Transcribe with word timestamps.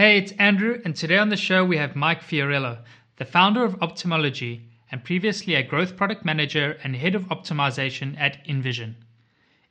Hey, 0.00 0.16
it's 0.16 0.32
Andrew, 0.38 0.80
and 0.82 0.96
today 0.96 1.18
on 1.18 1.28
the 1.28 1.36
show 1.36 1.62
we 1.62 1.76
have 1.76 1.94
Mike 1.94 2.22
Fiorello, 2.22 2.78
the 3.18 3.26
founder 3.26 3.62
of 3.66 3.78
Optimology 3.80 4.62
and 4.90 5.04
previously 5.04 5.54
a 5.54 5.62
growth 5.62 5.94
product 5.94 6.24
manager 6.24 6.78
and 6.82 6.96
head 6.96 7.14
of 7.14 7.24
optimization 7.24 8.18
at 8.18 8.42
InVision. 8.46 8.94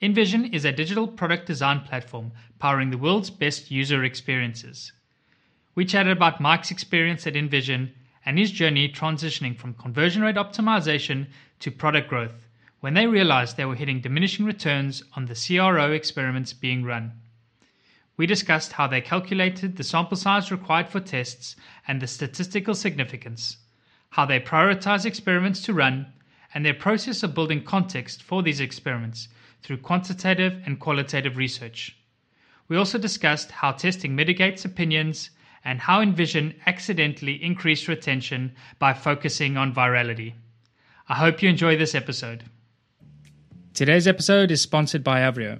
InVision 0.03 0.53
is 0.53 0.65
a 0.65 0.71
digital 0.71 1.07
product 1.07 1.47
design 1.47 1.79
platform 1.79 2.31
powering 2.59 2.91
the 2.91 2.97
world's 2.99 3.31
best 3.31 3.71
user 3.71 4.03
experiences. 4.03 4.91
We 5.73 5.83
chatted 5.83 6.15
about 6.15 6.39
Mike's 6.39 6.69
experience 6.69 7.25
at 7.25 7.33
InVision 7.33 7.89
and 8.23 8.37
his 8.37 8.51
journey 8.51 8.87
transitioning 8.87 9.57
from 9.57 9.73
conversion 9.73 10.21
rate 10.21 10.35
optimization 10.35 11.25
to 11.61 11.71
product 11.71 12.07
growth 12.07 12.45
when 12.81 12.93
they 12.93 13.07
realized 13.07 13.57
they 13.57 13.65
were 13.65 13.73
hitting 13.73 13.99
diminishing 13.99 14.45
returns 14.45 15.01
on 15.15 15.25
the 15.25 15.33
CRO 15.33 15.91
experiments 15.91 16.53
being 16.53 16.83
run. 16.83 17.13
We 18.19 18.25
discussed 18.25 18.73
how 18.73 18.85
they 18.85 18.99
calculated 18.99 19.77
the 19.77 19.83
sample 19.85 20.17
size 20.17 20.51
required 20.51 20.89
for 20.89 20.99
tests 20.99 21.55
and 21.87 22.01
the 22.01 22.07
statistical 22.07 22.75
significance, 22.75 23.55
how 24.09 24.25
they 24.25 24.41
prioritize 24.41 25.05
experiments 25.05 25.61
to 25.61 25.73
run, 25.73 26.11
and 26.53 26.65
their 26.65 26.73
process 26.73 27.23
of 27.23 27.33
building 27.33 27.63
context 27.63 28.21
for 28.21 28.43
these 28.43 28.59
experiments 28.59 29.29
through 29.63 29.77
quantitative 29.77 30.61
and 30.65 30.81
qualitative 30.81 31.37
research. 31.37 31.95
We 32.67 32.75
also 32.75 32.97
discussed 32.97 33.51
how 33.51 33.71
testing 33.71 34.17
mitigates 34.17 34.65
opinions 34.65 35.29
and 35.63 35.79
how 35.79 36.03
InVision 36.03 36.55
accidentally 36.65 37.41
increased 37.41 37.87
retention 37.87 38.53
by 38.79 38.95
focusing 38.95 39.55
on 39.55 39.73
virality. 39.73 40.33
I 41.07 41.15
hope 41.15 41.41
you 41.41 41.47
enjoy 41.47 41.77
this 41.77 41.95
episode. 41.95 42.43
Today's 43.73 44.09
episode 44.09 44.51
is 44.51 44.61
sponsored 44.61 45.05
by 45.05 45.21
Avrio 45.21 45.59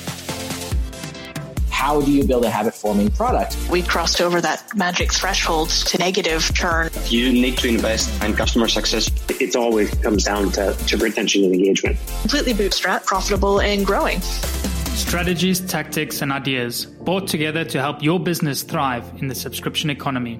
how 1.81 1.99
do 1.99 2.11
you 2.11 2.23
build 2.23 2.45
a 2.45 2.49
habit 2.49 2.75
forming 2.75 3.09
product? 3.09 3.57
We 3.71 3.81
crossed 3.81 4.21
over 4.21 4.39
that 4.39 4.77
magic 4.77 5.11
threshold 5.11 5.69
to 5.69 5.97
negative 5.97 6.43
churn. 6.53 6.91
You 7.07 7.33
need 7.33 7.57
to 7.57 7.69
invest 7.69 8.23
in 8.23 8.35
customer 8.35 8.67
success. 8.67 9.09
It 9.41 9.55
always 9.55 9.89
comes 9.95 10.25
down 10.25 10.51
to, 10.51 10.73
to 10.75 10.97
retention 10.97 11.43
and 11.43 11.55
engagement. 11.55 11.97
Completely 12.21 12.53
bootstrap, 12.53 13.03
profitable 13.05 13.59
and 13.61 13.83
growing. 13.83 14.21
Strategies, 14.21 15.59
tactics, 15.59 16.21
and 16.21 16.31
ideas 16.31 16.85
brought 16.85 17.27
together 17.27 17.65
to 17.65 17.79
help 17.81 18.03
your 18.03 18.19
business 18.19 18.61
thrive 18.61 19.11
in 19.17 19.27
the 19.27 19.33
subscription 19.33 19.89
economy. 19.89 20.39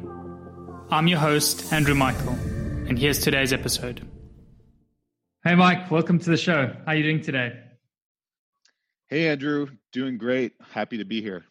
I'm 0.92 1.08
your 1.08 1.17
host, 1.17 1.73
Andrew 1.73 1.95
Michael, 1.95 2.33
and 2.88 3.00
here's 3.00 3.17
today's 3.17 3.52
episode. 3.52 4.08
Hey, 5.43 5.55
Mike, 5.55 5.89
welcome 5.89 6.20
to 6.20 6.30
the 6.30 6.37
show. 6.37 6.67
How 6.86 6.92
are 6.92 6.95
you 6.95 7.02
doing 7.02 7.21
today? 7.21 7.54
Hey, 9.10 9.30
Andrew, 9.30 9.67
doing 9.92 10.18
great. 10.18 10.54
Happy 10.72 10.98
to 10.98 11.06
be 11.06 11.22
here. 11.22 11.46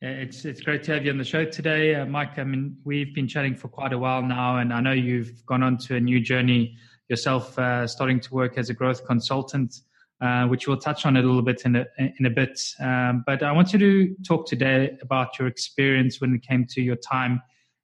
It's 0.00 0.44
it's 0.44 0.60
great 0.60 0.82
to 0.84 0.94
have 0.94 1.04
you 1.04 1.12
on 1.12 1.18
the 1.18 1.24
show 1.24 1.44
today, 1.44 1.94
uh, 1.94 2.04
Mike. 2.04 2.36
I 2.38 2.44
mean, 2.44 2.76
we've 2.84 3.14
been 3.14 3.28
chatting 3.28 3.54
for 3.54 3.68
quite 3.68 3.92
a 3.92 3.98
while 3.98 4.20
now, 4.20 4.58
and 4.58 4.72
I 4.72 4.80
know 4.80 4.90
you've 4.90 5.46
gone 5.46 5.62
on 5.62 5.78
to 5.78 5.94
a 5.94 6.00
new 6.00 6.18
journey 6.18 6.76
yourself, 7.08 7.56
uh, 7.56 7.86
starting 7.86 8.18
to 8.18 8.34
work 8.34 8.58
as 8.58 8.68
a 8.68 8.74
growth 8.74 9.06
consultant, 9.06 9.76
uh, 10.20 10.46
which 10.48 10.66
we'll 10.66 10.76
touch 10.78 11.06
on 11.06 11.16
a 11.16 11.22
little 11.22 11.42
bit 11.42 11.62
in 11.64 11.76
a 11.76 11.86
in 12.18 12.26
a 12.26 12.30
bit. 12.30 12.60
Um, 12.80 13.22
but 13.26 13.44
I 13.44 13.52
want 13.52 13.72
you 13.72 13.78
to 13.78 14.16
talk 14.26 14.48
today 14.48 14.98
about 15.02 15.38
your 15.38 15.46
experience 15.46 16.20
when 16.20 16.34
it 16.34 16.42
came 16.42 16.66
to 16.70 16.82
your 16.82 16.96
time 16.96 17.40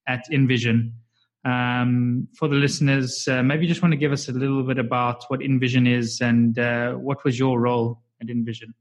at 0.08 0.24
InVision. 0.32 0.90
Um, 1.44 2.26
for 2.36 2.48
the 2.48 2.56
listeners, 2.56 3.28
uh, 3.28 3.44
maybe 3.44 3.62
you 3.62 3.68
just 3.68 3.80
want 3.80 3.92
to 3.92 3.96
give 3.96 4.10
us 4.10 4.28
a 4.28 4.32
little 4.32 4.64
bit 4.64 4.78
about 4.78 5.22
what 5.28 5.38
InVision 5.38 5.88
is 5.88 6.20
and 6.20 6.58
uh, 6.58 6.94
what 6.94 7.22
was 7.22 7.38
your 7.38 7.60
role 7.60 8.02
at 8.20 8.26
InVision. 8.26 8.72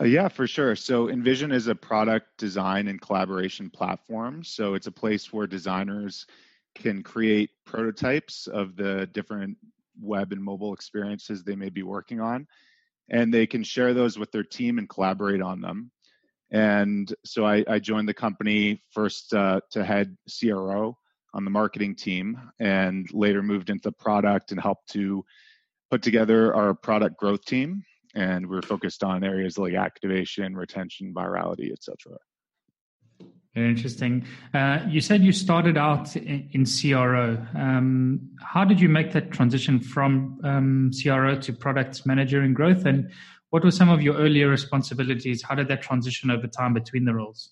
Uh, 0.00 0.04
yeah, 0.04 0.28
for 0.28 0.46
sure. 0.46 0.74
So 0.74 1.06
InVision 1.08 1.52
is 1.52 1.66
a 1.66 1.74
product 1.74 2.26
design 2.38 2.88
and 2.88 3.00
collaboration 3.00 3.70
platform. 3.70 4.42
So 4.42 4.74
it's 4.74 4.86
a 4.86 4.92
place 4.92 5.32
where 5.32 5.46
designers 5.46 6.26
can 6.74 7.02
create 7.02 7.50
prototypes 7.66 8.46
of 8.46 8.76
the 8.76 9.06
different 9.12 9.58
web 10.00 10.32
and 10.32 10.42
mobile 10.42 10.72
experiences 10.72 11.44
they 11.44 11.56
may 11.56 11.68
be 11.68 11.82
working 11.82 12.20
on. 12.20 12.46
And 13.10 13.32
they 13.32 13.46
can 13.46 13.62
share 13.62 13.92
those 13.92 14.18
with 14.18 14.32
their 14.32 14.44
team 14.44 14.78
and 14.78 14.88
collaborate 14.88 15.42
on 15.42 15.60
them. 15.60 15.90
And 16.50 17.12
so 17.24 17.44
I, 17.44 17.64
I 17.68 17.78
joined 17.78 18.08
the 18.08 18.14
company 18.14 18.82
first 18.90 19.34
uh, 19.34 19.60
to 19.70 19.84
head 19.84 20.16
CRO 20.40 20.96
on 21.34 21.44
the 21.44 21.50
marketing 21.50 21.96
team 21.96 22.38
and 22.60 23.08
later 23.12 23.42
moved 23.42 23.70
into 23.70 23.92
product 23.92 24.52
and 24.52 24.60
helped 24.60 24.90
to 24.90 25.24
put 25.90 26.02
together 26.02 26.54
our 26.54 26.74
product 26.74 27.18
growth 27.18 27.44
team 27.44 27.84
and 28.14 28.48
we're 28.48 28.62
focused 28.62 29.02
on 29.02 29.24
areas 29.24 29.58
like 29.58 29.74
activation, 29.74 30.56
retention, 30.56 31.12
virality, 31.14 31.72
etc. 31.72 32.18
Very 33.54 33.68
interesting. 33.68 34.24
Uh, 34.54 34.80
you 34.88 35.02
said 35.02 35.22
you 35.22 35.32
started 35.32 35.76
out 35.76 36.16
in, 36.16 36.48
in 36.52 36.64
CRO. 36.64 37.36
Um, 37.54 38.30
how 38.40 38.64
did 38.64 38.80
you 38.80 38.88
make 38.88 39.12
that 39.12 39.30
transition 39.30 39.78
from 39.78 40.40
um, 40.42 40.90
CRO 40.90 41.36
to 41.36 41.52
product 41.52 42.06
manager 42.06 42.40
and 42.40 42.56
growth? 42.56 42.86
And 42.86 43.10
what 43.50 43.62
were 43.62 43.70
some 43.70 43.90
of 43.90 44.00
your 44.00 44.16
earlier 44.16 44.48
responsibilities? 44.48 45.42
How 45.42 45.54
did 45.54 45.68
that 45.68 45.82
transition 45.82 46.30
over 46.30 46.46
time 46.46 46.72
between 46.72 47.04
the 47.04 47.14
roles? 47.14 47.50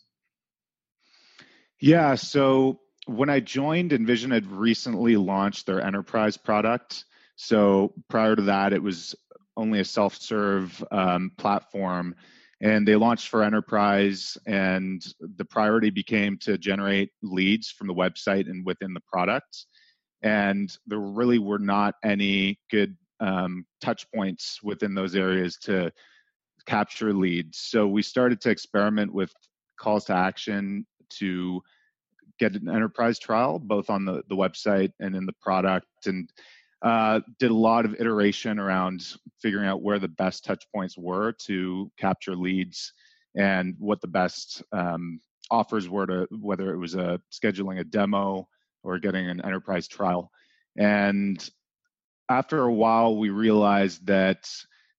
Yeah, 1.79 2.15
so 2.15 2.81
when 3.07 3.29
I 3.29 3.41
joined, 3.41 3.91
InVision 3.91 4.33
had 4.33 4.47
recently 4.47 5.17
launched 5.17 5.67
their 5.67 5.83
enterprise 5.83 6.39
product. 6.39 7.05
So 7.37 7.93
prior 8.09 8.37
to 8.37 8.43
that, 8.43 8.73
it 8.73 8.83
was 8.83 9.15
only 9.61 9.81
a 9.81 9.85
self-serve 9.85 10.83
um, 10.91 11.31
platform. 11.37 12.15
And 12.63 12.87
they 12.87 12.97
launched 12.97 13.29
for 13.29 13.43
enterprise 13.43 14.37
and 14.47 15.07
the 15.37 15.45
priority 15.45 15.91
became 15.91 16.37
to 16.39 16.59
generate 16.59 17.11
leads 17.23 17.71
from 17.71 17.87
the 17.87 17.95
website 17.95 18.51
and 18.51 18.67
within 18.67 18.93
the 18.93 19.03
product. 19.13 19.67
And 20.23 20.71
there 20.87 20.99
really 20.99 21.39
were 21.39 21.59
not 21.59 21.95
any 22.05 22.59
good 22.71 22.97
um, 23.21 23.65
touch 23.81 24.07
points 24.15 24.61
within 24.63 24.95
those 24.95 25.15
areas 25.15 25.57
to 25.63 25.91
capture 26.67 27.15
leads. 27.15 27.59
So 27.59 27.87
we 27.87 28.03
started 28.03 28.41
to 28.43 28.51
experiment 28.51 29.13
with 29.13 29.33
calls 29.79 30.05
to 30.07 30.15
action 30.15 30.87
to 31.19 31.63
get 32.39 32.55
an 32.55 32.69
enterprise 32.69 33.19
trial 33.19 33.59
both 33.59 33.91
on 33.91 34.05
the, 34.05 34.23
the 34.29 34.37
website 34.37 34.93
and 35.01 35.15
in 35.15 35.27
the 35.27 35.35
product. 35.41 35.87
And 36.07 36.31
uh, 36.83 37.21
did 37.39 37.51
a 37.51 37.55
lot 37.55 37.85
of 37.85 37.95
iteration 38.01 38.59
around 38.59 39.15
figuring 39.41 39.67
out 39.67 39.83
where 39.83 39.99
the 39.99 40.09
best 40.09 40.45
touch 40.45 40.65
points 40.75 40.97
were 40.97 41.33
to 41.33 41.91
capture 41.99 42.35
leads 42.35 42.93
and 43.37 43.75
what 43.79 44.01
the 44.01 44.09
best 44.09 44.63
um, 44.73 45.21
offers 45.51 45.89
were 45.89 46.07
to 46.07 46.27
whether 46.31 46.73
it 46.73 46.79
was 46.79 46.95
a 46.95 47.21
scheduling 47.31 47.81
a 47.81 47.85
demo 47.85 48.49
or 48.83 48.99
getting 48.99 49.29
an 49.29 49.45
enterprise 49.45 49.89
trial. 49.89 50.31
And 50.77 51.47
after 52.29 52.63
a 52.63 52.73
while 52.73 53.17
we 53.17 53.31
realized 53.31 54.07
that 54.07 54.49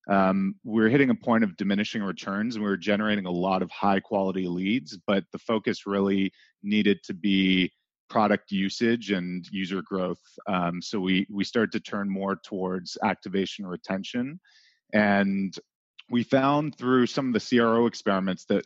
um, 0.09 0.55
we 0.63 0.81
were 0.81 0.89
hitting 0.89 1.09
a 1.09 1.15
point 1.15 1.43
of 1.43 1.55
diminishing 1.57 2.03
returns 2.03 2.55
and 2.55 2.63
we 2.63 2.69
were 2.69 2.77
generating 2.77 3.25
a 3.25 3.31
lot 3.31 3.61
of 3.61 3.71
high 3.71 3.99
quality 3.99 4.47
leads 4.47 4.97
but 5.07 5.23
the 5.31 5.39
focus 5.39 5.85
really 5.85 6.33
needed 6.63 7.01
to 7.03 7.13
be 7.13 7.71
product 8.11 8.51
usage 8.51 9.11
and 9.11 9.47
user 9.51 9.81
growth. 9.81 10.19
Um, 10.45 10.81
so 10.81 10.99
we 10.99 11.25
we 11.29 11.45
started 11.45 11.71
to 11.71 11.79
turn 11.79 12.09
more 12.09 12.35
towards 12.35 12.97
activation 13.03 13.65
retention, 13.65 14.39
and 14.93 15.57
we 16.09 16.23
found 16.23 16.77
through 16.77 17.07
some 17.07 17.27
of 17.27 17.33
the 17.33 17.57
CRO 17.57 17.85
experiments 17.85 18.43
that 18.45 18.65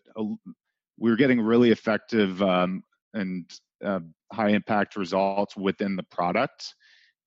we 0.97 1.11
were 1.11 1.15
getting 1.15 1.39
really 1.39 1.69
effective 1.69 2.41
um, 2.41 2.83
and 3.13 3.45
uh, 3.83 3.99
high 4.33 4.49
impact 4.49 4.95
results 4.95 5.55
within 5.55 5.95
the 5.95 6.03
product. 6.03 6.73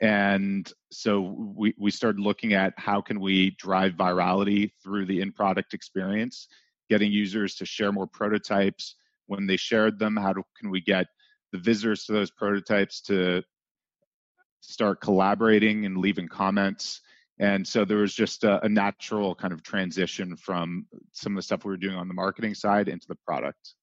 And 0.00 0.70
so 0.90 1.20
we, 1.56 1.74
we 1.78 1.90
started 1.92 2.20
looking 2.20 2.52
at 2.52 2.72
how 2.76 3.00
can 3.00 3.20
we 3.20 3.50
drive 3.58 3.92
virality 3.92 4.72
through 4.82 5.06
the 5.06 5.20
in 5.20 5.32
product 5.32 5.72
experience 5.72 6.48
getting 6.88 7.12
users 7.12 7.54
to 7.56 7.66
share 7.66 7.92
more 7.92 8.06
prototypes. 8.06 8.96
When 9.26 9.46
they 9.46 9.56
shared 9.56 9.98
them, 9.98 10.16
how 10.16 10.32
do, 10.32 10.42
can 10.58 10.70
we 10.70 10.80
get 10.80 11.06
the 11.52 11.58
visitors 11.58 12.04
to 12.04 12.12
those 12.12 12.30
prototypes 12.30 13.00
to 13.02 13.42
start 14.60 15.00
collaborating 15.00 15.86
and 15.86 15.98
leaving 15.98 16.28
comments? 16.28 17.00
And 17.40 17.66
so 17.66 17.84
there 17.84 17.98
was 17.98 18.14
just 18.14 18.44
a, 18.44 18.64
a 18.64 18.68
natural 18.68 19.34
kind 19.34 19.52
of 19.52 19.62
transition 19.62 20.36
from 20.36 20.86
some 21.12 21.32
of 21.32 21.36
the 21.36 21.42
stuff 21.42 21.64
we 21.64 21.70
were 21.70 21.76
doing 21.76 21.94
on 21.94 22.08
the 22.08 22.14
marketing 22.14 22.54
side 22.54 22.88
into 22.88 23.06
the 23.06 23.16
product. 23.26 23.74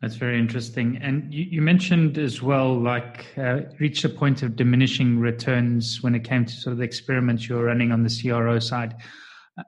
That's 0.00 0.16
very 0.16 0.38
interesting. 0.38 0.98
And 1.02 1.32
you, 1.32 1.44
you 1.44 1.62
mentioned 1.62 2.16
as 2.16 2.40
well, 2.40 2.74
like, 2.74 3.26
uh, 3.36 3.60
reached 3.78 4.04
a 4.04 4.08
point 4.08 4.42
of 4.42 4.56
diminishing 4.56 5.18
returns 5.18 6.02
when 6.02 6.14
it 6.14 6.24
came 6.24 6.46
to 6.46 6.52
sort 6.52 6.72
of 6.72 6.78
the 6.78 6.84
experiments 6.84 7.48
you 7.48 7.56
were 7.56 7.64
running 7.64 7.92
on 7.92 8.02
the 8.02 8.20
CRO 8.22 8.58
side. 8.58 8.94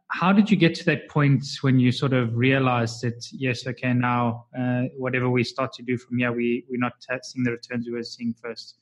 How 0.08 0.32
did 0.32 0.50
you 0.50 0.56
get 0.56 0.74
to 0.76 0.84
that 0.86 1.08
point 1.08 1.44
when 1.62 1.78
you 1.78 1.92
sort 1.92 2.12
of 2.12 2.36
realized 2.36 3.02
that, 3.02 3.26
yes, 3.32 3.66
okay, 3.66 3.92
now 3.92 4.46
uh, 4.58 4.82
whatever 4.96 5.28
we 5.28 5.44
start 5.44 5.72
to 5.74 5.82
do 5.82 5.96
from 5.96 6.18
here, 6.18 6.32
we, 6.32 6.64
we're 6.68 6.78
not 6.78 6.92
seeing 7.22 7.44
the 7.44 7.52
returns 7.52 7.86
we 7.86 7.92
were 7.92 8.02
seeing 8.02 8.34
first? 8.34 8.78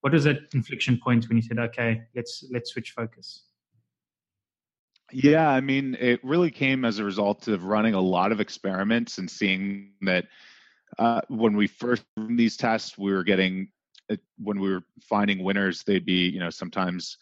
What 0.00 0.12
was 0.12 0.24
that 0.24 0.38
inflection 0.54 0.98
point 1.02 1.28
when 1.28 1.36
you 1.36 1.42
said, 1.42 1.58
okay, 1.58 2.02
let's 2.14 2.44
let's 2.52 2.70
switch 2.70 2.92
focus? 2.92 3.44
Yeah, 5.12 5.48
I 5.48 5.60
mean, 5.60 5.96
it 5.98 6.20
really 6.22 6.50
came 6.50 6.84
as 6.84 6.98
a 6.98 7.04
result 7.04 7.48
of 7.48 7.64
running 7.64 7.94
a 7.94 8.00
lot 8.00 8.30
of 8.30 8.40
experiments 8.40 9.18
and 9.18 9.30
seeing 9.30 9.92
that 10.02 10.26
uh, 10.98 11.22
when 11.28 11.56
we 11.56 11.66
first 11.66 12.04
these 12.16 12.56
tests, 12.56 12.96
we 12.96 13.12
were 13.12 13.24
getting 13.24 13.68
uh, 14.10 14.16
when 14.38 14.60
we 14.60 14.70
were 14.70 14.82
finding 15.00 15.42
winners, 15.42 15.82
they'd 15.82 16.06
be 16.06 16.28
you 16.28 16.38
know 16.38 16.50
sometimes 16.50 17.18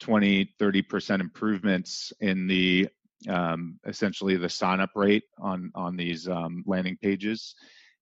20, 0.00 0.54
30 0.58 0.82
percent 0.82 1.22
improvements 1.22 2.12
in 2.20 2.46
the 2.46 2.88
um, 3.28 3.78
essentially 3.86 4.36
the 4.36 4.48
sign 4.48 4.80
up 4.80 4.90
rate 4.94 5.24
on 5.38 5.70
on 5.74 5.96
these 5.96 6.26
um, 6.28 6.64
landing 6.66 6.96
pages, 7.02 7.54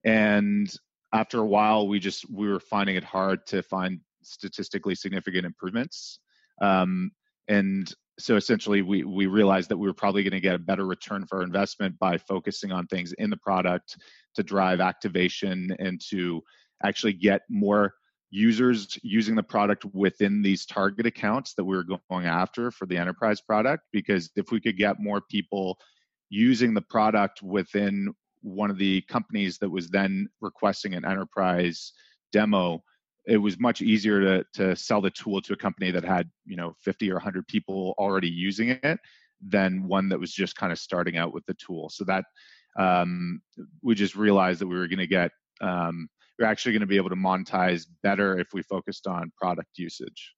and 0.05 0.73
after 1.13 1.41
a 1.41 1.47
while, 1.47 1.89
we 1.89 1.99
just 1.99 2.31
we 2.31 2.49
were 2.49 2.61
finding 2.61 2.97
it 2.97 3.05
hard 3.05 3.47
to 3.47 3.63
find 3.63 4.01
statistically 4.23 4.95
significant 4.95 5.47
improvements. 5.47 6.21
Um, 6.61 7.11
and 7.49 7.93
so 8.19 8.37
essentially 8.37 8.83
we 8.83 9.05
we 9.05 9.27
realized 9.27 9.71
that 9.71 9.77
we 9.77 9.87
were 9.87 9.95
probably 9.95 10.23
going 10.23 10.33
to 10.33 10.41
get 10.41 10.55
a 10.55 10.59
better 10.59 10.85
return 10.85 11.25
for 11.27 11.39
our 11.39 11.45
investment 11.45 11.99
by 11.99 12.19
focusing 12.19 12.73
on 12.73 12.87
things 12.87 13.13
in 13.15 13.31
the 13.31 13.37
product 13.37 13.97
to 14.35 14.43
drive 14.43 14.81
activation 14.81 15.75
and 15.79 16.01
to 16.11 16.43
actually 16.85 17.13
get 17.13 17.43
more 17.49 17.95
users 18.31 18.99
using 19.03 19.35
the 19.35 19.43
product 19.43 19.85
within 19.95 20.43
these 20.43 20.67
target 20.67 21.07
accounts 21.07 21.55
that 21.55 21.65
we 21.65 21.77
were 21.77 21.85
going 21.85 22.27
after 22.27 22.71
for 22.71 22.87
the 22.87 22.97
enterprise 22.97 23.41
product 23.41 23.85
because 23.93 24.31
if 24.37 24.51
we 24.51 24.61
could 24.61 24.77
get 24.77 25.01
more 25.01 25.23
people 25.31 25.79
using 26.29 26.75
the 26.75 26.83
product 26.83 27.43
within 27.43 28.13
one 28.43 28.71
of 28.71 28.79
the 28.79 29.01
companies 29.03 29.59
that 29.59 29.71
was 29.71 29.89
then 29.89 30.29
requesting 30.41 30.95
an 30.95 31.05
enterprise 31.05 31.93
demo 32.33 32.83
it 33.27 33.37
was 33.37 33.59
much 33.59 33.83
easier 33.83 34.21
to 34.21 34.45
to 34.53 34.77
sell 34.77 35.01
the 35.01 35.11
tool 35.11 35.41
to 35.41 35.53
a 35.53 35.57
company 35.57 35.91
that 35.91 36.05
had 36.05 36.29
you 36.45 36.57
know 36.57 36.75
50 36.81 37.11
or 37.11 37.15
100 37.15 37.47
people 37.47 37.95
already 37.99 38.29
using 38.29 38.71
it 38.71 38.99
than 39.41 39.87
one 39.87 40.09
that 40.09 40.19
was 40.19 40.33
just 40.33 40.57
kind 40.57 40.73
of 40.73 40.79
starting 40.79 41.17
out 41.17 41.33
with 41.33 41.45
the 41.47 41.55
tool. 41.55 41.89
So 41.91 42.05
that 42.05 42.25
um, 42.79 43.41
we 43.83 43.95
just 43.95 44.17
realized 44.17 44.61
that 44.61 44.67
we 44.67 44.77
were 44.77 44.89
going 44.89 44.99
to 44.99 45.07
get 45.07 45.31
um, 45.61 46.09
we're 46.39 46.47
actually 46.47 46.73
going 46.73 46.81
to 46.81 46.87
be 46.87 46.97
able 46.97 47.11
to 47.11 47.17
monetize 47.17 47.87
better 48.03 48.39
if 48.39 48.49
we 48.53 48.63
focused 48.63 49.07
on 49.07 49.33
product 49.41 49.77
usage 49.77 50.35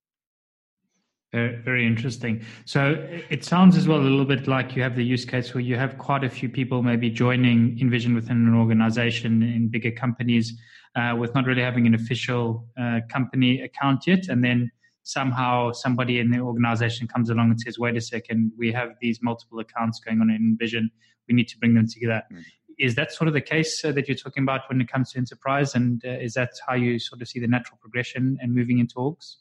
very, 1.33 1.57
very 1.57 1.87
interesting. 1.87 2.45
So 2.65 2.97
it 3.29 3.45
sounds 3.45 3.77
as 3.77 3.87
well 3.87 4.01
a 4.01 4.03
little 4.03 4.25
bit 4.25 4.49
like 4.49 4.75
you 4.75 4.83
have 4.83 4.97
the 4.97 5.05
use 5.05 5.25
case 5.25 5.55
where 5.55 5.63
you 5.63 5.77
have 5.77 5.97
quite 5.97 6.25
a 6.25 6.29
few 6.29 6.49
people 6.49 6.83
maybe 6.83 7.09
joining 7.11 7.77
InVision 7.79 8.15
within 8.15 8.49
an 8.49 8.55
organization 8.55 9.43
in 9.43 9.69
bigger 9.69 9.93
companies 9.93 10.59
uh, 10.97 11.15
with 11.17 11.35
not 11.35 11.47
really 11.47 11.63
having 11.63 11.87
an 11.87 11.95
official 11.95 12.67
uh, 12.81 13.01
company 13.09 13.61
account 13.61 14.07
yet. 14.07 14.29
And 14.29 14.43
then 14.43 14.71
somehow 15.05 15.71
somebody 15.73 16.19
in 16.19 16.31
the 16.31 16.41
organization 16.41 17.07
comes 17.07 17.31
along 17.31 17.51
and 17.51 17.61
says, 17.61 17.79
wait 17.79 17.97
a 17.97 18.01
second, 18.01 18.53
we 18.59 18.73
have 18.73 18.91
these 19.01 19.21
multiple 19.23 19.61
accounts 19.61 20.01
going 20.01 20.21
on 20.21 20.31
in 20.31 20.57
InVision. 20.61 20.89
We 21.29 21.35
need 21.35 21.49
to 21.49 21.59
bring 21.59 21.75
them 21.75 21.87
together. 21.87 22.23
Mm. 22.33 22.43
Is 22.81 22.95
that 22.95 23.13
sort 23.13 23.29
of 23.29 23.35
the 23.35 23.43
case 23.43 23.85
uh, 23.85 23.93
that 23.93 24.09
you're 24.09 24.17
talking 24.17 24.43
about 24.43 24.63
when 24.69 24.81
it 24.81 24.91
comes 24.91 25.13
to 25.13 25.19
enterprise? 25.19 25.75
And 25.75 26.03
uh, 26.05 26.09
is 26.09 26.35
that 26.35 26.53
how 26.67 26.75
you 26.75 26.99
sort 26.99 27.21
of 27.21 27.29
see 27.29 27.39
the 27.39 27.47
natural 27.47 27.79
progression 27.81 28.39
and 28.41 28.55
moving 28.55 28.79
into 28.79 28.95
orgs? 28.95 29.37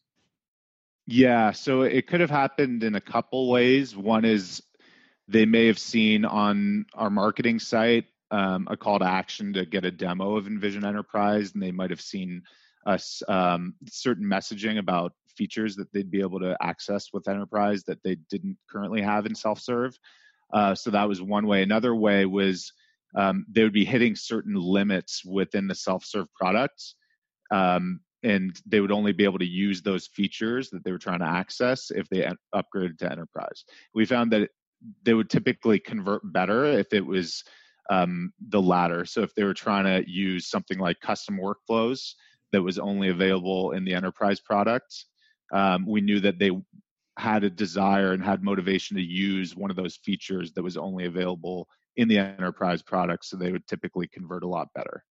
Yeah, 1.08 1.52
so 1.54 1.84
it 1.84 2.06
could 2.06 2.20
have 2.20 2.30
happened 2.30 2.84
in 2.84 2.96
a 2.96 3.02
couple 3.02 3.50
ways. 3.50 3.96
One 3.96 4.26
is 4.26 4.62
they 5.28 5.46
may 5.46 5.68
have 5.68 5.80
seen 5.80 6.26
on 6.26 6.86
our 6.94 7.10
marketing 7.10 7.60
site 7.60 8.06
um, 8.30 8.68
a 8.70 8.78
call 8.78 9.00
to 9.00 9.06
action 9.06 9.54
to 9.54 9.66
get 9.66 9.86
a 9.86 9.92
demo 9.92 10.36
of 10.36 10.46
InVision 10.46 10.86
Enterprise, 10.86 11.54
and 11.54 11.64
they 11.64 11.72
might 11.72 11.90
have 11.90 12.02
seen 12.02 12.44
us 12.86 13.24
um, 13.28 13.74
certain 13.88 14.26
messaging 14.26 14.78
about 14.78 15.14
features 15.36 15.78
that 15.78 15.92
they'd 15.94 16.12
be 16.12 16.22
able 16.22 16.40
to 16.42 16.58
access 16.62 17.08
with 17.14 17.28
Enterprise 17.28 17.84
that 17.86 18.04
they 18.04 18.18
didn't 18.30 18.58
currently 18.70 19.02
have 19.02 19.26
in 19.26 19.34
self-serve. 19.34 19.98
Uh, 20.52 20.76
so 20.76 20.92
that 20.92 21.08
was 21.08 21.22
one 21.22 21.48
way. 21.48 21.64
Another 21.64 21.96
way 21.96 22.26
was 22.26 22.74
um, 23.16 23.46
they 23.50 23.64
would 23.64 23.74
be 23.74 23.86
hitting 23.86 24.16
certain 24.16 24.56
limits 24.56 25.24
within 25.26 25.68
the 25.68 25.76
self-serve 25.76 26.28
products 26.36 26.96
um, 27.52 28.00
and 28.24 28.60
they 28.66 28.82
would 28.82 28.92
only 28.92 29.14
be 29.14 29.24
able 29.24 29.40
to 29.40 29.46
use 29.46 29.82
those 29.82 30.08
features 30.08 30.70
that 30.70 30.84
they 30.84 30.92
were 30.92 30.98
trying 30.98 31.20
to 31.20 31.26
access 31.26 31.90
if 31.92 32.08
they 32.10 32.30
upgraded 32.54 32.98
to 33.00 33.12
enterprise. 33.12 33.64
We 33.94 34.06
found 34.06 34.32
that 34.34 34.50
they 35.04 35.14
would 35.14 35.30
typically 35.30 35.80
convert 35.80 36.22
better 36.32 36.66
if 36.66 36.94
it 36.94 37.06
was 37.06 37.44
um, 37.90 38.34
the 38.50 38.62
latter. 38.62 39.06
So 39.06 39.22
if 39.22 39.34
they 39.36 39.44
were 39.44 39.54
trying 39.54 39.86
to 39.86 40.10
use 40.10 40.50
something 40.50 40.78
like 40.78 41.00
custom 41.00 41.40
workflows 41.40 42.14
that 42.52 42.62
was 42.62 42.78
only 42.78 43.10
available 43.10 43.72
in 43.72 43.86
the 43.86 43.94
enterprise 43.94 44.40
product, 44.40 45.06
um, 45.54 45.86
we 45.88 46.02
knew 46.02 46.20
that 46.20 46.40
they 46.40 46.52
had 47.18 47.44
a 47.44 47.50
desire 47.50 48.14
and 48.14 48.24
had 48.24 48.44
motivation 48.44 48.96
to 48.98 49.04
use 49.04 49.56
one 49.56 49.70
of 49.72 49.76
those 49.76 49.98
features 49.98 50.54
that 50.54 50.64
was 50.64 50.78
only 50.78 51.06
available 51.06 51.68
in 52.00 52.08
the 52.08 52.18
enterprise 52.18 52.82
product. 52.82 53.26
So 53.26 53.38
they 53.38 53.52
would 53.52 53.68
typically 53.68 54.08
convert 54.08 54.44
a 54.44 54.48
lot 54.48 54.70
better. 54.74 55.04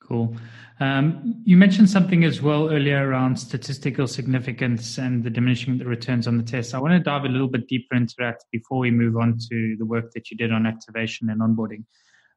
Cool. 0.00 0.34
Um, 0.80 1.42
you 1.44 1.56
mentioned 1.56 1.90
something 1.90 2.24
as 2.24 2.40
well 2.40 2.70
earlier 2.72 3.08
around 3.08 3.36
statistical 3.36 4.06
significance 4.06 4.96
and 4.96 5.22
the 5.24 5.28
diminishing 5.28 5.76
the 5.76 5.84
returns 5.84 6.26
on 6.26 6.38
the 6.38 6.42
test. 6.44 6.74
I 6.74 6.78
want 6.78 6.92
to 6.92 7.00
dive 7.00 7.24
a 7.24 7.28
little 7.28 7.48
bit 7.48 7.66
deeper 7.66 7.96
into 7.96 8.14
that 8.18 8.40
before 8.52 8.78
we 8.78 8.90
move 8.90 9.16
on 9.16 9.36
to 9.50 9.76
the 9.76 9.84
work 9.84 10.12
that 10.12 10.30
you 10.30 10.36
did 10.36 10.52
on 10.52 10.66
activation 10.66 11.28
and 11.30 11.40
onboarding. 11.40 11.84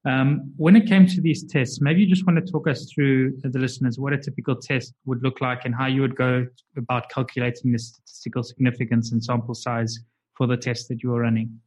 Um, 0.03 0.51
when 0.57 0.75
it 0.75 0.87
came 0.87 1.05
to 1.05 1.21
these 1.21 1.45
tests, 1.45 1.79
maybe 1.79 2.01
you 2.01 2.07
just 2.07 2.25
want 2.25 2.43
to 2.43 2.51
talk 2.51 2.67
us 2.67 2.91
through 2.91 3.37
the 3.43 3.59
listeners 3.59 3.99
what 3.99 4.13
a 4.13 4.17
typical 4.17 4.55
test 4.55 4.95
would 5.05 5.21
look 5.21 5.39
like 5.39 5.63
and 5.63 5.75
how 5.75 5.85
you 5.85 6.01
would 6.01 6.15
go 6.15 6.47
about 6.75 7.09
calculating 7.09 7.71
the 7.71 7.77
statistical 7.77 8.41
significance 8.41 9.11
and 9.11 9.23
sample 9.23 9.53
size 9.53 9.99
for 10.35 10.47
the 10.47 10.57
test 10.57 10.89
that 10.89 11.03
you 11.03 11.13
are 11.13 11.21
running. 11.21 11.59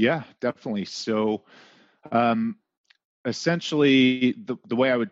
Yeah, 0.00 0.22
definitely. 0.40 0.86
So, 0.86 1.44
um, 2.10 2.56
essentially 3.26 4.32
the, 4.46 4.56
the 4.66 4.74
way 4.74 4.90
I 4.90 4.96
would 4.96 5.10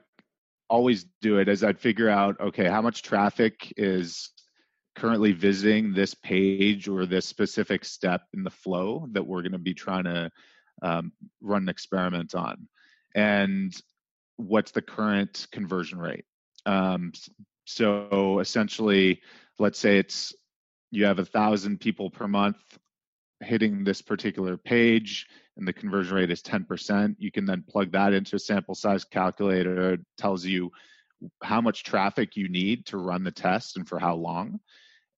always 0.70 1.04
do 1.20 1.38
it 1.38 1.48
is 1.48 1.62
I'd 1.62 1.78
figure 1.78 2.08
out, 2.08 2.40
okay, 2.40 2.64
how 2.64 2.80
much 2.80 3.02
traffic 3.02 3.70
is 3.76 4.30
currently 4.96 5.32
visiting 5.32 5.92
this 5.92 6.14
page 6.14 6.88
or 6.88 7.04
this 7.04 7.26
specific 7.26 7.84
step 7.84 8.22
in 8.32 8.42
the 8.44 8.50
flow 8.50 9.06
that 9.12 9.26
we're 9.26 9.42
going 9.42 9.52
to 9.52 9.58
be 9.58 9.74
trying 9.74 10.04
to 10.04 10.30
um, 10.80 11.12
run 11.42 11.62
an 11.64 11.68
experiment 11.68 12.34
on. 12.34 12.66
And 13.14 13.74
what's 14.36 14.70
the 14.70 14.80
current 14.80 15.48
conversion 15.52 15.98
rate? 15.98 16.24
Um, 16.64 17.12
so 17.66 18.38
essentially, 18.38 19.20
let's 19.58 19.78
say 19.78 19.98
it's 19.98 20.34
you 20.90 21.04
have 21.04 21.18
a 21.18 21.26
thousand 21.26 21.78
people 21.78 22.08
per 22.08 22.26
month 22.26 22.56
hitting 23.42 23.84
this 23.84 24.02
particular 24.02 24.56
page 24.56 25.26
and 25.56 25.66
the 25.66 25.72
conversion 25.72 26.16
rate 26.16 26.30
is 26.30 26.42
10%, 26.42 27.16
you 27.18 27.30
can 27.30 27.44
then 27.44 27.64
plug 27.68 27.92
that 27.92 28.12
into 28.12 28.36
a 28.36 28.38
sample 28.38 28.74
size 28.74 29.04
calculator. 29.04 29.94
It 29.94 30.00
tells 30.16 30.44
you 30.44 30.70
how 31.42 31.60
much 31.60 31.84
traffic 31.84 32.36
you 32.36 32.48
need 32.48 32.86
to 32.86 32.96
run 32.96 33.24
the 33.24 33.30
test 33.30 33.76
and 33.76 33.88
for 33.88 33.98
how 33.98 34.14
long. 34.14 34.60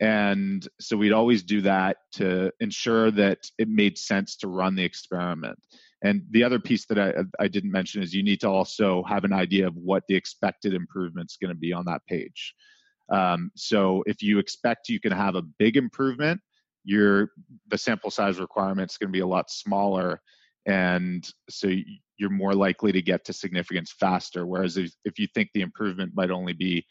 And 0.01 0.67
so 0.81 0.97
we'd 0.97 1.13
always 1.13 1.43
do 1.43 1.61
that 1.63 1.99
to 2.13 2.53
ensure 2.59 3.11
that 3.11 3.51
it 3.59 3.69
made 3.69 3.99
sense 3.99 4.37
to 4.37 4.49
run 4.49 4.75
the 4.75 4.85
experiment. 4.85 5.59
And 6.03 6.23
the 6.31 6.45
other 6.45 6.59
piece 6.59 6.87
that 6.87 6.99
I, 6.99 7.13
I 7.39 7.49
didn't 7.49 7.71
mention 7.71 8.03
is 8.03 8.15
you 8.15 8.23
need 8.23 8.41
to 8.41 8.49
also 8.49 9.03
have 9.03 9.25
an 9.25 9.35
idea 9.35 9.67
of 9.67 9.77
what 9.77 10.05
the 10.09 10.15
expected 10.15 10.73
improvement 10.73 11.31
is 11.31 11.37
going 11.37 11.55
to 11.55 11.59
be 11.59 11.75
on 11.75 11.85
that 11.85 12.07
page. 12.07 12.55
Um, 13.11 13.51
so 13.55 14.03
if 14.07 14.23
you 14.23 14.39
expect 14.39 14.89
you 14.89 15.01
can 15.01 15.13
have 15.13 15.35
a 15.35 15.43
big 15.43 15.77
improvement, 15.77 16.41
your 16.85 17.31
the 17.69 17.79
sample 17.79 18.11
size 18.11 18.39
requirement 18.39 18.91
is 18.91 18.97
going 18.97 19.09
to 19.09 19.13
be 19.13 19.21
a 19.21 19.27
lot 19.27 19.51
smaller 19.51 20.21
and 20.67 21.31
so 21.49 21.71
you're 22.19 22.31
more 22.31 22.55
likely 22.55 22.93
to 22.93 23.03
get 23.03 23.25
to 23.25 23.33
significance 23.33 23.95
faster 23.99 24.47
whereas 24.47 24.77
if, 24.77 24.93
if 25.05 25.19
you 25.19 25.27
think 25.35 25.49
the 25.53 25.63
improvement 25.63 26.13
might 26.15 26.31
only 26.31 26.53
be 26.53 26.85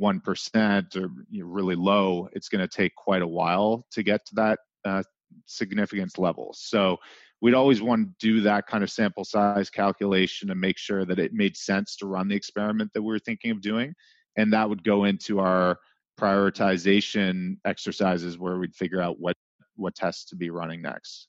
1% 0.00 0.96
or 0.96 1.08
really 1.42 1.74
low 1.74 2.28
it's 2.32 2.48
going 2.48 2.66
to 2.66 2.68
take 2.68 2.94
quite 2.96 3.22
a 3.22 3.26
while 3.26 3.86
to 3.90 4.02
get 4.02 4.24
to 4.26 4.34
that 4.34 4.58
uh, 4.84 5.02
significance 5.46 6.18
level 6.18 6.54
so 6.56 6.98
we'd 7.40 7.54
always 7.54 7.82
want 7.82 8.08
to 8.08 8.14
do 8.18 8.40
that 8.42 8.66
kind 8.66 8.82
of 8.82 8.90
sample 8.90 9.24
size 9.24 9.70
calculation 9.70 10.48
to 10.48 10.54
make 10.54 10.78
sure 10.78 11.04
that 11.04 11.18
it 11.18 11.32
made 11.32 11.56
sense 11.56 11.96
to 11.96 12.06
run 12.06 12.28
the 12.28 12.36
experiment 12.36 12.90
that 12.94 13.02
we 13.02 13.08
were 13.08 13.18
thinking 13.18 13.50
of 13.50 13.60
doing. 13.60 13.94
And 14.36 14.52
that 14.52 14.68
would 14.68 14.84
go 14.84 15.04
into 15.04 15.40
our 15.40 15.78
prioritization 16.16 17.58
exercises 17.64 18.38
where 18.38 18.58
we'd 18.58 18.74
figure 18.74 19.00
out 19.00 19.20
what, 19.20 19.36
what 19.76 19.94
tests 19.94 20.24
to 20.26 20.36
be 20.36 20.50
running 20.50 20.82
next. 20.82 21.28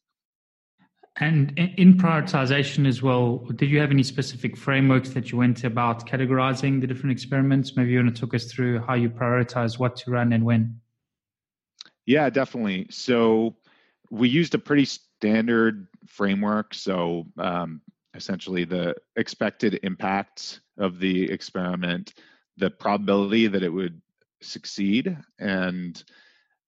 And 1.19 1.57
in 1.57 1.97
prioritization 1.97 2.87
as 2.87 3.01
well, 3.01 3.37
did 3.55 3.71
you 3.71 3.79
have 3.79 3.89
any 3.89 4.03
specific 4.03 4.55
frameworks 4.55 5.09
that 5.09 5.31
you 5.31 5.37
went 5.39 5.63
about 5.63 6.05
categorizing 6.07 6.79
the 6.79 6.85
different 6.85 7.11
experiments? 7.11 7.75
Maybe 7.75 7.91
you 7.91 7.99
want 7.99 8.15
to 8.15 8.21
talk 8.21 8.35
us 8.35 8.51
through 8.51 8.81
how 8.81 8.93
you 8.93 9.09
prioritize 9.09 9.79
what 9.79 9.95
to 9.97 10.11
run 10.11 10.31
and 10.31 10.45
when. 10.45 10.79
Yeah, 12.05 12.29
definitely. 12.29 12.87
So 12.91 13.55
we 14.11 14.29
used 14.29 14.53
a 14.53 14.59
pretty 14.59 14.85
standard 14.85 15.87
framework. 16.05 16.75
So 16.75 17.25
um, 17.39 17.81
essentially, 18.13 18.63
the 18.63 18.95
expected 19.15 19.79
impact 19.81 20.61
of 20.77 20.99
the 20.99 21.31
experiment, 21.31 22.13
the 22.57 22.69
probability 22.69 23.47
that 23.47 23.63
it 23.63 23.69
would 23.69 24.01
succeed, 24.41 25.17
and 25.39 26.03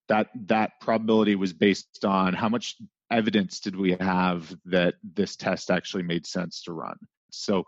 that 0.08 0.28
that 0.46 0.72
probability 0.80 1.36
was 1.36 1.52
based 1.52 2.04
on 2.04 2.34
how 2.34 2.48
much 2.48 2.76
evidence 3.10 3.60
did 3.60 3.76
we 3.76 3.96
have 4.00 4.54
that 4.64 4.94
this 5.02 5.36
test 5.36 5.70
actually 5.70 6.02
made 6.02 6.26
sense 6.26 6.62
to 6.62 6.72
run. 6.72 6.96
So 7.30 7.64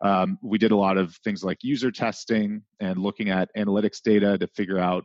um, 0.00 0.38
we 0.42 0.58
did 0.58 0.72
a 0.72 0.76
lot 0.76 0.98
of 0.98 1.16
things 1.24 1.42
like 1.42 1.58
user 1.62 1.90
testing 1.90 2.62
and 2.80 2.98
looking 2.98 3.30
at 3.30 3.50
analytics 3.56 4.02
data 4.02 4.36
to 4.38 4.46
figure 4.48 4.78
out 4.78 5.04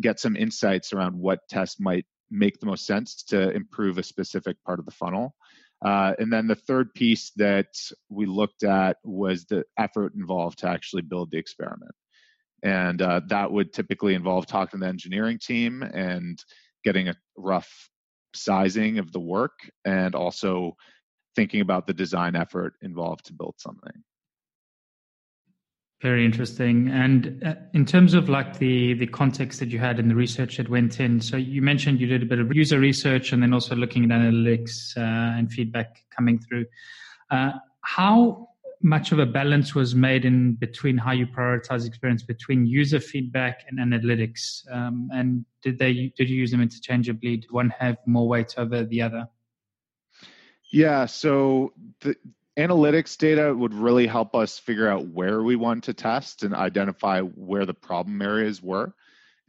get 0.00 0.20
some 0.20 0.36
insights 0.36 0.92
around 0.92 1.16
what 1.16 1.40
test 1.48 1.80
might 1.80 2.06
make 2.30 2.60
the 2.60 2.66
most 2.66 2.86
sense 2.86 3.22
to 3.24 3.50
improve 3.50 3.98
a 3.98 4.02
specific 4.02 4.56
part 4.64 4.78
of 4.78 4.86
the 4.86 4.92
funnel. 4.92 5.34
Uh, 5.84 6.12
and 6.18 6.32
then 6.32 6.46
the 6.46 6.54
third 6.54 6.92
piece 6.94 7.32
that 7.36 7.74
we 8.08 8.26
looked 8.26 8.62
at 8.62 8.98
was 9.02 9.46
the 9.46 9.64
effort 9.78 10.14
involved 10.14 10.58
to 10.58 10.68
actually 10.68 11.02
build 11.02 11.30
the 11.30 11.38
experiment. 11.38 11.92
And 12.62 13.00
uh, 13.00 13.20
that 13.28 13.50
would 13.50 13.72
typically 13.72 14.14
involve 14.14 14.46
talking 14.46 14.80
to 14.80 14.84
the 14.84 14.88
engineering 14.88 15.38
team 15.38 15.82
and 15.82 16.42
getting 16.84 17.08
a 17.08 17.14
rough 17.36 17.88
sizing 18.34 18.98
of 18.98 19.12
the 19.12 19.20
work 19.20 19.70
and 19.84 20.14
also 20.14 20.76
thinking 21.36 21.60
about 21.60 21.86
the 21.86 21.94
design 21.94 22.36
effort 22.36 22.74
involved 22.82 23.26
to 23.26 23.32
build 23.32 23.54
something. 23.58 24.02
Very 26.02 26.24
interesting. 26.24 26.88
And 26.88 27.42
uh, 27.44 27.54
in 27.74 27.84
terms 27.84 28.14
of 28.14 28.30
like 28.30 28.58
the 28.58 28.94
the 28.94 29.06
context 29.06 29.60
that 29.60 29.68
you 29.68 29.78
had 29.78 29.98
and 29.98 30.10
the 30.10 30.14
research 30.14 30.56
that 30.56 30.68
went 30.70 30.98
in, 30.98 31.20
so 31.20 31.36
you 31.36 31.60
mentioned 31.60 32.00
you 32.00 32.06
did 32.06 32.22
a 32.22 32.26
bit 32.26 32.38
of 32.38 32.54
user 32.54 32.80
research 32.80 33.32
and 33.32 33.42
then 33.42 33.52
also 33.52 33.76
looking 33.76 34.04
at 34.04 34.10
analytics 34.10 34.96
uh, 34.96 35.38
and 35.38 35.52
feedback 35.52 36.02
coming 36.08 36.38
through. 36.38 36.64
Uh, 37.30 37.52
how 37.82 38.48
much 38.82 39.12
of 39.12 39.18
a 39.18 39.26
balance 39.26 39.74
was 39.74 39.94
made 39.94 40.24
in 40.24 40.54
between 40.54 40.96
how 40.96 41.12
you 41.12 41.26
prioritize 41.26 41.86
experience 41.86 42.22
between 42.22 42.66
user 42.66 43.00
feedback 43.00 43.64
and 43.68 43.78
analytics? 43.78 44.62
Um, 44.70 45.08
and 45.12 45.44
did 45.62 45.78
they 45.78 46.12
did 46.16 46.30
you 46.30 46.36
use 46.36 46.50
them 46.50 46.62
interchangeably? 46.62 47.38
Did 47.38 47.50
one 47.50 47.70
have 47.78 47.98
more 48.06 48.26
weight 48.26 48.54
over 48.56 48.84
the 48.84 49.02
other? 49.02 49.28
Yeah. 50.72 51.06
So 51.06 51.72
the 52.00 52.16
analytics 52.58 53.16
data 53.16 53.54
would 53.54 53.74
really 53.74 54.06
help 54.06 54.34
us 54.34 54.58
figure 54.58 54.88
out 54.88 55.06
where 55.06 55.42
we 55.42 55.56
want 55.56 55.84
to 55.84 55.94
test 55.94 56.42
and 56.42 56.54
identify 56.54 57.20
where 57.20 57.66
the 57.66 57.74
problem 57.74 58.20
areas 58.22 58.62
were 58.62 58.94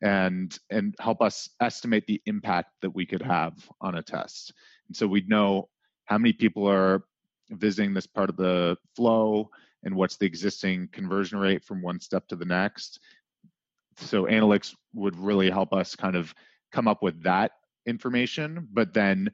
and 0.01 0.57
and 0.69 0.95
help 1.00 1.21
us 1.21 1.50
estimate 1.59 2.05
the 2.07 2.21
impact 2.25 2.69
that 2.81 2.91
we 2.91 3.05
could 3.05 3.21
have 3.21 3.53
on 3.79 3.95
a 3.95 4.01
test 4.01 4.53
and 4.88 4.95
so 4.95 5.07
we'd 5.07 5.29
know 5.29 5.69
how 6.05 6.17
many 6.17 6.33
people 6.33 6.67
are 6.67 7.03
visiting 7.51 7.93
this 7.93 8.08
part 8.08 8.29
of 8.29 8.38
the 8.38 8.77
flow 8.96 9.50
and 9.84 9.96
what's 9.96 10.17
the 10.17 10.25
existing 10.25 10.88
conversion 10.91 11.38
rate 11.38 11.63
from 11.63 11.81
one 11.81 12.00
step 12.00 12.27
to 12.27 12.36
the 12.36 12.46
next 12.46 13.00
so 13.98 14.24
analytics 14.24 14.74
would 14.93 15.17
really 15.17 15.50
help 15.50 15.74
us 15.74 15.96
kind 15.96 16.15
of 16.15 16.34
come 16.72 16.88
up 16.88 17.03
with 17.03 17.22
that 17.24 17.51
information 17.86 18.67
but 18.72 18.93
then 18.93 19.29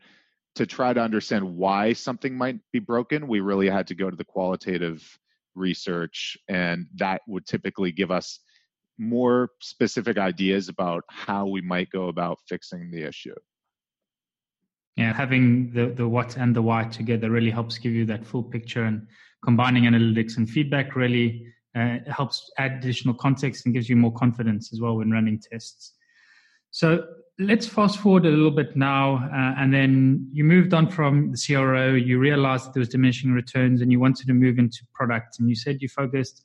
to 0.57 0.65
try 0.65 0.91
to 0.91 0.99
understand 0.99 1.55
why 1.55 1.93
something 1.93 2.35
might 2.35 2.57
be 2.73 2.79
broken, 2.79 3.27
we 3.27 3.41
really 3.41 3.69
had 3.69 3.85
to 3.87 3.95
go 3.95 4.09
to 4.09 4.17
the 4.17 4.25
qualitative 4.25 5.19
research, 5.53 6.35
and 6.49 6.87
that 6.95 7.21
would 7.27 7.45
typically 7.45 7.91
give 7.91 8.09
us 8.09 8.39
more 8.97 9.51
specific 9.61 10.17
ideas 10.17 10.67
about 10.67 11.03
how 11.09 11.45
we 11.45 11.61
might 11.61 11.91
go 11.91 12.07
about 12.07 12.39
fixing 12.49 12.89
the 12.89 13.03
issue. 13.03 13.35
Yeah, 14.97 15.13
having 15.13 15.71
the, 15.73 15.87
the 15.87 16.07
what 16.07 16.37
and 16.37 16.55
the 16.55 16.61
why 16.61 16.85
together 16.85 17.29
really 17.29 17.51
helps 17.51 17.77
give 17.77 17.93
you 17.93 18.05
that 18.07 18.25
full 18.25 18.43
picture, 18.43 18.83
and 18.83 19.07
combining 19.43 19.83
analytics 19.83 20.37
and 20.37 20.49
feedback 20.49 20.95
really 20.95 21.45
uh, 21.75 21.99
helps 22.07 22.51
add 22.57 22.73
additional 22.73 23.13
context 23.13 23.65
and 23.65 23.75
gives 23.75 23.87
you 23.87 23.95
more 23.95 24.13
confidence 24.13 24.73
as 24.73 24.81
well 24.81 24.97
when 24.97 25.11
running 25.11 25.39
tests. 25.39 25.93
So 26.71 27.05
let's 27.37 27.67
fast 27.67 27.99
forward 27.99 28.25
a 28.25 28.29
little 28.29 28.51
bit 28.51 28.75
now, 28.75 29.17
uh, 29.31 29.61
and 29.61 29.71
then 29.71 30.27
you 30.33 30.43
moved 30.43 30.73
on 30.73 30.89
from 30.89 31.31
the 31.31 31.37
CRO. 31.37 31.93
You 31.93 32.17
realized 32.17 32.73
there 32.73 32.81
was 32.81 32.89
diminishing 32.89 33.31
returns, 33.31 33.81
and 33.81 33.91
you 33.91 33.99
wanted 33.99 34.25
to 34.27 34.33
move 34.33 34.57
into 34.57 34.79
product. 34.95 35.39
And 35.39 35.47
you 35.47 35.55
said 35.55 35.81
you 35.81 35.89
focused 35.89 36.43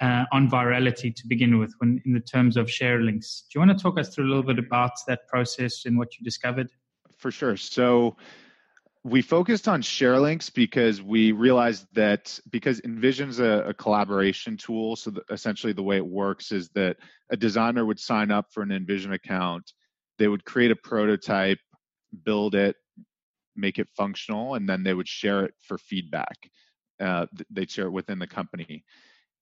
uh, 0.00 0.24
on 0.32 0.48
virality 0.48 1.14
to 1.14 1.26
begin 1.26 1.58
with, 1.58 1.74
when 1.78 2.00
in 2.06 2.12
the 2.12 2.20
terms 2.20 2.56
of 2.56 2.70
share 2.70 3.00
links. 3.00 3.44
Do 3.50 3.58
you 3.58 3.66
want 3.66 3.76
to 3.76 3.82
talk 3.82 3.98
us 3.98 4.14
through 4.14 4.26
a 4.26 4.28
little 4.28 4.44
bit 4.44 4.58
about 4.58 4.92
that 5.08 5.26
process 5.26 5.84
and 5.84 5.98
what 5.98 6.16
you 6.16 6.24
discovered? 6.24 6.70
For 7.18 7.30
sure. 7.30 7.56
So 7.56 8.16
we 9.04 9.22
focused 9.22 9.68
on 9.68 9.82
share 9.82 10.18
links 10.18 10.50
because 10.50 11.00
we 11.00 11.32
realized 11.32 11.86
that 11.94 12.38
because 12.50 12.80
InVision's 12.80 13.38
a, 13.38 13.64
a 13.68 13.74
collaboration 13.74 14.56
tool, 14.56 14.96
so 14.96 15.12
essentially 15.30 15.72
the 15.72 15.82
way 15.82 15.96
it 15.96 16.06
works 16.06 16.52
is 16.52 16.68
that 16.70 16.96
a 17.30 17.36
designer 17.36 17.84
would 17.84 18.00
sign 18.00 18.30
up 18.30 18.46
for 18.52 18.62
an 18.62 18.70
InVision 18.70 19.12
account 19.12 19.72
they 20.18 20.28
would 20.28 20.44
create 20.44 20.70
a 20.70 20.76
prototype, 20.76 21.60
build 22.24 22.54
it, 22.54 22.76
make 23.56 23.78
it 23.78 23.88
functional, 23.96 24.54
and 24.54 24.68
then 24.68 24.82
they 24.82 24.94
would 24.94 25.08
share 25.08 25.44
it 25.44 25.54
for 25.62 25.78
feedback. 25.78 26.36
Uh, 27.00 27.26
they'd 27.50 27.70
share 27.70 27.86
it 27.86 27.92
within 27.92 28.18
the 28.18 28.26
company. 28.26 28.84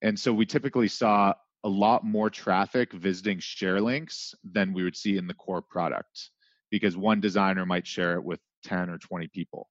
And 0.03 0.19
so 0.19 0.33
we 0.33 0.45
typically 0.45 0.89
saw 0.89 1.33
a 1.65 1.69
lot 1.69 2.05
more 2.05 2.29
traffic 2.29 2.93
visiting 2.93 3.39
share 3.41 3.81
links 3.81 4.35
than 4.45 4.75
we 4.75 4.85
would 4.85 4.97
see 4.97 5.17
in 5.17 5.27
the 5.27 5.35
core 5.35 5.63
product 5.63 6.31
because 6.71 6.97
one 6.97 7.21
designer 7.21 7.67
might 7.67 7.87
share 7.87 8.15
it 8.15 8.25
with 8.25 8.41
10 8.65 8.91
or 8.91 8.99
20 8.99 9.29
people. 9.29 9.69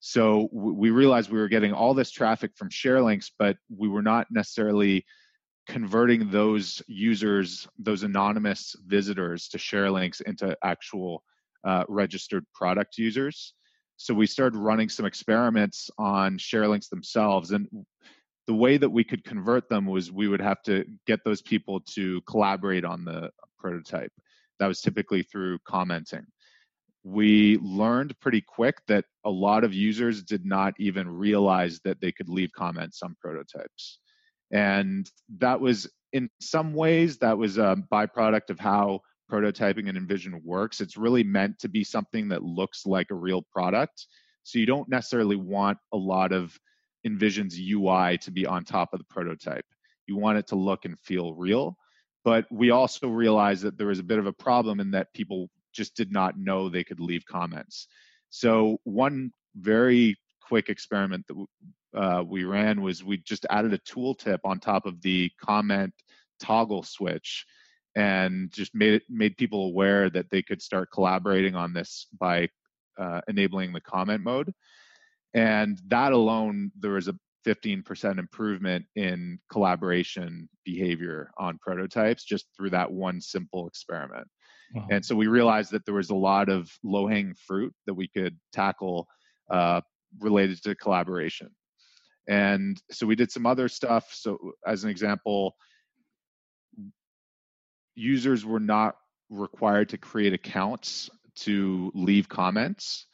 So 0.00 0.48
we 0.52 0.90
realized 0.90 1.30
we 1.30 1.38
were 1.38 1.48
getting 1.48 1.74
all 1.74 1.92
this 1.92 2.10
traffic 2.10 2.52
from 2.56 2.70
share 2.70 3.02
links, 3.02 3.30
but 3.38 3.56
we 3.68 3.88
were 3.88 4.02
not 4.02 4.26
necessarily 4.30 5.04
converting 5.68 6.30
those 6.30 6.82
users, 6.88 7.68
those 7.78 8.02
anonymous 8.02 8.74
visitors 8.86 9.48
to 9.48 9.58
share 9.58 9.90
links 9.90 10.20
into 10.22 10.56
actual 10.64 11.22
uh, 11.64 11.84
registered 11.88 12.44
product 12.54 12.96
users. 12.96 13.52
So 13.98 14.14
we 14.14 14.26
started 14.26 14.56
running 14.56 14.88
some 14.88 15.04
experiments 15.04 15.90
on 15.98 16.38
share 16.38 16.66
links 16.66 16.88
themselves. 16.88 17.50
And 17.50 17.68
the 18.46 18.54
way 18.54 18.78
that 18.78 18.88
we 18.88 19.04
could 19.04 19.22
convert 19.22 19.68
them 19.68 19.84
was 19.84 20.10
we 20.10 20.26
would 20.26 20.40
have 20.40 20.62
to 20.62 20.86
get 21.06 21.20
those 21.24 21.42
people 21.42 21.80
to 21.92 22.22
collaborate 22.22 22.86
on 22.86 23.04
the 23.04 23.30
prototype. 23.58 24.12
That 24.60 24.68
was 24.68 24.80
typically 24.80 25.24
through 25.24 25.58
commenting. 25.66 26.26
We 27.02 27.58
learned 27.62 28.14
pretty 28.20 28.42
quick 28.42 28.76
that 28.86 29.06
a 29.24 29.30
lot 29.30 29.64
of 29.64 29.74
users 29.74 30.22
did 30.22 30.44
not 30.44 30.74
even 30.78 31.08
realize 31.08 31.80
that 31.84 32.00
they 32.00 32.12
could 32.12 32.28
leave 32.28 32.52
comments 32.52 33.02
on 33.02 33.16
prototypes. 33.20 33.98
And 34.52 35.10
that 35.38 35.60
was 35.60 35.88
in 36.12 36.28
some 36.40 36.74
ways 36.74 37.18
that 37.18 37.38
was 37.38 37.56
a 37.56 37.76
byproduct 37.90 38.50
of 38.50 38.58
how 38.58 39.00
prototyping 39.30 39.88
and 39.88 39.96
InVision 39.96 40.42
works. 40.44 40.80
It's 40.80 40.96
really 40.96 41.24
meant 41.24 41.58
to 41.60 41.68
be 41.68 41.84
something 41.84 42.28
that 42.28 42.42
looks 42.42 42.84
like 42.84 43.10
a 43.10 43.14
real 43.14 43.42
product. 43.52 44.06
So 44.42 44.58
you 44.58 44.66
don't 44.66 44.88
necessarily 44.88 45.36
want 45.36 45.78
a 45.92 45.96
lot 45.96 46.32
of 46.32 46.58
InVision's 47.06 47.58
ui 47.58 48.18
to 48.18 48.30
be 48.30 48.44
on 48.44 48.64
top 48.64 48.92
of 48.92 48.98
the 48.98 49.06
prototype. 49.08 49.64
You 50.06 50.16
want 50.16 50.38
it 50.38 50.48
to 50.48 50.56
look 50.56 50.84
and 50.84 50.98
feel 50.98 51.34
real 51.34 51.76
but 52.24 52.46
we 52.50 52.70
also 52.70 53.08
realized 53.08 53.62
that 53.62 53.78
there 53.78 53.86
was 53.86 53.98
a 53.98 54.04
bit 54.04 54.18
of 54.18 54.26
a 54.26 54.32
problem 54.32 54.80
in 54.80 54.90
that 54.92 55.12
people 55.14 55.48
just 55.72 55.96
did 55.96 56.12
not 56.12 56.38
know 56.38 56.68
they 56.68 56.84
could 56.84 57.00
leave 57.00 57.24
comments. 57.26 57.86
So 58.30 58.78
one 58.84 59.32
very 59.56 60.16
quick 60.40 60.68
experiment 60.68 61.26
that 61.28 61.46
uh, 61.94 62.22
we 62.26 62.44
ran 62.44 62.82
was 62.82 63.02
we 63.02 63.18
just 63.18 63.46
added 63.50 63.72
a 63.72 63.78
tooltip 63.78 64.38
on 64.44 64.60
top 64.60 64.86
of 64.86 65.00
the 65.02 65.30
comment 65.40 65.92
toggle 66.40 66.82
switch 66.82 67.44
and 67.96 68.52
just 68.52 68.74
made 68.74 68.94
it 68.94 69.02
made 69.08 69.36
people 69.36 69.66
aware 69.66 70.08
that 70.10 70.30
they 70.30 70.42
could 70.42 70.62
start 70.62 70.90
collaborating 70.92 71.56
on 71.56 71.72
this 71.72 72.06
by 72.18 72.48
uh, 72.98 73.20
enabling 73.28 73.72
the 73.72 73.80
comment 73.80 74.22
mode. 74.22 74.52
And 75.34 75.80
that 75.88 76.12
alone 76.12 76.70
there 76.78 76.92
was 76.92 77.08
a 77.08 77.16
15% 77.46 78.18
improvement 78.18 78.84
in 78.96 79.38
collaboration 79.50 80.48
behavior 80.64 81.30
on 81.38 81.58
prototypes 81.58 82.24
just 82.24 82.46
through 82.56 82.70
that 82.70 82.90
one 82.90 83.20
simple 83.20 83.66
experiment 83.66 84.26
wow. 84.74 84.86
and 84.90 85.04
so 85.04 85.14
we 85.14 85.26
realized 85.26 85.70
that 85.72 85.84
there 85.86 85.94
was 85.94 86.10
a 86.10 86.14
lot 86.14 86.48
of 86.48 86.70
low 86.82 87.06
hanging 87.06 87.34
fruit 87.46 87.74
that 87.86 87.94
we 87.94 88.08
could 88.08 88.38
tackle 88.52 89.06
uh, 89.50 89.80
related 90.18 90.62
to 90.62 90.74
collaboration. 90.74 91.50
And 92.28 92.80
so 92.90 93.06
we 93.06 93.16
did 93.16 93.30
some 93.30 93.46
other 93.46 93.68
stuff. 93.68 94.10
So, 94.12 94.52
as 94.66 94.84
an 94.84 94.90
example, 94.90 95.56
users 97.94 98.44
were 98.44 98.60
not 98.60 98.96
required 99.30 99.88
to 99.90 99.98
create 99.98 100.32
accounts 100.32 101.10
to 101.36 101.90
leave 101.94 102.28
comments. 102.28 103.06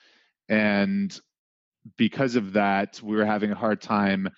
And 0.48 1.18
because 1.96 2.36
of 2.36 2.52
that, 2.54 3.00
we 3.02 3.16
were 3.16 3.26
having 3.26 3.52
a 3.52 3.56
hard 3.56 3.80
time 3.80 4.28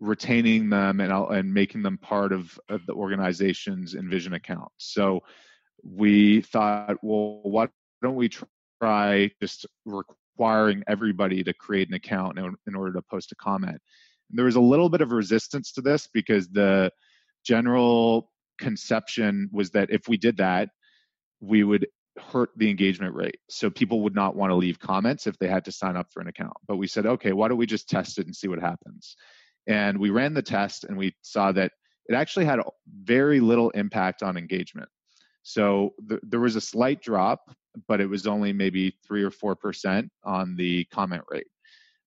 retaining 0.00 0.70
them 0.70 1.00
and, 1.00 1.12
and 1.12 1.52
making 1.52 1.82
them 1.82 1.98
part 1.98 2.32
of, 2.32 2.58
of 2.68 2.84
the 2.86 2.92
organization's 2.92 3.94
InVision 3.94 4.34
account. 4.34 4.70
So 4.78 5.20
we 5.82 6.42
thought, 6.42 6.96
well, 7.02 7.40
why 7.42 7.68
don't 8.02 8.16
we 8.16 8.30
try 8.80 9.30
just 9.40 9.66
requiring 9.84 10.82
everybody 10.86 11.42
to 11.44 11.52
create 11.54 11.88
an 11.88 11.94
account 11.94 12.38
in, 12.38 12.54
in 12.66 12.74
order 12.74 12.92
to 12.94 13.02
post 13.02 13.32
a 13.32 13.36
comment? 13.36 13.80
And 14.30 14.38
there 14.38 14.46
was 14.46 14.56
a 14.56 14.60
little 14.60 14.88
bit 14.88 15.00
of 15.00 15.12
resistance 15.12 15.72
to 15.72 15.80
this 15.80 16.08
because 16.12 16.48
the 16.48 16.90
general 17.44 18.30
conception 18.58 19.48
was 19.52 19.70
that 19.70 19.90
if 19.90 20.08
we 20.08 20.16
did 20.16 20.38
that, 20.38 20.70
we 21.40 21.64
would 21.64 21.86
hurt 22.18 22.50
the 22.56 22.70
engagement 22.70 23.14
rate. 23.14 23.38
So 23.50 23.70
people 23.70 24.02
would 24.02 24.14
not 24.14 24.36
want 24.36 24.50
to 24.50 24.54
leave 24.54 24.78
comments 24.78 25.26
if 25.26 25.38
they 25.38 25.48
had 25.48 25.64
to 25.64 25.72
sign 25.72 25.96
up 25.96 26.12
for 26.12 26.20
an 26.20 26.28
account. 26.28 26.54
But 26.66 26.76
we 26.76 26.86
said, 26.86 27.06
okay, 27.06 27.32
why 27.32 27.48
don't 27.48 27.58
we 27.58 27.66
just 27.66 27.88
test 27.88 28.18
it 28.18 28.26
and 28.26 28.34
see 28.34 28.48
what 28.48 28.60
happens? 28.60 29.16
And 29.66 29.98
we 29.98 30.10
ran 30.10 30.34
the 30.34 30.42
test 30.42 30.84
and 30.84 30.96
we 30.96 31.14
saw 31.22 31.52
that 31.52 31.72
it 32.06 32.14
actually 32.14 32.44
had 32.44 32.60
very 33.02 33.40
little 33.40 33.70
impact 33.70 34.22
on 34.22 34.36
engagement. 34.36 34.88
So 35.42 35.94
th- 36.08 36.20
there 36.22 36.40
was 36.40 36.56
a 36.56 36.60
slight 36.60 37.02
drop, 37.02 37.50
but 37.88 38.00
it 38.00 38.06
was 38.06 38.26
only 38.26 38.52
maybe 38.52 38.96
three 39.06 39.22
or 39.22 39.30
four 39.30 39.56
percent 39.56 40.10
on 40.22 40.56
the 40.56 40.84
comment 40.86 41.24
rate. 41.28 41.46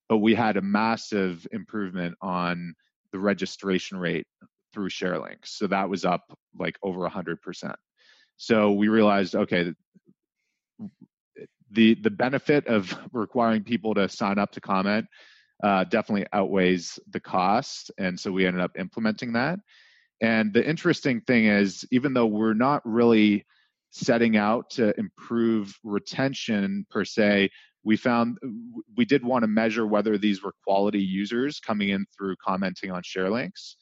But 0.07 0.17
we 0.17 0.35
had 0.35 0.57
a 0.57 0.61
massive 0.61 1.45
improvement 1.51 2.15
on 2.21 2.73
the 3.11 3.19
registration 3.19 3.97
rate 3.97 4.27
through 4.73 4.89
ShareLinks. 4.89 5.47
So 5.47 5.67
that 5.67 5.89
was 5.89 6.05
up 6.05 6.37
like 6.57 6.77
over 6.83 7.05
a 7.05 7.09
hundred 7.09 7.41
percent. 7.41 7.75
So 8.37 8.71
we 8.71 8.87
realized, 8.87 9.35
okay, 9.35 9.73
the 11.71 11.95
the 11.95 12.09
benefit 12.09 12.67
of 12.67 12.97
requiring 13.11 13.63
people 13.63 13.93
to 13.95 14.09
sign 14.09 14.37
up 14.37 14.51
to 14.53 14.61
comment 14.61 15.05
uh, 15.63 15.83
definitely 15.85 16.27
outweighs 16.33 16.99
the 17.09 17.19
cost, 17.19 17.91
and 17.97 18.19
so 18.19 18.31
we 18.31 18.45
ended 18.45 18.61
up 18.61 18.71
implementing 18.77 19.33
that. 19.33 19.59
And 20.21 20.53
the 20.53 20.67
interesting 20.67 21.21
thing 21.21 21.45
is, 21.45 21.85
even 21.91 22.13
though 22.13 22.25
we're 22.25 22.53
not 22.53 22.81
really 22.85 23.45
setting 23.91 24.37
out 24.37 24.69
to 24.71 24.97
improve 24.99 25.77
retention 25.83 26.85
per 26.89 27.05
se, 27.05 27.49
we 27.83 27.95
found 27.95 28.37
we 28.95 29.05
did 29.05 29.23
want 29.23 29.43
to 29.43 29.47
measure 29.47 29.85
whether 29.85 30.17
these 30.17 30.43
were 30.43 30.53
quality 30.63 31.01
users 31.01 31.59
coming 31.59 31.89
in 31.89 32.05
through 32.15 32.35
commenting 32.43 32.91
on 32.91 33.01
share 33.03 33.29
links. 33.29 33.77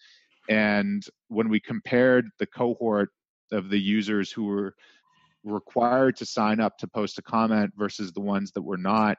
And 0.47 1.03
when 1.27 1.49
we 1.49 1.59
compared 1.59 2.29
the 2.37 2.45
cohort 2.45 3.09
of 3.51 3.69
the 3.69 3.79
users 3.79 4.31
who 4.31 4.45
were 4.45 4.75
required 5.45 6.17
to 6.17 6.25
sign 6.25 6.59
up 6.59 6.77
to 6.79 6.87
post 6.87 7.17
a 7.17 7.21
comment 7.21 7.71
versus 7.77 8.11
the 8.11 8.21
ones 8.21 8.51
that 8.53 8.61
were 8.61 8.77
not, 8.77 9.17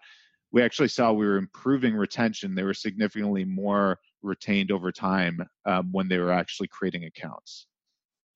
we 0.52 0.62
actually 0.62 0.88
saw 0.88 1.12
we 1.12 1.26
were 1.26 1.36
improving 1.36 1.94
retention. 1.94 2.54
They 2.54 2.62
were 2.62 2.74
significantly 2.74 3.44
more 3.44 3.98
retained 4.22 4.70
over 4.70 4.92
time 4.92 5.40
um, 5.64 5.92
when 5.92 6.08
they 6.08 6.18
were 6.18 6.32
actually 6.32 6.68
creating 6.68 7.04
accounts. 7.04 7.66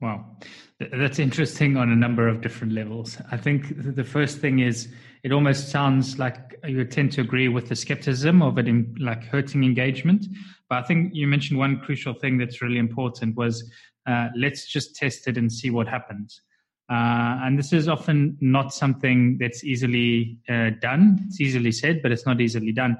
Wow, 0.01 0.39
that's 0.79 1.19
interesting 1.19 1.77
on 1.77 1.91
a 1.91 1.97
number 1.97 2.27
of 2.27 2.41
different 2.41 2.73
levels. 2.73 3.19
I 3.31 3.37
think 3.37 3.67
the 3.77 4.05
first 4.05 4.39
thing 4.39 4.61
is 4.61 4.89
it 5.23 5.31
almost 5.31 5.69
sounds 5.69 6.19
like 6.19 6.57
you 6.67 6.87
tend 6.87 7.13
to 7.13 7.21
agree 7.21 7.49
with 7.49 7.69
the 7.69 7.77
skepticism 7.77 8.41
of 8.41 8.57
it, 8.57 8.67
in, 8.67 8.97
like 8.99 9.25
hurting 9.25 9.63
engagement. 9.63 10.25
But 10.71 10.85
I 10.85 10.87
think 10.87 11.15
you 11.15 11.27
mentioned 11.27 11.59
one 11.59 11.81
crucial 11.81 12.15
thing 12.15 12.39
that's 12.39 12.63
really 12.63 12.79
important 12.79 13.37
was 13.37 13.71
uh, 14.07 14.29
let's 14.35 14.67
just 14.67 14.97
test 14.97 15.29
it 15.29 15.37
and 15.37 15.53
see 15.53 15.69
what 15.69 15.87
happens. 15.87 16.41
Uh, 16.91 17.39
and 17.45 17.57
this 17.57 17.73
is 17.73 17.87
often 17.87 18.37
not 18.41 18.75
something 18.75 19.39
that's 19.39 19.63
easily 19.63 20.39
uh, 20.49 20.71
done. 20.81 21.21
It's 21.29 21.41
easily 21.41 21.71
said, 21.71 22.03
but 22.03 22.11
it's 22.11 22.27
not 22.27 22.41
easily 22.41 22.73
done. 22.73 22.97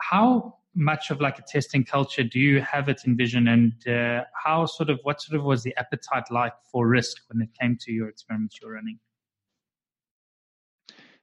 How 0.00 0.56
much 0.74 1.10
of 1.10 1.20
like 1.20 1.38
a 1.38 1.42
testing 1.42 1.84
culture 1.84 2.22
do 2.22 2.40
you 2.40 2.62
have 2.62 2.88
at 2.88 3.04
InVision, 3.04 3.48
and 3.48 3.88
uh, 3.88 4.24
how 4.42 4.64
sort 4.64 4.88
of 4.88 5.00
what 5.02 5.20
sort 5.20 5.38
of 5.38 5.44
was 5.44 5.62
the 5.62 5.74
appetite 5.76 6.30
like 6.30 6.54
for 6.70 6.86
risk 6.88 7.18
when 7.28 7.42
it 7.42 7.50
came 7.60 7.76
to 7.82 7.92
your 7.92 8.08
experiments 8.08 8.58
you're 8.62 8.72
running? 8.72 8.98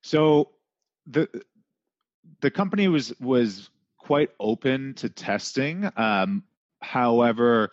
So 0.02 0.52
the 1.08 1.28
the 2.42 2.52
company 2.52 2.88
was 2.90 3.12
was 3.20 3.70
quite 3.98 4.30
open 4.40 4.94
to 4.96 5.10
testing. 5.10 5.90
Um, 5.96 6.44
however, 6.82 7.72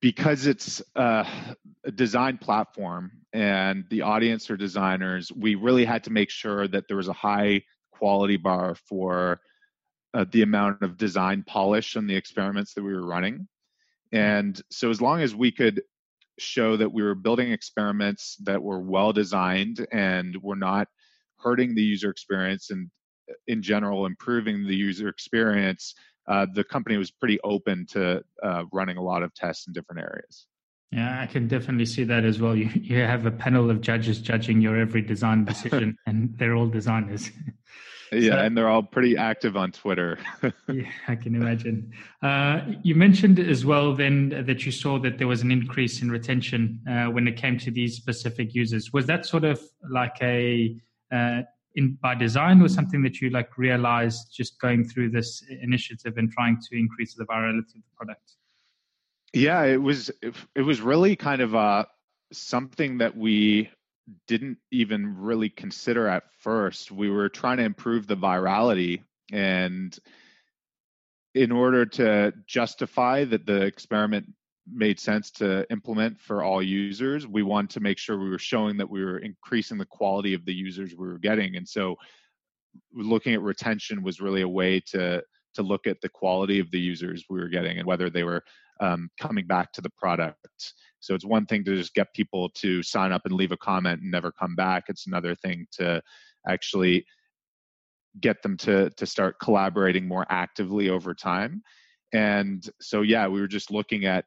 because 0.00 0.46
it's 0.46 0.82
uh, 0.96 1.24
a 1.84 1.90
design 1.90 2.38
platform 2.38 3.12
and 3.32 3.84
the 3.90 4.02
audience 4.02 4.50
are 4.50 4.56
designers, 4.56 5.30
we 5.32 5.54
really 5.54 5.84
had 5.84 6.04
to 6.04 6.10
make 6.10 6.30
sure 6.30 6.66
that 6.68 6.88
there 6.88 6.96
was 6.96 7.08
a 7.08 7.12
high 7.12 7.62
quality 7.92 8.36
bar 8.36 8.74
for 8.74 9.40
uh, 10.14 10.24
the 10.32 10.42
amount 10.42 10.82
of 10.82 10.96
design 10.96 11.44
polish 11.46 11.96
on 11.96 12.06
the 12.06 12.16
experiments 12.16 12.74
that 12.74 12.82
we 12.82 12.92
were 12.92 13.06
running. 13.06 13.46
And 14.12 14.60
so, 14.70 14.90
as 14.90 15.00
long 15.00 15.20
as 15.20 15.34
we 15.34 15.52
could 15.52 15.82
show 16.38 16.76
that 16.76 16.90
we 16.90 17.02
were 17.02 17.14
building 17.14 17.52
experiments 17.52 18.36
that 18.42 18.60
were 18.60 18.80
well 18.80 19.12
designed 19.12 19.86
and 19.92 20.36
were 20.42 20.56
not 20.56 20.88
hurting 21.38 21.74
the 21.74 21.82
user 21.82 22.10
experience 22.10 22.70
and, 22.70 22.90
in 23.46 23.62
general, 23.62 24.06
improving 24.06 24.66
the 24.66 24.74
user 24.74 25.08
experience, 25.08 25.94
uh, 26.30 26.46
the 26.54 26.62
company 26.62 26.96
was 26.96 27.10
pretty 27.10 27.40
open 27.42 27.84
to 27.84 28.22
uh, 28.42 28.64
running 28.72 28.96
a 28.96 29.02
lot 29.02 29.24
of 29.24 29.34
tests 29.34 29.66
in 29.66 29.72
different 29.72 30.00
areas. 30.00 30.46
Yeah, 30.92 31.20
I 31.20 31.26
can 31.26 31.48
definitely 31.48 31.86
see 31.86 32.04
that 32.04 32.24
as 32.24 32.40
well. 32.40 32.56
You 32.56 32.70
you 32.74 32.98
have 32.98 33.26
a 33.26 33.30
panel 33.30 33.68
of 33.70 33.80
judges 33.80 34.20
judging 34.20 34.60
your 34.60 34.76
every 34.76 35.02
design 35.02 35.44
decision, 35.44 35.96
and 36.06 36.36
they're 36.38 36.54
all 36.54 36.68
designers. 36.68 37.30
Yeah, 38.12 38.30
so, 38.30 38.38
and 38.38 38.56
they're 38.56 38.68
all 38.68 38.82
pretty 38.82 39.16
active 39.16 39.56
on 39.56 39.72
Twitter. 39.72 40.18
yeah, 40.68 40.90
I 41.06 41.14
can 41.14 41.34
imagine. 41.34 41.92
Uh, 42.22 42.60
you 42.82 42.96
mentioned 42.96 43.38
as 43.38 43.64
well 43.64 43.94
then 43.94 44.44
that 44.46 44.66
you 44.66 44.72
saw 44.72 44.98
that 45.00 45.18
there 45.18 45.28
was 45.28 45.42
an 45.42 45.52
increase 45.52 46.02
in 46.02 46.10
retention 46.10 46.80
uh, 46.90 47.06
when 47.06 47.28
it 47.28 47.36
came 47.36 47.56
to 47.58 47.70
these 47.70 47.96
specific 47.96 48.54
users. 48.54 48.92
Was 48.92 49.06
that 49.06 49.26
sort 49.26 49.44
of 49.44 49.60
like 49.88 50.16
a 50.22 50.76
uh, 51.12 51.42
in 51.76 51.96
by 52.02 52.14
design, 52.14 52.60
or 52.60 52.68
something 52.68 53.02
that 53.02 53.20
you 53.20 53.30
like 53.30 53.56
realized 53.56 54.34
just 54.34 54.60
going 54.60 54.84
through 54.84 55.10
this 55.10 55.42
initiative 55.62 56.16
and 56.16 56.30
trying 56.30 56.58
to 56.70 56.78
increase 56.78 57.14
the 57.14 57.24
virality 57.24 57.58
of 57.58 57.74
the 57.74 57.96
product? 57.96 58.32
Yeah, 59.32 59.64
it 59.64 59.80
was 59.80 60.10
it, 60.22 60.62
was 60.62 60.80
really 60.80 61.14
kind 61.16 61.40
of 61.40 61.54
uh, 61.54 61.84
something 62.32 62.98
that 62.98 63.16
we 63.16 63.70
didn't 64.26 64.58
even 64.72 65.16
really 65.18 65.48
consider 65.48 66.08
at 66.08 66.24
first. 66.40 66.90
We 66.90 67.10
were 67.10 67.28
trying 67.28 67.58
to 67.58 67.64
improve 67.64 68.06
the 68.06 68.16
virality 68.16 69.04
and 69.32 69.96
in 71.34 71.52
order 71.52 71.86
to 71.86 72.32
justify 72.46 73.24
that 73.24 73.46
the 73.46 73.62
experiment 73.62 74.32
made 74.66 75.00
sense 75.00 75.30
to 75.30 75.70
implement 75.70 76.20
for 76.20 76.42
all 76.42 76.62
users, 76.62 77.26
we 77.26 77.42
wanted 77.42 77.70
to 77.70 77.80
make 77.80 77.98
sure 77.98 78.18
we 78.18 78.30
were 78.30 78.38
showing 78.38 78.76
that 78.76 78.88
we 78.88 79.04
were 79.04 79.18
increasing 79.18 79.78
the 79.78 79.86
quality 79.86 80.34
of 80.34 80.44
the 80.44 80.54
users 80.54 80.94
we 80.96 81.06
were 81.06 81.18
getting. 81.18 81.56
And 81.56 81.68
so 81.68 81.96
looking 82.94 83.34
at 83.34 83.42
retention 83.42 84.02
was 84.02 84.20
really 84.20 84.42
a 84.42 84.48
way 84.48 84.80
to 84.92 85.22
to 85.54 85.62
look 85.62 85.88
at 85.88 86.00
the 86.00 86.08
quality 86.08 86.60
of 86.60 86.70
the 86.70 86.78
users 86.78 87.24
we 87.28 87.40
were 87.40 87.48
getting 87.48 87.78
and 87.78 87.86
whether 87.86 88.08
they 88.08 88.22
were 88.22 88.42
um, 88.80 89.10
coming 89.20 89.46
back 89.46 89.72
to 89.72 89.80
the 89.80 89.90
product. 89.98 90.74
So 91.00 91.12
it's 91.14 91.24
one 91.24 91.44
thing 91.44 91.64
to 91.64 91.76
just 91.76 91.94
get 91.94 92.14
people 92.14 92.50
to 92.56 92.84
sign 92.84 93.10
up 93.10 93.22
and 93.24 93.34
leave 93.34 93.50
a 93.50 93.56
comment 93.56 94.00
and 94.00 94.10
never 94.10 94.30
come 94.30 94.54
back. 94.54 94.84
It's 94.88 95.08
another 95.08 95.34
thing 95.34 95.66
to 95.72 96.00
actually 96.48 97.04
get 98.20 98.42
them 98.42 98.56
to 98.58 98.90
to 98.90 99.06
start 99.06 99.40
collaborating 99.40 100.06
more 100.06 100.26
actively 100.30 100.88
over 100.88 101.14
time. 101.14 101.62
And 102.12 102.68
so 102.80 103.02
yeah, 103.02 103.28
we 103.28 103.40
were 103.40 103.48
just 103.48 103.70
looking 103.70 104.04
at 104.04 104.24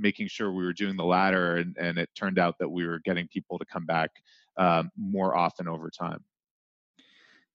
making 0.00 0.28
sure 0.28 0.50
we 0.50 0.64
were 0.64 0.72
doing 0.72 0.96
the 0.96 1.04
latter, 1.04 1.56
and, 1.56 1.76
and 1.78 1.98
it 1.98 2.08
turned 2.14 2.38
out 2.38 2.58
that 2.58 2.70
we 2.70 2.86
were 2.86 2.98
getting 2.98 3.28
people 3.28 3.58
to 3.58 3.64
come 3.64 3.86
back 3.86 4.10
um, 4.56 4.90
more 4.96 5.36
often 5.36 5.68
over 5.68 5.90
time. 5.90 6.24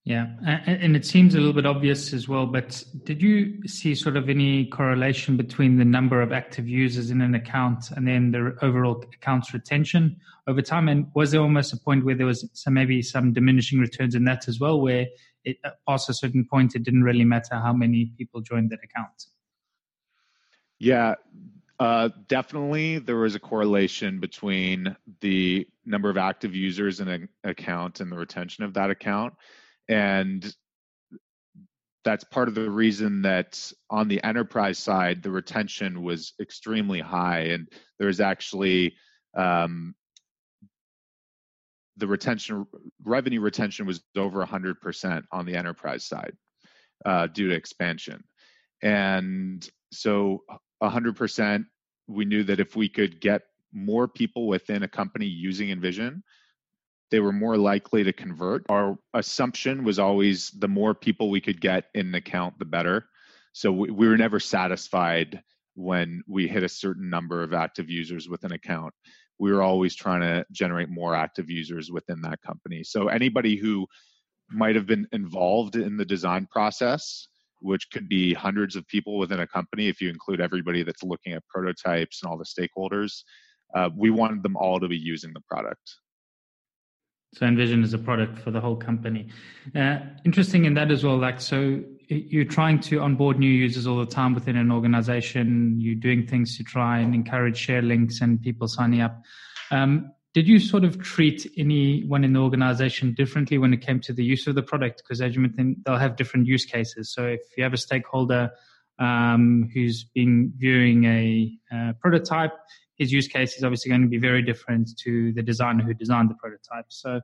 Yeah, 0.05 0.27
and 0.45 0.95
it 0.95 1.03
seems 1.03 1.34
a 1.34 1.39
little 1.39 1.51
bit 1.51 1.65
obvious 1.65 2.13
as 2.13 2.27
well, 2.27 2.45
but 2.45 2.84
did 3.05 3.23
you 3.23 3.67
see 3.67 3.95
sort 3.95 4.15
of 4.15 4.29
any 4.29 4.67
correlation 4.67 5.36
between 5.36 5.77
the 5.77 5.84
number 5.84 6.21
of 6.21 6.31
active 6.31 6.67
users 6.67 7.10
in 7.10 7.21
an 7.21 7.34
account 7.34 7.89
and 7.89 8.08
then 8.08 8.29
the 8.29 8.55
overall 8.62 9.03
account's 9.15 9.51
retention 9.51 10.15
over 10.45 10.62
time? 10.62 10.89
And 10.89 11.08
was 11.15 11.31
there 11.31 11.41
almost 11.41 11.73
a 11.73 11.77
point 11.77 12.05
where 12.05 12.13
there 12.13 12.27
was 12.27 12.47
some 12.53 12.75
maybe 12.75 13.01
some 13.01 13.34
diminishing 13.34 13.79
returns 13.79 14.13
in 14.13 14.25
that 14.25 14.47
as 14.47 14.60
well, 14.60 14.79
where 14.79 15.08
it, 15.43 15.58
uh, 15.63 15.71
past 15.88 16.08
a 16.08 16.13
certain 16.13 16.45
point 16.45 16.75
it 16.75 16.84
didn't 16.84 17.01
really 17.01 17.25
matter 17.25 17.55
how 17.55 17.73
many 17.73 18.12
people 18.15 18.41
joined 18.41 18.69
that 18.69 18.84
account? 18.84 19.25
Yeah, 20.77 21.15
uh, 21.79 22.09
definitely 22.27 22.99
there 22.99 23.17
was 23.17 23.35
a 23.35 23.39
correlation 23.39 24.19
between 24.19 24.95
the 25.19 25.67
number 25.85 26.09
of 26.09 26.17
active 26.17 26.55
users 26.55 26.99
in 26.99 27.07
an 27.07 27.29
account 27.43 27.99
and 27.99 28.11
the 28.11 28.17
retention 28.17 28.63
of 28.63 28.73
that 28.73 28.89
account. 28.89 29.33
And 29.89 30.55
that's 32.05 32.23
part 32.23 32.47
of 32.47 32.55
the 32.55 32.69
reason 32.69 33.23
that 33.23 33.71
on 33.89 34.07
the 34.07 34.23
enterprise 34.23 34.77
side, 34.77 35.21
the 35.21 35.31
retention 35.31 36.03
was 36.03 36.33
extremely 36.39 37.01
high, 37.01 37.39
and 37.39 37.67
there's 37.99 38.21
actually 38.21 38.95
um, 39.35 39.95
the 41.97 42.07
retention 42.07 42.67
revenue 43.03 43.41
retention 43.41 43.85
was 43.85 44.01
over 44.15 44.45
100% 44.45 45.23
on 45.31 45.45
the 45.45 45.55
enterprise 45.55 46.05
side 46.05 46.33
uh, 47.05 47.27
due 47.27 47.49
to 47.49 47.55
expansion. 47.55 48.23
And 48.81 49.67
so 49.91 50.43
100% 50.89 51.65
we 52.08 52.26
knew 52.26 52.43
that 52.43 52.60
if 52.60 52.76
we 52.76 52.88
could 52.89 53.19
get 53.19 53.43
more 53.74 54.08
people 54.08 54.48
within 54.48 54.84
a 54.84 54.88
company 54.88 55.26
using 55.26 55.69
InVision 55.69 56.21
they 57.12 57.19
were 57.19 57.32
more 57.32 57.58
likely 57.58 58.04
to 58.04 58.13
convert. 58.13 58.65
Our 58.69 58.98
assumption 59.13 59.84
was 59.84 60.00
always 60.00 60.50
the 60.50 60.67
more 60.67 60.93
people 60.93 61.30
we 61.30 61.41
could 61.41 61.62
get 61.62 61.86
in 61.93 62.08
an 62.08 62.15
account 62.15 62.58
the 62.60 62.65
better. 62.65 63.06
So 63.54 63.71
we, 63.71 63.91
we 63.91 64.08
were 64.08 64.17
never 64.17 64.39
satisfied 64.39 65.41
when 65.76 66.24
we 66.28 66.48
hit 66.48 66.63
a 66.63 66.69
certain 66.69 67.10
number 67.10 67.43
of 67.43 67.54
active 67.54 67.89
users 67.89 68.28
with 68.28 68.43
an 68.43 68.52
account. 68.52 68.93
We 69.38 69.52
were 69.52 69.62
always 69.62 69.95
trying 69.95 70.21
to 70.21 70.45
generate 70.52 70.89
more 70.89 71.15
active 71.15 71.50
users 71.50 71.91
within 71.91 72.21
that 72.21 72.41
company. 72.41 72.84
So 72.84 73.08
anybody 73.08 73.56
who 73.56 73.88
might 74.50 74.76
have 74.76 74.86
been 74.86 75.08
involved 75.12 75.76
in 75.76 75.98
the 75.98 76.06
design 76.06 76.48
process, 76.50 77.28
which 77.59 77.89
could 77.91 78.07
be 78.07 78.33
hundreds 78.33 78.75
of 78.75 78.87
people 78.87 79.17
within 79.17 79.39
a 79.39 79.47
company, 79.47 79.87
if 79.87 80.01
you 80.01 80.09
include 80.09 80.41
everybody 80.41 80.83
that's 80.83 81.03
looking 81.03 81.33
at 81.33 81.47
prototypes 81.47 82.21
and 82.21 82.31
all 82.31 82.37
the 82.37 82.45
stakeholders, 82.45 83.23
uh, 83.75 83.89
we 83.95 84.09
wanted 84.09 84.43
them 84.43 84.55
all 84.55 84.79
to 84.79 84.87
be 84.87 84.97
using 84.97 85.33
the 85.33 85.41
product. 85.49 85.95
So 87.33 87.45
InVision 87.45 87.83
is 87.83 87.93
a 87.93 87.97
product 87.97 88.39
for 88.39 88.51
the 88.51 88.61
whole 88.61 88.77
company. 88.77 89.27
Uh, 89.75 89.97
interesting 90.23 90.63
in 90.63 90.73
that 90.75 90.89
as 90.89 91.03
well. 91.03 91.17
Like, 91.17 91.41
so 91.41 91.81
you're 92.07 92.45
trying 92.45 92.79
to 92.81 93.01
onboard 93.01 93.39
new 93.39 93.49
users 93.49 93.87
all 93.87 93.97
the 93.97 94.05
time 94.05 94.33
within 94.33 94.55
an 94.55 94.71
organization. 94.71 95.75
You're 95.77 95.95
doing 95.95 96.25
things 96.25 96.55
to 96.57 96.63
try 96.63 96.99
and 96.99 97.13
encourage 97.13 97.57
share 97.57 97.81
links 97.81 98.21
and 98.21 98.41
people 98.41 98.69
signing 98.69 99.01
up. 99.01 99.21
Um, 99.71 100.11
did 100.36 100.50
you 100.50 100.60
sort 100.60 100.84
of 100.84 101.02
treat 101.02 101.50
anyone 101.58 102.26
in 102.26 102.34
the 102.34 102.39
organization 102.39 103.13
differently 103.13 103.58
when 103.58 103.74
it 103.74 103.80
came 103.80 104.02
to 104.02 104.12
the 104.12 104.24
use 104.24 104.48
of 104.48 104.56
the 104.56 104.62
product? 104.62 105.02
Because 105.02 105.21
as 105.21 105.34
you 105.34 105.39
mentioned, 105.39 105.78
they'll 105.86 105.95
have 105.95 106.17
different 106.17 106.45
use 106.45 106.65
cases. 106.65 107.10
So 107.13 107.26
if 107.26 107.39
you 107.58 107.63
have 107.63 107.71
a 107.71 107.78
stakeholder 107.78 108.52
um, 109.00 109.69
who's 109.74 110.04
been 110.04 110.52
viewing 110.58 111.06
a, 111.06 111.58
a 111.71 111.93
prototype, 112.02 112.52
his 112.98 113.13
use 113.13 113.30
case 113.30 113.56
is 113.56 113.63
obviously 113.63 113.88
going 113.88 114.02
to 114.02 114.10
be 114.10 114.17
very 114.17 114.41
different 114.41 114.89
to 115.06 115.32
the 115.32 115.41
designer 115.41 115.86
who 115.86 115.93
designed 115.93 116.30
the 116.30 116.36
prototype. 116.36 116.88
So, 116.89 117.21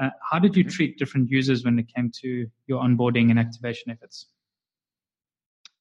uh, 0.00 0.10
how 0.28 0.40
did 0.40 0.56
you 0.56 0.64
treat 0.64 0.98
different 0.98 1.30
users 1.30 1.64
when 1.64 1.78
it 1.78 1.86
came 1.94 2.10
to 2.22 2.48
your 2.66 2.82
onboarding 2.82 3.30
and 3.30 3.38
activation 3.38 3.92
efforts? 3.92 4.26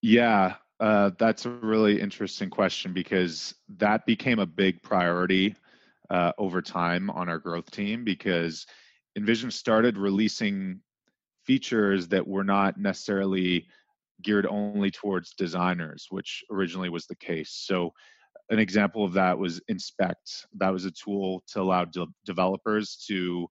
Yeah, 0.04 0.56
uh, 0.80 1.12
that's 1.18 1.48
a 1.48 1.50
really 1.50 2.00
interesting 2.00 2.52
question 2.52 2.94
because 2.94 3.56
that 3.78 4.06
became 4.06 4.38
a 4.38 4.46
big 4.46 4.84
priority 4.84 5.56
uh, 6.10 6.32
over 6.38 6.62
time 6.62 7.10
on 7.10 7.30
our 7.30 7.40
growth 7.40 7.70
team 7.72 8.04
because 8.04 8.66
InVision 9.18 9.52
started 9.52 9.98
releasing 9.98 10.82
features 11.46 12.08
that 12.10 12.28
were 12.28 12.44
not 12.44 12.78
necessarily 12.78 13.68
geared 14.22 14.46
only 14.46 14.92
towards 14.92 15.34
designers, 15.34 16.08
which 16.10 16.44
originally 16.52 16.90
was 16.90 17.08
the 17.08 17.16
case. 17.16 17.52
So 17.52 17.94
an 18.50 18.60
example 18.60 19.04
of 19.04 19.14
that 19.14 19.38
was 19.38 19.62
inspect 19.68 20.48
that 20.58 20.72
was 20.72 20.86
a 20.86 20.92
tool 20.92 21.44
to 21.54 21.62
allow 21.62 21.86
de- 21.86 22.08
developers 22.26 23.04
to 23.08 23.48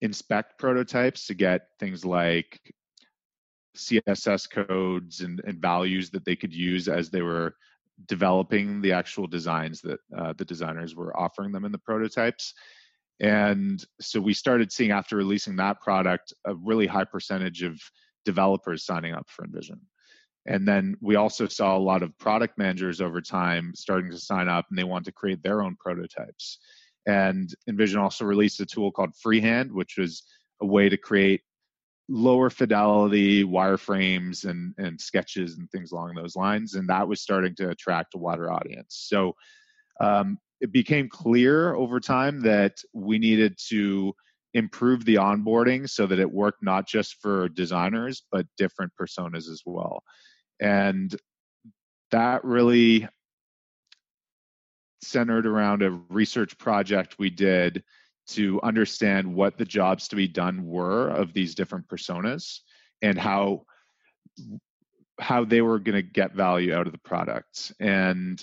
inspect 0.00 0.58
prototypes 0.58 1.26
to 1.26 1.34
get 1.34 1.68
things 1.78 2.04
like 2.04 2.60
css 3.76 4.50
codes 4.50 5.20
and, 5.20 5.40
and 5.46 5.62
values 5.62 6.10
that 6.10 6.24
they 6.24 6.36
could 6.36 6.52
use 6.52 6.88
as 6.88 7.08
they 7.08 7.22
were 7.22 7.54
developing 8.06 8.80
the 8.80 8.92
actual 8.92 9.26
designs 9.26 9.80
that 9.80 10.00
uh, 10.16 10.32
the 10.36 10.44
designers 10.44 10.94
were 10.94 11.16
offering 11.16 11.52
them 11.52 11.64
in 11.64 11.72
the 11.72 11.78
prototypes 11.78 12.54
and 13.20 13.84
so 14.00 14.20
we 14.20 14.34
started 14.34 14.72
seeing 14.72 14.90
after 14.90 15.16
releasing 15.16 15.56
that 15.56 15.80
product 15.80 16.32
a 16.46 16.54
really 16.54 16.86
high 16.86 17.04
percentage 17.04 17.62
of 17.62 17.80
developers 18.24 18.84
signing 18.84 19.14
up 19.14 19.28
for 19.28 19.46
InVision 19.46 19.78
and 20.46 20.66
then 20.66 20.96
we 21.00 21.16
also 21.16 21.46
saw 21.46 21.76
a 21.76 21.78
lot 21.78 22.02
of 22.02 22.16
product 22.18 22.58
managers 22.58 23.00
over 23.00 23.20
time 23.20 23.72
starting 23.74 24.10
to 24.10 24.18
sign 24.18 24.48
up 24.48 24.66
and 24.68 24.78
they 24.78 24.84
want 24.84 25.04
to 25.04 25.12
create 25.12 25.42
their 25.42 25.62
own 25.62 25.76
prototypes. 25.78 26.58
And 27.06 27.52
InVision 27.70 28.00
also 28.00 28.24
released 28.24 28.60
a 28.60 28.66
tool 28.66 28.90
called 28.90 29.14
Freehand, 29.16 29.72
which 29.72 29.98
was 29.98 30.24
a 30.60 30.66
way 30.66 30.88
to 30.88 30.96
create 30.96 31.42
lower 32.08 32.50
fidelity 32.50 33.44
wireframes 33.44 34.44
and, 34.44 34.74
and 34.78 35.00
sketches 35.00 35.56
and 35.56 35.70
things 35.70 35.92
along 35.92 36.14
those 36.14 36.36
lines. 36.36 36.74
And 36.74 36.88
that 36.88 37.08
was 37.08 37.20
starting 37.20 37.54
to 37.56 37.70
attract 37.70 38.14
a 38.14 38.18
wider 38.18 38.52
audience. 38.52 39.06
So 39.08 39.34
um, 40.00 40.38
it 40.60 40.72
became 40.72 41.08
clear 41.08 41.74
over 41.74 42.00
time 42.00 42.40
that 42.40 42.76
we 42.92 43.18
needed 43.18 43.56
to 43.68 44.14
improve 44.54 45.04
the 45.04 45.14
onboarding 45.14 45.88
so 45.88 46.06
that 46.06 46.18
it 46.18 46.30
worked 46.30 46.62
not 46.62 46.86
just 46.86 47.16
for 47.20 47.48
designers, 47.48 48.22
but 48.30 48.46
different 48.58 48.92
personas 49.00 49.48
as 49.48 49.62
well. 49.64 50.02
And 50.60 51.14
that 52.10 52.44
really 52.44 53.08
centered 55.02 55.46
around 55.46 55.82
a 55.82 55.90
research 56.10 56.56
project 56.58 57.16
we 57.18 57.30
did 57.30 57.82
to 58.34 58.60
understand 58.62 59.34
what 59.34 59.58
the 59.58 59.64
jobs 59.64 60.08
to 60.08 60.16
be 60.16 60.28
done 60.28 60.66
were 60.66 61.08
of 61.08 61.32
these 61.32 61.54
different 61.54 61.88
personas 61.88 62.60
and 63.00 63.18
how 63.18 63.64
how 65.20 65.44
they 65.44 65.60
were 65.60 65.78
going 65.78 65.94
to 65.94 66.02
get 66.02 66.34
value 66.34 66.74
out 66.74 66.86
of 66.86 66.92
the 66.92 66.98
product 66.98 67.72
and 67.78 68.42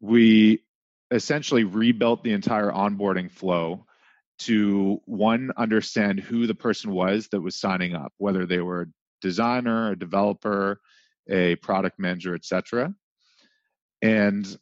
we 0.00 0.62
essentially 1.10 1.64
rebuilt 1.64 2.22
the 2.24 2.32
entire 2.32 2.70
onboarding 2.70 3.30
flow 3.30 3.84
to 4.38 5.00
one 5.04 5.50
understand 5.56 6.20
who 6.20 6.46
the 6.46 6.54
person 6.54 6.90
was 6.90 7.28
that 7.28 7.40
was 7.40 7.56
signing 7.56 7.94
up 7.94 8.12
whether 8.18 8.46
they 8.46 8.60
were 8.60 8.82
a 8.82 8.86
designer 9.20 9.90
a 9.90 9.98
developer 9.98 10.80
a 11.28 11.56
product 11.56 11.98
manager, 11.98 12.34
etc. 12.34 12.94
And 14.02 14.58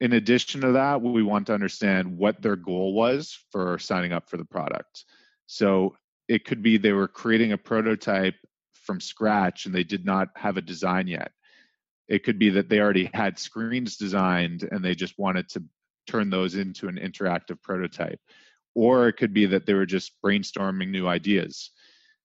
in 0.00 0.12
addition 0.12 0.60
to 0.60 0.72
that, 0.72 1.00
we 1.00 1.22
want 1.22 1.46
to 1.46 1.54
understand 1.54 2.18
what 2.18 2.42
their 2.42 2.56
goal 2.56 2.92
was 2.92 3.38
for 3.50 3.78
signing 3.78 4.12
up 4.12 4.28
for 4.28 4.36
the 4.36 4.44
product. 4.44 5.04
So 5.46 5.96
it 6.28 6.44
could 6.44 6.62
be 6.62 6.76
they 6.76 6.92
were 6.92 7.08
creating 7.08 7.52
a 7.52 7.58
prototype 7.58 8.34
from 8.72 9.00
scratch 9.00 9.66
and 9.66 9.74
they 9.74 9.84
did 9.84 10.04
not 10.04 10.28
have 10.36 10.56
a 10.56 10.62
design 10.62 11.06
yet. 11.06 11.32
It 12.08 12.24
could 12.24 12.38
be 12.38 12.50
that 12.50 12.68
they 12.68 12.78
already 12.78 13.10
had 13.14 13.38
screens 13.38 13.96
designed 13.96 14.68
and 14.70 14.84
they 14.84 14.94
just 14.94 15.18
wanted 15.18 15.48
to 15.50 15.64
turn 16.06 16.30
those 16.30 16.54
into 16.54 16.88
an 16.88 16.96
interactive 16.96 17.60
prototype. 17.62 18.20
Or 18.74 19.08
it 19.08 19.14
could 19.14 19.32
be 19.32 19.46
that 19.46 19.66
they 19.66 19.74
were 19.74 19.86
just 19.86 20.12
brainstorming 20.22 20.90
new 20.90 21.08
ideas. 21.08 21.70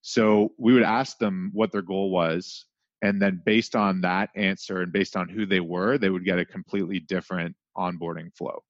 So 0.02 0.52
we 0.58 0.74
would 0.74 0.82
ask 0.82 1.18
them 1.18 1.50
what 1.54 1.72
their 1.72 1.82
goal 1.82 2.10
was 2.10 2.66
and 3.00 3.20
then 3.20 3.42
based 3.44 3.74
on 3.74 4.02
that 4.02 4.30
answer 4.36 4.82
and 4.82 4.92
based 4.92 5.16
on 5.16 5.28
who 5.28 5.44
they 5.44 5.60
were 5.60 5.98
they 5.98 6.10
would 6.10 6.24
get 6.24 6.38
a 6.38 6.44
completely 6.44 7.00
different 7.00 7.56
onboarding 7.76 8.34
flow 8.36 8.62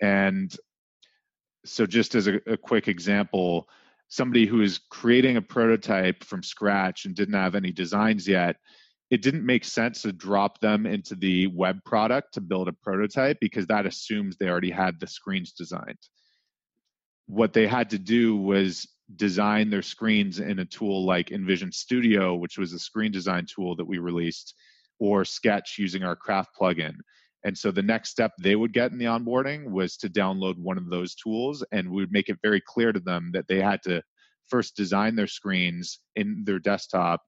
and 0.00 0.56
so 1.64 1.86
just 1.86 2.14
as 2.14 2.26
a, 2.26 2.40
a, 2.46 2.56
quick 2.56 2.88
example 2.88 3.68
somebody 4.08 4.46
who 4.46 4.62
is 4.62 4.78
creating 4.90 5.36
a 5.36 5.42
prototype 5.42 6.24
from 6.24 6.42
scratch 6.42 7.04
and 7.04 7.14
didn't 7.14 7.34
have 7.34 7.54
any 7.54 7.72
designs 7.72 8.26
yet 8.26 8.56
it 9.10 9.22
didn't 9.22 9.44
make 9.44 9.64
sense 9.64 10.02
to 10.02 10.12
drop 10.12 10.60
them 10.60 10.84
into 10.86 11.14
the 11.14 11.46
web 11.48 11.82
product 11.84 12.34
to 12.34 12.40
build 12.40 12.68
a 12.68 12.72
prototype 12.72 13.38
because 13.40 13.66
that 13.66 13.86
assumes 13.86 14.36
they 14.36 14.48
already 14.48 14.70
had 14.70 14.98
the 15.00 15.06
screens 15.06 15.52
designed 15.52 15.98
what 17.28 17.52
they 17.52 17.66
had 17.66 17.90
to 17.90 17.98
do 17.98 18.36
was 18.36 18.88
design 19.16 19.70
their 19.70 19.82
screens 19.82 20.40
in 20.40 20.58
a 20.58 20.64
tool 20.64 21.04
like 21.04 21.28
InVision 21.28 21.72
Studio, 21.72 22.34
which 22.34 22.58
was 22.58 22.72
a 22.72 22.78
screen 22.78 23.12
design 23.12 23.46
tool 23.46 23.76
that 23.76 23.86
we 23.86 23.98
released, 23.98 24.54
or 24.98 25.24
Sketch 25.24 25.76
using 25.78 26.02
our 26.02 26.16
Craft 26.16 26.50
plugin. 26.58 26.94
And 27.44 27.56
so 27.56 27.70
the 27.70 27.82
next 27.82 28.10
step 28.10 28.32
they 28.40 28.56
would 28.56 28.72
get 28.72 28.90
in 28.90 28.98
the 28.98 29.04
onboarding 29.04 29.70
was 29.70 29.96
to 29.98 30.08
download 30.08 30.58
one 30.58 30.78
of 30.78 30.90
those 30.90 31.14
tools, 31.14 31.64
and 31.72 31.90
we 31.90 32.02
would 32.02 32.12
make 32.12 32.28
it 32.28 32.38
very 32.42 32.60
clear 32.60 32.92
to 32.92 33.00
them 33.00 33.30
that 33.32 33.46
they 33.48 33.60
had 33.60 33.82
to 33.84 34.02
first 34.48 34.76
design 34.76 35.14
their 35.14 35.26
screens 35.26 36.00
in 36.16 36.42
their 36.44 36.58
desktop 36.58 37.22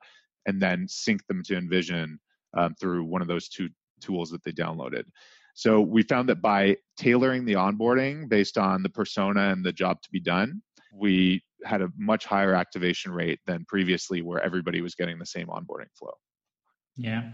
and 0.47 0.61
then 0.61 0.87
sync 0.89 1.27
them 1.27 1.43
to 1.45 1.55
InVision 1.55 2.17
um, 2.57 2.75
through 2.81 3.05
one 3.05 3.23
of 3.23 3.29
those 3.29 3.49
two 3.49 3.69
tools 4.01 4.31
that 4.31 4.43
they 4.43 4.53
downloaded. 4.53 5.05
So 5.55 5.81
we 5.81 6.03
found 6.03 6.29
that 6.29 6.41
by 6.41 6.77
tailoring 6.97 7.45
the 7.45 7.55
onboarding 7.55 8.29
based 8.29 8.57
on 8.57 8.83
the 8.83 8.89
persona 8.89 9.51
and 9.51 9.65
the 9.65 9.73
job 9.73 10.01
to 10.03 10.11
be 10.11 10.21
done, 10.21 10.63
we 10.93 11.43
had 11.65 11.83
a 11.83 11.93
much 11.99 12.25
higher 12.25 12.55
activation 12.55 13.13
rate 13.13 13.41
than 13.47 13.65
previously 13.67 14.23
where 14.23 14.43
everybody 14.43 14.81
was 14.81 14.95
getting 14.95 15.19
the 15.19 15.27
same 15.27 15.49
onboarding 15.49 15.91
flow. 15.99 16.15
Yeah. 16.97 17.33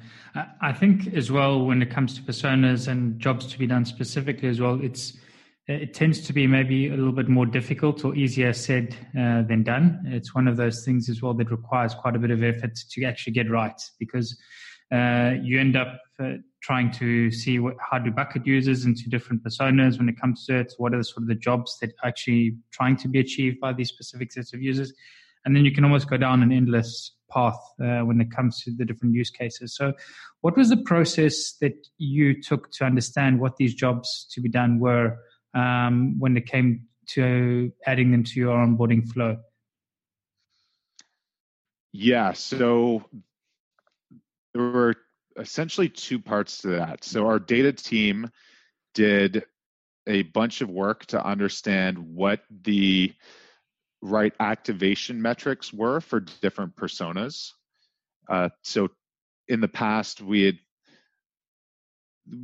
I 0.61 0.73
think 0.73 1.15
as 1.15 1.33
well, 1.33 1.65
when 1.65 1.83
it 1.83 1.91
comes 1.91 2.15
to 2.15 2.23
personas 2.23 2.89
and 2.89 3.19
jobs 3.19 3.47
to 3.47 3.59
be 3.59 3.67
done 3.67 3.85
specifically 3.85 4.49
as 4.49 4.61
well, 4.61 4.79
it's 4.83 5.15
it 5.69 5.95
tends 5.95 6.21
to 6.21 6.33
be 6.33 6.47
maybe 6.47 6.87
a 6.89 6.95
little 6.95 7.13
bit 7.13 7.29
more 7.29 7.47
difficult 7.47 8.05
or 8.05 8.15
easier 8.15 8.53
said 8.53 8.95
uh, 9.19 9.43
than 9.43 9.65
done. 9.65 10.01
It's 10.07 10.33
one 10.33 10.47
of 10.47 10.57
those 10.57 10.85
things 10.85 11.09
as 11.09 11.23
well 11.23 11.35
that 11.35 11.51
requires 11.51 11.93
quite 11.93 12.15
a 12.15 12.21
bit 12.21 12.31
of 12.31 12.45
effort 12.45 12.77
to 12.91 13.05
actually 13.05 13.33
get 13.33 13.51
right 13.51 13.81
because 13.99 14.41
uh, 14.93 15.33
you 15.43 15.59
end 15.59 15.75
up 15.75 16.01
uh, 16.21 16.35
trying 16.63 16.93
to 16.93 17.33
see 17.33 17.59
what, 17.59 17.75
how 17.81 17.99
do 17.99 18.13
bucket 18.13 18.47
users 18.47 18.85
into 18.85 19.11
different 19.11 19.43
personas 19.43 19.99
when 19.99 20.09
it 20.09 20.21
comes 20.21 20.47
to 20.47 20.61
it. 20.61 20.73
What 20.79 20.95
are 20.95 20.99
the 20.99 21.05
sort 21.05 21.23
of 21.23 21.29
the 21.29 21.35
jobs 21.35 21.77
that 21.81 21.91
are 22.03 22.09
actually 22.09 22.57
trying 22.71 22.97
to 22.99 23.09
be 23.09 23.19
achieved 23.19 23.59
by 23.59 23.73
these 23.73 23.89
specific 23.89 24.31
sets 24.31 24.55
of 24.55 24.63
users? 24.63 24.93
And 25.47 25.55
then 25.55 25.65
you 25.65 25.71
can 25.71 25.85
almost 25.85 26.11
go 26.11 26.17
down 26.17 26.43
an 26.43 26.51
endless 26.51 27.13
path 27.31 27.59
uh, 27.81 28.01
when 28.01 28.21
it 28.21 28.33
comes 28.33 28.61
to 28.65 28.73
the 28.73 28.85
different 28.85 29.15
use 29.15 29.31
cases. 29.31 29.77
So, 29.77 29.93
what 30.41 30.57
was 30.57 30.71
the 30.71 30.77
process 30.77 31.53
that 31.61 31.87
you 31.99 32.43
took 32.43 32.73
to 32.73 32.85
understand 32.85 33.41
what 33.41 33.57
these 33.57 33.73
jobs 33.73 34.27
to 34.33 34.41
be 34.41 34.49
done 34.49 34.81
were 34.81 35.17
um, 35.55 36.19
when 36.19 36.37
it 36.37 36.47
came 36.47 36.87
to 37.11 37.73
adding 37.87 38.11
them 38.11 38.25
to 38.25 38.41
your 38.41 38.57
onboarding 38.57 39.09
flow? 39.09 39.39
Yeah, 41.93 42.33
so 42.33 43.05
there 44.53 44.63
were 44.63 44.95
essentially 45.39 45.89
two 45.89 46.19
parts 46.19 46.59
to 46.59 46.69
that. 46.69 47.05
So, 47.05 47.29
our 47.29 47.39
data 47.39 47.73
team 47.73 48.31
did 48.95 49.45
a 50.09 50.23
bunch 50.23 50.61
of 50.61 50.71
work 50.71 51.07
to 51.07 51.25
understand 51.25 51.99
what 51.99 52.41
the 52.51 53.15
right 54.03 54.33
activation 54.41 55.21
metrics 55.21 55.73
were 55.73 56.01
for 56.01 56.21
different 56.21 56.77
personas. 56.77 57.53
Uh, 58.29 58.49
so 58.63 58.89
in 59.49 59.61
the 59.61 59.69
past, 59.69 60.21
we 60.21 60.43
had 60.43 60.59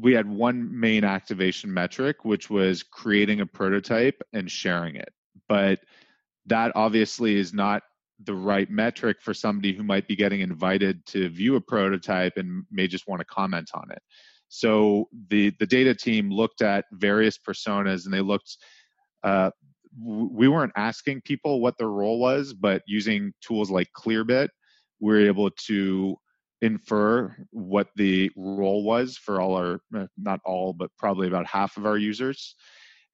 we 0.00 0.14
had 0.14 0.28
one 0.28 0.78
main 0.78 1.02
activation 1.02 1.72
metric, 1.72 2.24
which 2.24 2.48
was 2.48 2.84
creating 2.84 3.40
a 3.40 3.46
prototype 3.46 4.22
and 4.32 4.48
sharing 4.48 4.94
it. 4.94 5.12
But 5.48 5.80
that 6.46 6.72
obviously 6.76 7.36
is 7.36 7.52
not 7.52 7.82
the 8.24 8.34
right 8.34 8.70
metric 8.70 9.20
for 9.20 9.34
somebody 9.34 9.72
who 9.72 9.82
might 9.82 10.06
be 10.06 10.14
getting 10.14 10.40
invited 10.40 11.04
to 11.06 11.28
view 11.28 11.56
a 11.56 11.60
prototype 11.60 12.34
and 12.36 12.64
may 12.70 12.86
just 12.86 13.08
want 13.08 13.20
to 13.20 13.24
comment 13.24 13.70
on 13.74 13.90
it. 13.90 14.02
So 14.48 15.08
the 15.30 15.52
the 15.58 15.66
data 15.66 15.94
team 15.94 16.30
looked 16.30 16.62
at 16.62 16.84
various 16.92 17.38
personas 17.38 18.04
and 18.04 18.14
they 18.14 18.20
looked 18.20 18.56
uh, 19.24 19.50
we 20.00 20.48
weren't 20.48 20.72
asking 20.76 21.22
people 21.22 21.61
what 21.61 21.76
their 21.78 21.88
role 21.88 22.18
was, 22.18 22.55
but 22.55 22.83
using 22.87 23.33
tools 23.40 23.70
like 23.70 23.88
Clearbit, 23.96 24.48
we 25.00 25.12
were 25.12 25.26
able 25.26 25.50
to 25.66 26.16
infer 26.61 27.35
what 27.50 27.88
the 27.96 28.31
role 28.37 28.85
was 28.85 29.16
for 29.16 29.40
all 29.40 29.57
our, 29.57 29.81
uh, 29.96 30.07
not 30.16 30.40
all, 30.44 30.72
but 30.72 30.90
probably 30.98 31.26
about 31.26 31.46
half 31.46 31.76
of 31.76 31.87
our 31.87 31.98
users. 31.98 32.55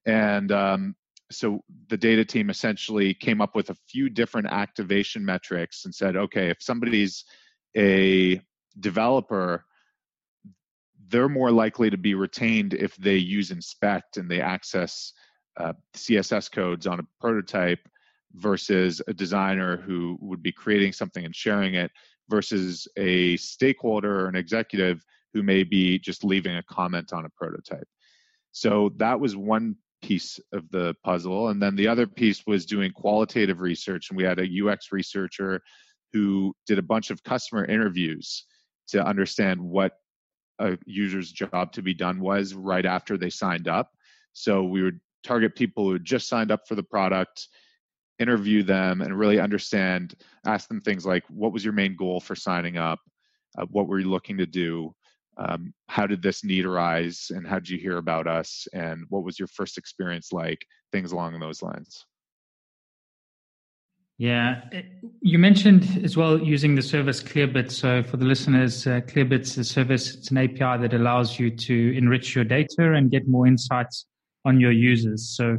And 0.05 0.51
um, 0.51 0.95
so 1.31 1.61
the 1.87 1.97
data 1.97 2.23
team 2.23 2.49
essentially 2.49 3.13
came 3.13 3.41
up 3.41 3.55
with 3.55 3.71
a 3.71 3.77
few 3.89 4.09
different 4.09 4.47
activation 4.47 5.25
metrics 5.25 5.85
and 5.85 5.93
said, 5.93 6.15
okay, 6.15 6.49
if 6.49 6.57
somebody's 6.61 7.25
a 7.75 8.39
developer, 8.79 9.65
they're 11.07 11.29
more 11.29 11.51
likely 11.51 11.89
to 11.89 11.97
be 11.97 12.13
retained 12.13 12.75
if 12.75 12.95
they 12.97 13.15
use 13.15 13.49
inspect 13.49 14.17
and 14.17 14.29
they 14.29 14.41
access 14.41 15.11
uh, 15.59 15.73
CSS 15.95 16.51
codes 16.51 16.87
on 16.87 16.99
a 16.99 17.07
prototype 17.19 17.87
versus 18.33 19.01
a 19.07 19.13
designer 19.13 19.77
who 19.77 20.17
would 20.21 20.41
be 20.41 20.51
creating 20.51 20.93
something 20.93 21.25
and 21.25 21.35
sharing 21.35 21.75
it 21.75 21.91
versus 22.29 22.87
a 22.97 23.35
stakeholder 23.37 24.21
or 24.21 24.27
an 24.27 24.35
executive 24.35 25.03
who 25.33 25.43
may 25.43 25.63
be 25.63 25.99
just 25.99 26.23
leaving 26.23 26.55
a 26.57 26.63
comment 26.63 27.11
on 27.13 27.25
a 27.25 27.29
prototype. 27.29 27.87
So 28.51 28.91
that 28.97 29.19
was 29.19 29.35
one 29.35 29.75
piece 30.01 30.39
of 30.53 30.69
the 30.71 30.95
puzzle. 31.03 31.49
And 31.49 31.61
then 31.61 31.75
the 31.75 31.87
other 31.87 32.07
piece 32.07 32.43
was 32.47 32.65
doing 32.65 32.91
qualitative 32.91 33.59
research. 33.59 34.09
And 34.09 34.17
we 34.17 34.23
had 34.23 34.39
a 34.39 34.67
UX 34.67 34.91
researcher 34.91 35.61
who 36.13 36.53
did 36.65 36.79
a 36.79 36.83
bunch 36.83 37.11
of 37.11 37.23
customer 37.23 37.65
interviews 37.65 38.45
to 38.89 39.05
understand 39.05 39.61
what 39.61 39.93
a 40.59 40.77
user's 40.85 41.31
job 41.31 41.71
to 41.73 41.81
be 41.81 41.93
done 41.93 42.19
was 42.19 42.53
right 42.53 42.85
after 42.85 43.17
they 43.17 43.29
signed 43.29 43.67
up. 43.67 43.91
So 44.33 44.63
we 44.63 44.81
would 44.81 44.99
target 45.23 45.55
people 45.55 45.85
who 45.85 45.99
just 45.99 46.27
signed 46.27 46.51
up 46.51 46.67
for 46.67 46.75
the 46.75 46.83
product 46.83 47.47
interview 48.19 48.63
them 48.63 49.01
and 49.01 49.17
really 49.17 49.39
understand 49.39 50.13
ask 50.45 50.67
them 50.67 50.81
things 50.81 51.05
like 51.05 51.23
what 51.29 51.53
was 51.53 51.63
your 51.63 51.73
main 51.73 51.95
goal 51.95 52.19
for 52.19 52.35
signing 52.35 52.77
up 52.77 52.99
uh, 53.57 53.65
what 53.71 53.87
were 53.87 53.99
you 53.99 54.09
looking 54.09 54.37
to 54.37 54.45
do 54.45 54.93
um, 55.37 55.73
how 55.87 56.05
did 56.05 56.21
this 56.21 56.43
need 56.43 56.65
arise 56.65 57.31
and 57.33 57.47
how 57.47 57.55
did 57.55 57.69
you 57.69 57.77
hear 57.77 57.97
about 57.97 58.27
us 58.27 58.67
and 58.73 59.05
what 59.09 59.23
was 59.23 59.39
your 59.39 59.47
first 59.47 59.77
experience 59.77 60.33
like 60.33 60.65
things 60.91 61.13
along 61.13 61.39
those 61.39 61.61
lines 61.61 62.05
yeah, 64.19 64.63
eh, 64.73 64.81
you 65.21 65.39
mentioned 65.39 66.01
as 66.03 66.17
well 66.17 66.37
using 66.37 66.75
the 66.75 66.81
service 66.81 67.23
Clearbit. 67.23 67.71
So 67.71 68.03
for 68.03 68.17
the 68.17 68.25
listeners, 68.25 68.85
uh, 68.85 68.99
Clearbit's 68.99 69.57
a 69.57 69.63
service. 69.63 70.13
It's 70.13 70.29
an 70.29 70.39
API 70.39 70.81
that 70.81 70.93
allows 70.93 71.39
you 71.39 71.49
to 71.49 71.97
enrich 71.97 72.35
your 72.35 72.43
data 72.43 72.95
and 72.95 73.09
get 73.09 73.29
more 73.29 73.47
insights 73.47 74.07
on 74.45 74.59
your 74.59 74.71
users. 74.71 75.29
So 75.35 75.57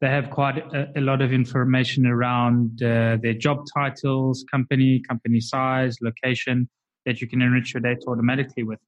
they 0.00 0.08
have 0.08 0.30
quite 0.30 0.58
a, 0.58 0.88
a 0.96 1.00
lot 1.00 1.22
of 1.22 1.32
information 1.32 2.06
around 2.06 2.82
uh, 2.82 3.18
their 3.22 3.34
job 3.34 3.64
titles, 3.72 4.44
company, 4.50 5.00
company 5.00 5.40
size, 5.40 5.96
location 6.02 6.68
that 7.06 7.20
you 7.20 7.28
can 7.28 7.42
enrich 7.42 7.74
your 7.74 7.80
data 7.80 8.02
automatically 8.08 8.62
with. 8.64 8.80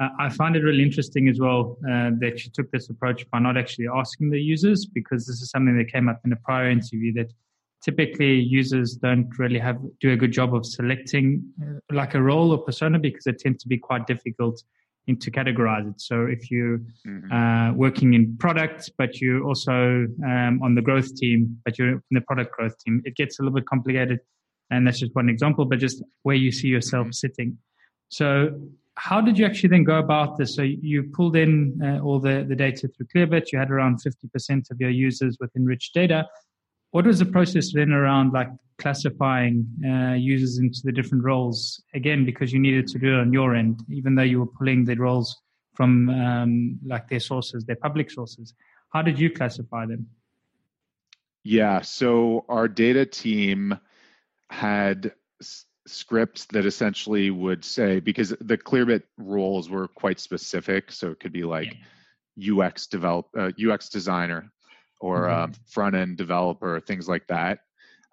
Uh, 0.00 0.08
I 0.18 0.30
find 0.30 0.56
it 0.56 0.62
really 0.62 0.82
interesting 0.82 1.28
as 1.28 1.38
well 1.38 1.76
uh, 1.86 2.10
that 2.20 2.42
you 2.44 2.50
took 2.52 2.70
this 2.70 2.88
approach 2.88 3.28
by 3.30 3.38
not 3.38 3.56
actually 3.56 3.86
asking 3.94 4.30
the 4.30 4.40
users 4.40 4.86
because 4.86 5.26
this 5.26 5.42
is 5.42 5.50
something 5.50 5.76
that 5.76 5.92
came 5.92 6.08
up 6.08 6.20
in 6.24 6.32
a 6.32 6.36
prior 6.36 6.70
interview 6.70 7.12
that 7.14 7.32
typically 7.82 8.34
users 8.34 8.96
don't 8.96 9.28
really 9.38 9.58
have 9.58 9.78
do 10.00 10.12
a 10.12 10.16
good 10.16 10.32
job 10.32 10.54
of 10.54 10.64
selecting 10.64 11.44
uh, 11.62 11.78
like 11.90 12.14
a 12.14 12.22
role 12.22 12.52
or 12.52 12.58
persona 12.58 12.98
because 12.98 13.26
it 13.26 13.38
tends 13.38 13.62
to 13.62 13.68
be 13.68 13.76
quite 13.76 14.06
difficult 14.06 14.62
into 15.06 15.30
categorize 15.30 15.88
it. 15.88 16.00
So 16.00 16.26
if 16.26 16.50
you're 16.50 16.78
mm-hmm. 17.06 17.32
uh, 17.32 17.72
working 17.74 18.14
in 18.14 18.36
product, 18.38 18.90
but 18.98 19.20
you're 19.20 19.42
also 19.42 20.06
um, 20.24 20.60
on 20.62 20.74
the 20.74 20.82
growth 20.82 21.14
team, 21.16 21.58
but 21.64 21.78
you're 21.78 21.90
in 21.90 22.02
the 22.10 22.20
product 22.20 22.54
growth 22.56 22.78
team, 22.78 23.02
it 23.04 23.16
gets 23.16 23.38
a 23.38 23.42
little 23.42 23.54
bit 23.54 23.66
complicated. 23.66 24.20
And 24.70 24.86
that's 24.86 25.00
just 25.00 25.14
one 25.14 25.28
example, 25.28 25.64
but 25.64 25.78
just 25.78 26.02
where 26.22 26.36
you 26.36 26.52
see 26.52 26.68
yourself 26.68 27.06
mm-hmm. 27.06 27.12
sitting. 27.12 27.58
So 28.08 28.60
how 28.96 29.20
did 29.20 29.38
you 29.38 29.46
actually 29.46 29.70
then 29.70 29.84
go 29.84 29.98
about 29.98 30.36
this? 30.36 30.54
So 30.54 30.62
you 30.62 31.04
pulled 31.14 31.36
in 31.36 31.80
uh, 31.82 32.04
all 32.04 32.20
the, 32.20 32.44
the 32.48 32.54
data 32.54 32.88
through 32.88 33.06
Clearbit. 33.14 33.52
You 33.52 33.58
had 33.58 33.70
around 33.70 34.00
50% 34.02 34.70
of 34.70 34.80
your 34.80 34.90
users 34.90 35.36
with 35.40 35.50
enriched 35.56 35.94
data. 35.94 36.26
What 36.92 37.06
was 37.06 37.18
the 37.18 37.24
process 37.26 37.72
then 37.72 37.90
around 37.90 38.32
like 38.34 38.48
classifying 38.78 39.66
uh, 39.84 40.12
users 40.12 40.58
into 40.58 40.80
the 40.84 40.92
different 40.92 41.24
roles? 41.24 41.82
Again, 41.94 42.24
because 42.26 42.52
you 42.52 42.60
needed 42.60 42.86
to 42.88 42.98
do 42.98 43.14
it 43.14 43.20
on 43.20 43.32
your 43.32 43.54
end, 43.54 43.82
even 43.88 44.14
though 44.14 44.22
you 44.22 44.40
were 44.40 44.46
pulling 44.58 44.84
the 44.84 44.94
roles 44.96 45.40
from 45.74 46.10
um, 46.10 46.78
like 46.84 47.08
their 47.08 47.20
sources, 47.20 47.64
their 47.64 47.76
public 47.76 48.10
sources. 48.10 48.52
How 48.92 49.00
did 49.00 49.18
you 49.18 49.30
classify 49.30 49.86
them? 49.86 50.06
Yeah, 51.44 51.80
so 51.80 52.44
our 52.46 52.68
data 52.68 53.06
team 53.06 53.78
had 54.50 55.12
s- 55.40 55.64
scripts 55.86 56.44
that 56.46 56.66
essentially 56.66 57.30
would 57.30 57.64
say 57.64 58.00
because 58.00 58.30
the 58.38 58.58
Clearbit 58.58 59.04
roles 59.16 59.70
were 59.70 59.88
quite 59.88 60.20
specific, 60.20 60.92
so 60.92 61.10
it 61.10 61.20
could 61.20 61.32
be 61.32 61.44
like 61.44 61.78
yeah. 62.36 62.66
UX 62.66 62.86
develop 62.86 63.28
uh, 63.34 63.50
UX 63.58 63.88
designer 63.88 64.52
or 65.02 65.26
mm-hmm. 65.26 65.52
front 65.66 65.96
end 65.96 66.16
developer, 66.16 66.80
things 66.80 67.08
like 67.08 67.26
that. 67.26 67.60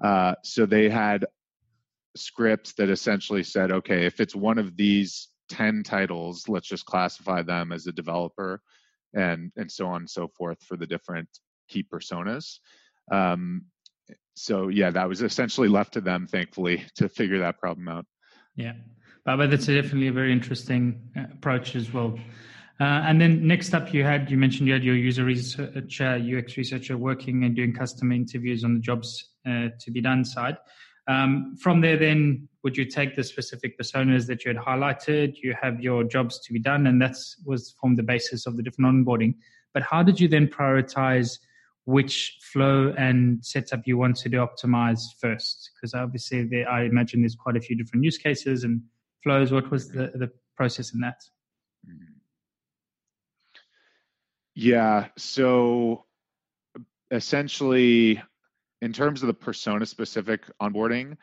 Uh, 0.03 0.33
so 0.43 0.65
they 0.65 0.89
had 0.89 1.25
scripts 2.15 2.73
that 2.73 2.89
essentially 2.89 3.43
said, 3.43 3.71
okay, 3.71 4.05
if 4.05 4.19
it's 4.19 4.35
one 4.35 4.57
of 4.57 4.75
these 4.75 5.27
10 5.49 5.83
titles, 5.83 6.47
let's 6.47 6.67
just 6.67 6.85
classify 6.85 7.41
them 7.41 7.71
as 7.71 7.87
a 7.87 7.91
developer 7.91 8.61
and, 9.13 9.51
and 9.55 9.71
so 9.71 9.87
on 9.87 10.01
and 10.01 10.09
so 10.09 10.27
forth 10.27 10.61
for 10.63 10.77
the 10.77 10.87
different 10.87 11.29
key 11.67 11.83
personas. 11.83 12.59
Um, 13.11 13.65
so 14.35 14.69
yeah, 14.69 14.89
that 14.91 15.07
was 15.07 15.21
essentially 15.21 15.67
left 15.67 15.93
to 15.93 16.01
them, 16.01 16.27
thankfully, 16.27 16.83
to 16.95 17.09
figure 17.09 17.39
that 17.39 17.59
problem 17.59 17.87
out. 17.87 18.05
Yeah, 18.55 18.73
but 19.25 19.49
that's 19.49 19.67
definitely 19.67 20.07
a 20.07 20.13
very 20.13 20.31
interesting 20.31 21.11
uh, 21.15 21.25
approach 21.33 21.75
as 21.75 21.93
well. 21.93 22.17
Uh, 22.79 23.03
and 23.05 23.19
then 23.19 23.45
next 23.45 23.73
up, 23.73 23.93
you 23.93 24.05
had 24.05 24.31
you 24.31 24.37
mentioned 24.37 24.65
you 24.67 24.73
had 24.73 24.83
your 24.83 24.95
user 24.95 25.25
researcher, 25.25 26.15
UX 26.15 26.55
researcher 26.55 26.97
working 26.97 27.43
and 27.43 27.53
doing 27.55 27.73
customer 27.73 28.13
interviews 28.13 28.63
on 28.63 28.73
the 28.75 28.79
jobs 28.79 29.31
uh, 29.45 29.67
to 29.79 29.91
be 29.91 29.99
done 29.99 30.23
side. 30.23 30.57
Um, 31.09 31.57
from 31.59 31.81
there, 31.81 31.97
then 31.97 32.47
would 32.63 32.77
you 32.77 32.85
take 32.85 33.15
the 33.15 33.23
specific 33.23 33.77
personas 33.77 34.27
that 34.27 34.45
you 34.45 34.53
had 34.53 34.63
highlighted? 34.63 35.37
You 35.41 35.55
have 35.61 35.81
your 35.81 36.05
jobs 36.05 36.39
to 36.45 36.53
be 36.53 36.59
done, 36.59 36.87
and 36.87 37.01
that 37.01 37.17
was 37.45 37.75
formed 37.81 37.97
the 37.97 38.03
basis 38.03 38.45
of 38.45 38.55
the 38.55 38.63
different 38.63 39.05
onboarding. 39.05 39.35
But 39.73 39.83
how 39.83 40.01
did 40.01 40.19
you 40.19 40.27
then 40.27 40.47
prioritize 40.47 41.39
which 41.85 42.37
flow 42.53 42.93
and 42.97 43.43
setup 43.43 43.81
you 43.87 43.97
wanted 43.97 44.31
to 44.31 44.37
optimize 44.37 45.01
first? 45.19 45.71
Because 45.75 45.93
obviously, 45.93 46.45
there, 46.45 46.69
I 46.69 46.83
imagine 46.83 47.21
there's 47.21 47.35
quite 47.35 47.57
a 47.57 47.61
few 47.61 47.75
different 47.75 48.05
use 48.05 48.17
cases 48.17 48.63
and 48.63 48.81
flows. 49.21 49.51
What 49.51 49.69
was 49.69 49.89
the, 49.89 50.11
the 50.15 50.31
process 50.55 50.93
in 50.93 51.01
that? 51.01 51.21
Mm-hmm. 51.85 52.13
Yeah. 54.59 55.07
So 55.17 56.03
essentially, 57.11 58.21
in 58.81 58.91
terms 58.91 59.23
of 59.23 59.27
the 59.27 59.33
persona 59.33 59.85
specific 59.85 60.41
onboarding, 60.61 61.15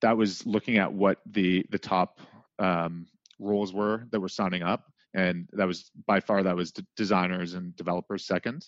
that 0.00 0.16
was 0.16 0.46
looking 0.46 0.78
at 0.78 0.94
what 0.94 1.18
the 1.26 1.66
the 1.68 1.78
top 1.78 2.20
um, 2.58 3.06
roles 3.38 3.70
were 3.70 4.06
that 4.12 4.20
were 4.20 4.30
signing 4.30 4.62
up, 4.62 4.86
and 5.12 5.46
that 5.52 5.66
was 5.66 5.90
by 6.06 6.20
far 6.20 6.42
that 6.42 6.56
was 6.56 6.72
designers 6.96 7.52
and 7.52 7.76
developers 7.76 8.26
second, 8.26 8.64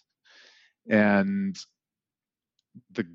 and 0.90 1.56
the 2.90 3.06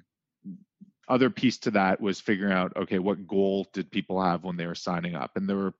other 1.08 1.30
piece 1.30 1.60
to 1.60 1.72
that 1.72 2.02
was 2.02 2.20
figuring 2.20 2.54
out 2.54 2.76
okay 2.76 3.00
what 3.00 3.28
goal 3.28 3.68
did 3.72 3.92
people 3.92 4.22
have 4.22 4.44
when 4.44 4.58
they 4.58 4.68
were 4.68 4.76
signing 4.76 5.16
up 5.16 5.32
and 5.36 5.48
there 5.48 5.56
were 5.56 5.74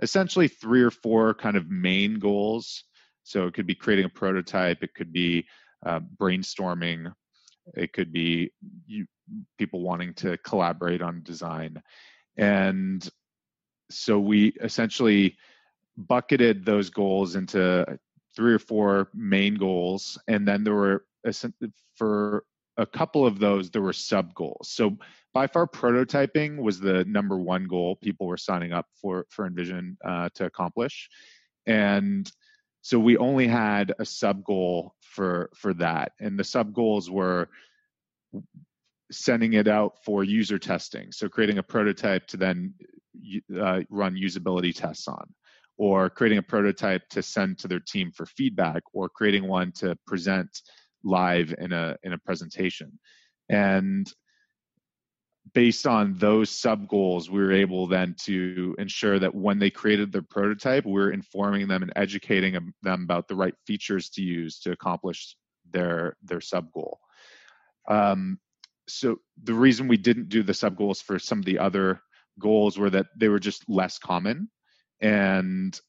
essentially 0.00 0.48
three 0.48 0.82
or 0.82 0.90
four 0.90 1.34
kind 1.34 1.56
of 1.56 1.70
main 1.70 2.18
goals 2.18 2.84
so 3.22 3.46
it 3.46 3.54
could 3.54 3.66
be 3.66 3.74
creating 3.74 4.04
a 4.04 4.08
prototype 4.08 4.82
it 4.82 4.94
could 4.94 5.12
be 5.12 5.46
uh, 5.86 6.00
brainstorming 6.18 7.12
it 7.74 7.92
could 7.92 8.12
be 8.12 8.52
you, 8.86 9.06
people 9.58 9.80
wanting 9.80 10.14
to 10.14 10.36
collaborate 10.38 11.02
on 11.02 11.22
design. 11.22 11.80
And 12.36 13.08
so 13.90 14.18
we 14.18 14.48
essentially 14.60 15.36
bucketed 15.96 16.64
those 16.64 16.90
goals 16.90 17.36
into 17.36 17.98
three 18.34 18.54
or 18.54 18.58
four 18.58 19.08
main 19.12 19.56
goals 19.56 20.18
and 20.28 20.46
then 20.46 20.62
there 20.64 20.74
were 20.74 21.04
for 21.96 22.44
a 22.76 22.86
couple 22.86 23.26
of 23.26 23.38
those 23.40 23.70
there 23.70 23.82
were 23.82 23.92
sub 23.92 24.32
goals 24.34 24.70
so 24.70 24.96
by 25.34 25.46
far 25.46 25.66
prototyping 25.66 26.56
was 26.56 26.80
the 26.80 27.04
number 27.06 27.36
one 27.38 27.64
goal 27.64 27.96
people 27.96 28.26
were 28.26 28.36
signing 28.36 28.72
up 28.72 28.86
for 28.94 29.26
for 29.28 29.48
InVision 29.50 29.96
uh, 30.04 30.28
to 30.34 30.46
accomplish. 30.46 31.08
And 31.66 32.30
so 32.82 32.98
we 32.98 33.16
only 33.16 33.46
had 33.46 33.92
a 33.98 34.04
sub 34.04 34.44
goal 34.44 34.94
for 35.00 35.50
for 35.56 35.74
that 35.74 36.12
and 36.20 36.38
the 36.38 36.44
sub 36.44 36.72
goals 36.72 37.10
were 37.10 37.48
sending 39.10 39.54
it 39.54 39.68
out 39.68 39.94
for 40.04 40.24
user 40.24 40.58
testing. 40.58 41.12
So 41.12 41.28
creating 41.28 41.58
a 41.58 41.62
prototype 41.62 42.26
to 42.28 42.36
then 42.36 42.74
uh, 43.60 43.80
run 43.90 44.14
usability 44.14 44.74
tests 44.74 45.08
on 45.08 45.26
or 45.76 46.10
creating 46.10 46.38
a 46.38 46.42
prototype 46.42 47.08
to 47.10 47.22
send 47.22 47.58
to 47.58 47.68
their 47.68 47.80
team 47.80 48.12
for 48.12 48.26
feedback 48.26 48.82
or 48.92 49.08
creating 49.08 49.48
one 49.48 49.72
to 49.72 49.96
present 50.06 50.60
live 51.02 51.54
in 51.58 51.72
a 51.72 51.96
in 52.02 52.12
a 52.12 52.18
presentation. 52.18 52.98
And 53.48 54.10
based 55.54 55.86
on 55.86 56.14
those 56.18 56.50
sub 56.50 56.86
goals 56.88 57.30
we 57.30 57.40
were 57.40 57.52
able 57.52 57.86
then 57.86 58.14
to 58.18 58.74
ensure 58.78 59.18
that 59.18 59.34
when 59.34 59.58
they 59.58 59.70
created 59.70 60.12
their 60.12 60.22
prototype 60.22 60.84
we 60.84 61.00
are 61.00 61.10
informing 61.10 61.66
them 61.66 61.82
and 61.82 61.92
educating 61.96 62.52
them 62.82 63.02
about 63.02 63.26
the 63.26 63.34
right 63.34 63.54
features 63.66 64.10
to 64.10 64.22
use 64.22 64.60
to 64.60 64.70
accomplish 64.70 65.36
their 65.72 66.16
their 66.22 66.40
sub 66.40 66.70
goal 66.72 66.98
um, 67.88 68.38
so 68.88 69.16
the 69.42 69.54
reason 69.54 69.88
we 69.88 69.96
didn't 69.96 70.28
do 70.28 70.42
the 70.42 70.54
sub 70.54 70.76
goals 70.76 71.00
for 71.00 71.18
some 71.18 71.38
of 71.38 71.44
the 71.44 71.58
other 71.58 72.00
goals 72.38 72.78
were 72.78 72.90
that 72.90 73.06
they 73.16 73.28
were 73.28 73.38
just 73.38 73.68
less 73.68 73.98
common 73.98 74.48
and 75.00 75.80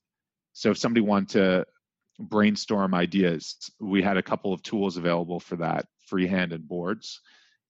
so 0.54 0.72
if 0.72 0.78
somebody 0.78 1.02
wanted 1.02 1.30
to 1.30 1.66
brainstorm 2.22 2.94
ideas. 2.94 3.72
We 3.80 4.02
had 4.02 4.18
a 4.18 4.24
couple 4.24 4.54
of 4.54 4.64
tools 4.64 4.98
available 4.98 5.40
for 5.40 5.58
that, 5.58 5.86
freehand 6.08 6.54
and 6.54 6.68
boards. 6.68 7.22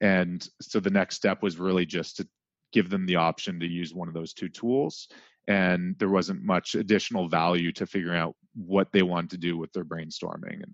And 0.02 0.46
so 0.62 0.80
the 0.80 0.90
next 0.90 1.16
step 1.16 1.42
was 1.42 1.60
really 1.60 1.86
just 1.86 2.18
to 2.18 2.28
give 2.74 2.90
them 2.90 3.06
the 3.06 3.18
option 3.18 3.60
to 3.60 3.68
use 3.68 3.94
one 3.94 4.08
of 4.08 4.14
those 4.14 4.34
two 4.34 4.50
tools. 4.50 5.08
And 5.48 5.96
there 6.00 6.10
wasn't 6.10 6.44
much 6.44 6.76
additional 6.76 7.28
value 7.28 7.72
to 7.74 7.86
figuring 7.86 8.18
out 8.18 8.36
what 8.56 8.92
they 8.92 9.04
wanted 9.04 9.32
to 9.32 9.38
do 9.38 9.58
with 9.58 9.72
their 9.74 9.86
brainstorming. 9.86 10.64
And 10.64 10.74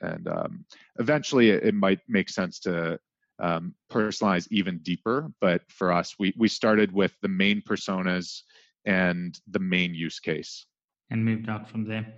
and 0.00 0.28
um, 0.28 0.64
eventually, 0.98 1.50
it, 1.50 1.64
it, 1.64 1.74
might 1.74 2.00
make 2.08 2.28
sense 2.28 2.58
to 2.60 2.98
um, 3.38 3.74
personalize 3.90 4.46
even 4.50 4.78
deeper. 4.78 5.30
But 5.40 5.62
for 5.68 5.92
us, 5.92 6.14
we 6.18 6.34
we 6.36 6.48
started 6.48 6.92
with 6.92 7.14
the 7.22 7.28
main 7.28 7.62
personas 7.62 8.42
and 8.84 9.38
the 9.48 9.60
main 9.60 9.94
use 9.94 10.20
case, 10.20 10.66
and 11.10 11.24
moved 11.24 11.48
out 11.48 11.70
from 11.70 11.84
there. 11.84 12.14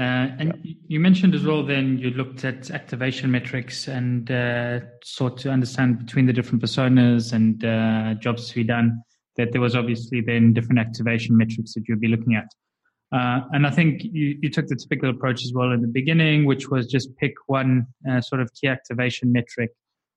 Uh, 0.00 0.32
and 0.38 0.58
yeah. 0.64 0.72
you 0.88 0.98
mentioned 0.98 1.34
as 1.34 1.44
well, 1.44 1.62
then 1.62 1.98
you 1.98 2.08
looked 2.10 2.42
at 2.42 2.70
activation 2.70 3.30
metrics 3.30 3.86
and 3.86 4.30
uh, 4.30 4.80
sought 5.04 5.36
to 5.36 5.50
understand 5.50 5.98
between 5.98 6.24
the 6.24 6.32
different 6.32 6.62
personas 6.62 7.34
and 7.34 7.62
uh, 7.66 8.14
jobs 8.18 8.48
to 8.48 8.54
be 8.54 8.64
done 8.64 8.98
that 9.36 9.52
there 9.52 9.60
was 9.60 9.76
obviously 9.76 10.22
then 10.22 10.54
different 10.54 10.78
activation 10.78 11.36
metrics 11.36 11.74
that 11.74 11.84
you'd 11.86 12.00
be 12.00 12.08
looking 12.08 12.34
at. 12.34 12.46
Uh, 13.12 13.40
and 13.52 13.66
I 13.66 13.70
think 13.70 14.02
you, 14.02 14.38
you, 14.40 14.48
took 14.48 14.68
the 14.68 14.76
typical 14.76 15.10
approach 15.10 15.44
as 15.44 15.52
well 15.54 15.70
in 15.70 15.82
the 15.82 15.88
beginning, 15.88 16.46
which 16.46 16.70
was 16.70 16.86
just 16.86 17.14
pick 17.16 17.34
one 17.46 17.86
uh, 18.10 18.22
sort 18.22 18.40
of 18.40 18.50
key 18.54 18.68
activation 18.68 19.32
metric 19.32 19.70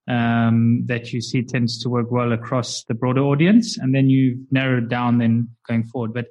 um, 0.08 0.84
that 0.86 1.12
you 1.12 1.20
see 1.20 1.42
tends 1.42 1.82
to 1.82 1.90
work 1.90 2.10
well 2.10 2.32
across 2.32 2.84
the 2.84 2.94
broader 2.94 3.22
audience, 3.22 3.76
and 3.76 3.94
then 3.94 4.08
you 4.08 4.46
narrow 4.50 4.78
it 4.78 4.88
down 4.88 5.18
then 5.18 5.48
going 5.68 5.84
forward. 5.84 6.14
But 6.14 6.26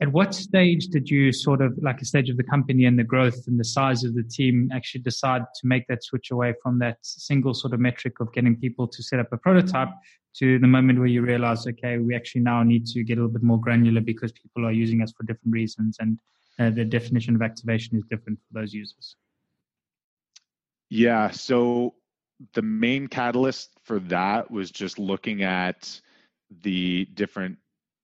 at 0.00 0.12
what 0.12 0.34
stage 0.34 0.88
did 0.88 1.08
you 1.08 1.32
sort 1.32 1.62
of 1.62 1.72
like 1.80 2.00
a 2.02 2.04
stage 2.04 2.28
of 2.28 2.36
the 2.36 2.42
company 2.42 2.84
and 2.84 2.98
the 2.98 3.04
growth 3.04 3.46
and 3.46 3.58
the 3.58 3.64
size 3.64 4.04
of 4.04 4.14
the 4.14 4.22
team 4.22 4.70
actually 4.72 5.00
decide 5.00 5.42
to 5.58 5.66
make 5.66 5.86
that 5.88 6.04
switch 6.04 6.30
away 6.30 6.54
from 6.62 6.78
that 6.78 6.98
single 7.02 7.54
sort 7.54 7.72
of 7.72 7.80
metric 7.80 8.20
of 8.20 8.32
getting 8.32 8.56
people 8.56 8.86
to 8.86 9.02
set 9.02 9.18
up 9.18 9.32
a 9.32 9.38
prototype 9.38 9.88
to 10.34 10.58
the 10.58 10.66
moment 10.66 10.98
where 10.98 11.08
you 11.08 11.22
realize 11.22 11.66
okay 11.66 11.98
we 11.98 12.14
actually 12.14 12.42
now 12.42 12.62
need 12.62 12.86
to 12.86 13.02
get 13.02 13.14
a 13.14 13.20
little 13.20 13.32
bit 13.32 13.42
more 13.42 13.60
granular 13.60 14.00
because 14.00 14.32
people 14.32 14.66
are 14.66 14.72
using 14.72 15.02
us 15.02 15.12
for 15.16 15.24
different 15.24 15.52
reasons 15.52 15.96
and 15.98 16.18
uh, 16.58 16.70
the 16.70 16.84
definition 16.84 17.34
of 17.34 17.42
activation 17.42 17.96
is 17.96 18.04
different 18.10 18.38
for 18.38 18.60
those 18.60 18.74
users? 18.74 19.16
Yeah 20.90 21.30
so 21.30 21.94
the 22.52 22.62
main 22.62 23.06
catalyst 23.08 23.70
for 23.82 23.98
that 24.00 24.50
was 24.50 24.70
just 24.70 24.98
looking 24.98 25.42
at 25.42 26.00
the 26.62 27.06
different 27.14 27.56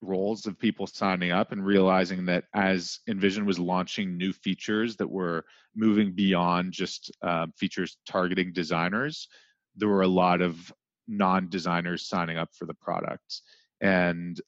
roles 0.02 0.46
of 0.46 0.58
people 0.58 0.86
signing 0.86 1.30
up 1.30 1.52
and 1.52 1.64
realizing 1.64 2.26
that 2.26 2.44
as 2.54 2.98
InVision 3.08 3.46
was 3.46 3.58
launching 3.58 4.16
new 4.16 4.32
features 4.32 4.96
that 4.96 5.10
were 5.10 5.44
moving 5.74 6.12
beyond 6.12 6.72
just 6.72 7.10
uh, 7.22 7.46
features 7.56 7.96
targeting 8.06 8.52
designers, 8.52 9.28
there 9.76 9.88
were 9.88 10.02
a 10.02 10.08
lot 10.08 10.42
of 10.42 10.72
non 11.08 11.48
designers 11.48 12.08
signing 12.08 12.36
up 12.36 12.50
for 12.52 12.66
the 12.66 12.74
product. 12.74 13.40
And 13.80 14.40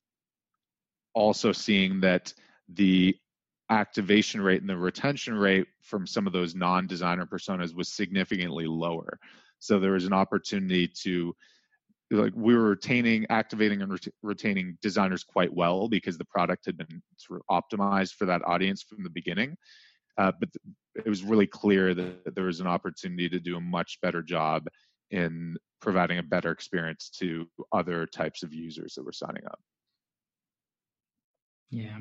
also 1.14 1.52
seeing 1.52 2.00
that 2.00 2.32
the 2.68 3.16
activation 3.70 4.40
rate 4.40 4.60
and 4.60 4.68
the 4.68 4.76
retention 4.76 5.34
rate 5.34 5.66
from 5.82 6.06
some 6.06 6.26
of 6.26 6.32
those 6.32 6.54
non 6.54 6.86
designer 6.86 7.26
personas 7.26 7.74
was 7.74 7.92
significantly 7.92 8.66
lower. 8.66 9.18
So 9.60 9.78
there 9.78 9.92
was 9.92 10.04
an 10.04 10.12
opportunity 10.12 10.88
to 11.02 11.34
like 12.16 12.32
we 12.34 12.54
were 12.54 12.70
retaining 12.70 13.26
activating 13.30 13.82
and 13.82 13.92
ret- 13.92 14.14
retaining 14.22 14.76
designers 14.82 15.24
quite 15.24 15.52
well 15.52 15.88
because 15.88 16.18
the 16.18 16.24
product 16.24 16.66
had 16.66 16.76
been 16.76 17.02
sort 17.16 17.40
of 17.40 17.62
optimized 17.62 18.14
for 18.14 18.26
that 18.26 18.42
audience 18.46 18.82
from 18.82 19.02
the 19.02 19.10
beginning 19.10 19.56
uh, 20.18 20.32
but 20.38 20.48
th- 20.52 21.06
it 21.06 21.08
was 21.08 21.24
really 21.24 21.46
clear 21.46 21.94
that 21.94 22.34
there 22.34 22.44
was 22.44 22.60
an 22.60 22.66
opportunity 22.66 23.28
to 23.28 23.40
do 23.40 23.56
a 23.56 23.60
much 23.60 23.98
better 24.00 24.22
job 24.22 24.66
in 25.10 25.56
providing 25.80 26.18
a 26.18 26.22
better 26.22 26.50
experience 26.50 27.10
to 27.10 27.46
other 27.72 28.06
types 28.06 28.42
of 28.42 28.52
users 28.52 28.94
that 28.94 29.04
were 29.04 29.12
signing 29.12 29.44
up 29.46 29.58
yeah, 31.74 31.98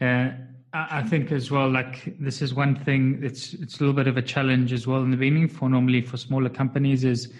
uh, 0.00 0.30
I 0.72 1.02
think 1.02 1.32
as 1.32 1.50
well. 1.50 1.68
Like 1.68 2.14
this 2.20 2.40
is 2.40 2.54
one 2.54 2.76
thing. 2.76 3.18
It's 3.20 3.52
it's 3.54 3.76
a 3.76 3.80
little 3.80 3.94
bit 3.94 4.06
of 4.06 4.16
a 4.16 4.22
challenge 4.22 4.72
as 4.72 4.86
well 4.86 5.02
in 5.02 5.10
the 5.10 5.16
beginning 5.16 5.48
for 5.48 5.68
normally 5.68 6.02
for 6.02 6.16
smaller 6.16 6.48
companies 6.48 7.02
is 7.02 7.32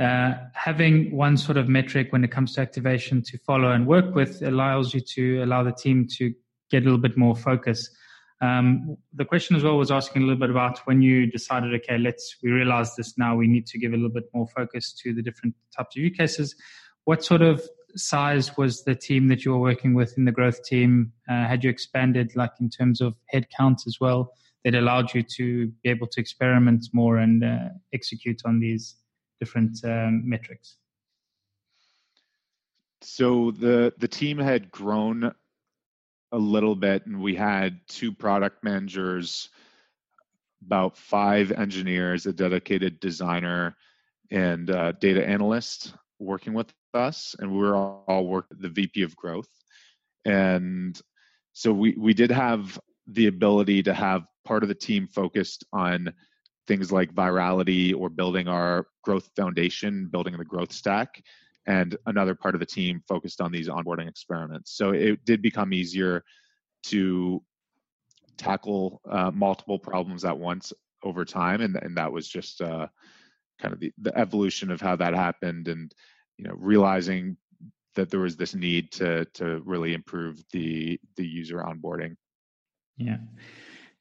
uh, 0.00 0.34
having 0.54 1.14
one 1.14 1.36
sort 1.36 1.58
of 1.58 1.68
metric 1.68 2.12
when 2.12 2.24
it 2.24 2.30
comes 2.30 2.54
to 2.54 2.60
activation 2.60 3.22
to 3.22 3.38
follow 3.38 3.70
and 3.70 3.86
work 3.86 4.14
with 4.14 4.42
allows 4.42 4.94
you 4.94 5.00
to 5.00 5.42
allow 5.42 5.62
the 5.62 5.72
team 5.72 6.06
to 6.18 6.32
get 6.70 6.82
a 6.82 6.84
little 6.84 6.98
bit 6.98 7.16
more 7.16 7.36
focus. 7.36 7.90
Um, 8.40 8.96
the 9.14 9.24
question 9.24 9.54
as 9.54 9.62
well 9.62 9.76
was 9.76 9.92
asking 9.92 10.22
a 10.22 10.24
little 10.26 10.40
bit 10.40 10.50
about 10.50 10.80
when 10.80 11.00
you 11.00 11.26
decided, 11.26 11.72
okay, 11.74 11.96
let's 11.98 12.36
we 12.42 12.50
realize 12.50 12.96
this 12.96 13.16
now. 13.16 13.36
We 13.36 13.46
need 13.46 13.66
to 13.66 13.78
give 13.78 13.92
a 13.92 13.96
little 13.96 14.10
bit 14.10 14.24
more 14.34 14.48
focus 14.48 14.92
to 15.04 15.14
the 15.14 15.22
different 15.22 15.54
types 15.76 15.96
of 15.96 16.02
use 16.02 16.16
cases. 16.16 16.56
What 17.04 17.22
sort 17.24 17.42
of 17.42 17.62
size 17.94 18.56
was 18.56 18.82
the 18.82 18.96
team 18.96 19.28
that 19.28 19.44
you 19.44 19.52
were 19.52 19.60
working 19.60 19.94
with 19.94 20.16
in 20.16 20.24
the 20.24 20.32
growth 20.32 20.64
team? 20.64 21.12
Uh, 21.28 21.46
had 21.46 21.62
you 21.62 21.70
expanded, 21.70 22.34
like 22.34 22.52
in 22.60 22.68
terms 22.68 23.00
of 23.00 23.14
headcount 23.32 23.86
as 23.86 23.98
well, 24.00 24.32
that 24.64 24.74
allowed 24.74 25.14
you 25.14 25.22
to 25.22 25.68
be 25.84 25.90
able 25.90 26.06
to 26.08 26.20
experiment 26.20 26.86
more 26.92 27.18
and 27.18 27.44
uh, 27.44 27.68
execute 27.92 28.42
on 28.44 28.58
these 28.58 28.96
different 29.42 29.84
um, 29.84 30.22
metrics? 30.28 30.76
So 33.00 33.50
the 33.50 33.92
the 33.98 34.06
team 34.06 34.38
had 34.38 34.70
grown 34.70 35.34
a 36.30 36.38
little 36.38 36.76
bit, 36.76 37.06
and 37.06 37.20
we 37.20 37.34
had 37.34 37.80
two 37.88 38.12
product 38.12 38.62
managers, 38.62 39.48
about 40.64 40.96
five 40.96 41.50
engineers, 41.50 42.26
a 42.26 42.32
dedicated 42.32 43.00
designer, 43.00 43.74
and 44.30 44.68
data 45.00 45.26
analyst 45.26 45.92
working 46.20 46.54
with 46.54 46.72
us, 46.94 47.34
and 47.40 47.50
we 47.50 47.58
were 47.58 47.74
all, 47.74 48.04
all 48.06 48.26
work 48.28 48.46
the 48.50 48.68
VP 48.68 49.02
of 49.02 49.16
growth, 49.16 49.50
and 50.24 51.00
so 51.52 51.72
we 51.72 51.96
we 51.98 52.14
did 52.14 52.30
have 52.30 52.78
the 53.08 53.26
ability 53.26 53.82
to 53.82 53.92
have 53.92 54.22
part 54.44 54.62
of 54.62 54.68
the 54.68 54.82
team 54.88 55.08
focused 55.08 55.64
on 55.72 56.12
things 56.72 56.90
like 56.90 57.12
virality 57.12 57.94
or 57.94 58.08
building 58.08 58.48
our 58.48 58.86
growth 59.02 59.28
foundation, 59.36 60.08
building 60.10 60.34
the 60.38 60.44
growth 60.44 60.72
stack. 60.72 61.22
And 61.66 61.98
another 62.06 62.34
part 62.34 62.54
of 62.54 62.60
the 62.60 62.66
team 62.66 63.02
focused 63.06 63.42
on 63.42 63.52
these 63.52 63.68
onboarding 63.68 64.08
experiments. 64.08 64.74
So 64.74 64.92
it 64.92 65.22
did 65.26 65.42
become 65.42 65.74
easier 65.74 66.24
to 66.84 67.42
tackle 68.38 69.02
uh, 69.08 69.30
multiple 69.30 69.78
problems 69.78 70.24
at 70.24 70.38
once 70.38 70.72
over 71.02 71.26
time. 71.26 71.60
And, 71.60 71.76
and 71.76 71.94
that 71.98 72.10
was 72.10 72.26
just 72.26 72.62
uh, 72.62 72.86
kind 73.60 73.74
of 73.74 73.80
the, 73.80 73.92
the 73.98 74.16
evolution 74.18 74.70
of 74.70 74.80
how 74.80 74.96
that 74.96 75.14
happened 75.14 75.68
and, 75.68 75.92
you 76.38 76.46
know, 76.46 76.54
realizing 76.56 77.36
that 77.96 78.08
there 78.08 78.20
was 78.20 78.38
this 78.38 78.54
need 78.54 78.90
to 78.92 79.26
to 79.34 79.60
really 79.66 79.92
improve 79.92 80.42
the 80.52 80.98
the 81.16 81.26
user 81.26 81.58
onboarding. 81.58 82.16
Yeah. 82.96 83.18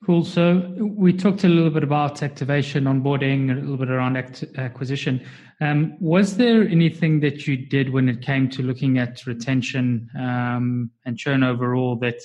Cool. 0.04 0.26
So 0.26 0.74
we 0.80 1.14
talked 1.14 1.44
a 1.44 1.48
little 1.48 1.70
bit 1.70 1.84
about 1.84 2.24
activation, 2.24 2.86
onboarding, 2.86 3.52
a 3.52 3.54
little 3.54 3.78
bit 3.78 3.92
around 3.92 4.18
act- 4.18 4.46
acquisition. 4.58 5.24
Um, 5.60 5.96
was 6.00 6.38
there 6.38 6.68
anything 6.68 7.20
that 7.20 7.46
you 7.46 7.56
did 7.56 7.92
when 7.92 8.10
it 8.10 8.20
came 8.20 8.50
to 8.50 8.64
looking 8.64 8.98
at 8.98 9.24
retention 9.28 10.10
um, 10.18 10.90
and 11.06 11.20
churn 11.20 11.44
overall 11.44 11.98
that 11.98 12.20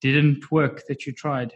didn't 0.00 0.52
work 0.52 0.86
that 0.86 1.04
you 1.04 1.12
tried? 1.12 1.52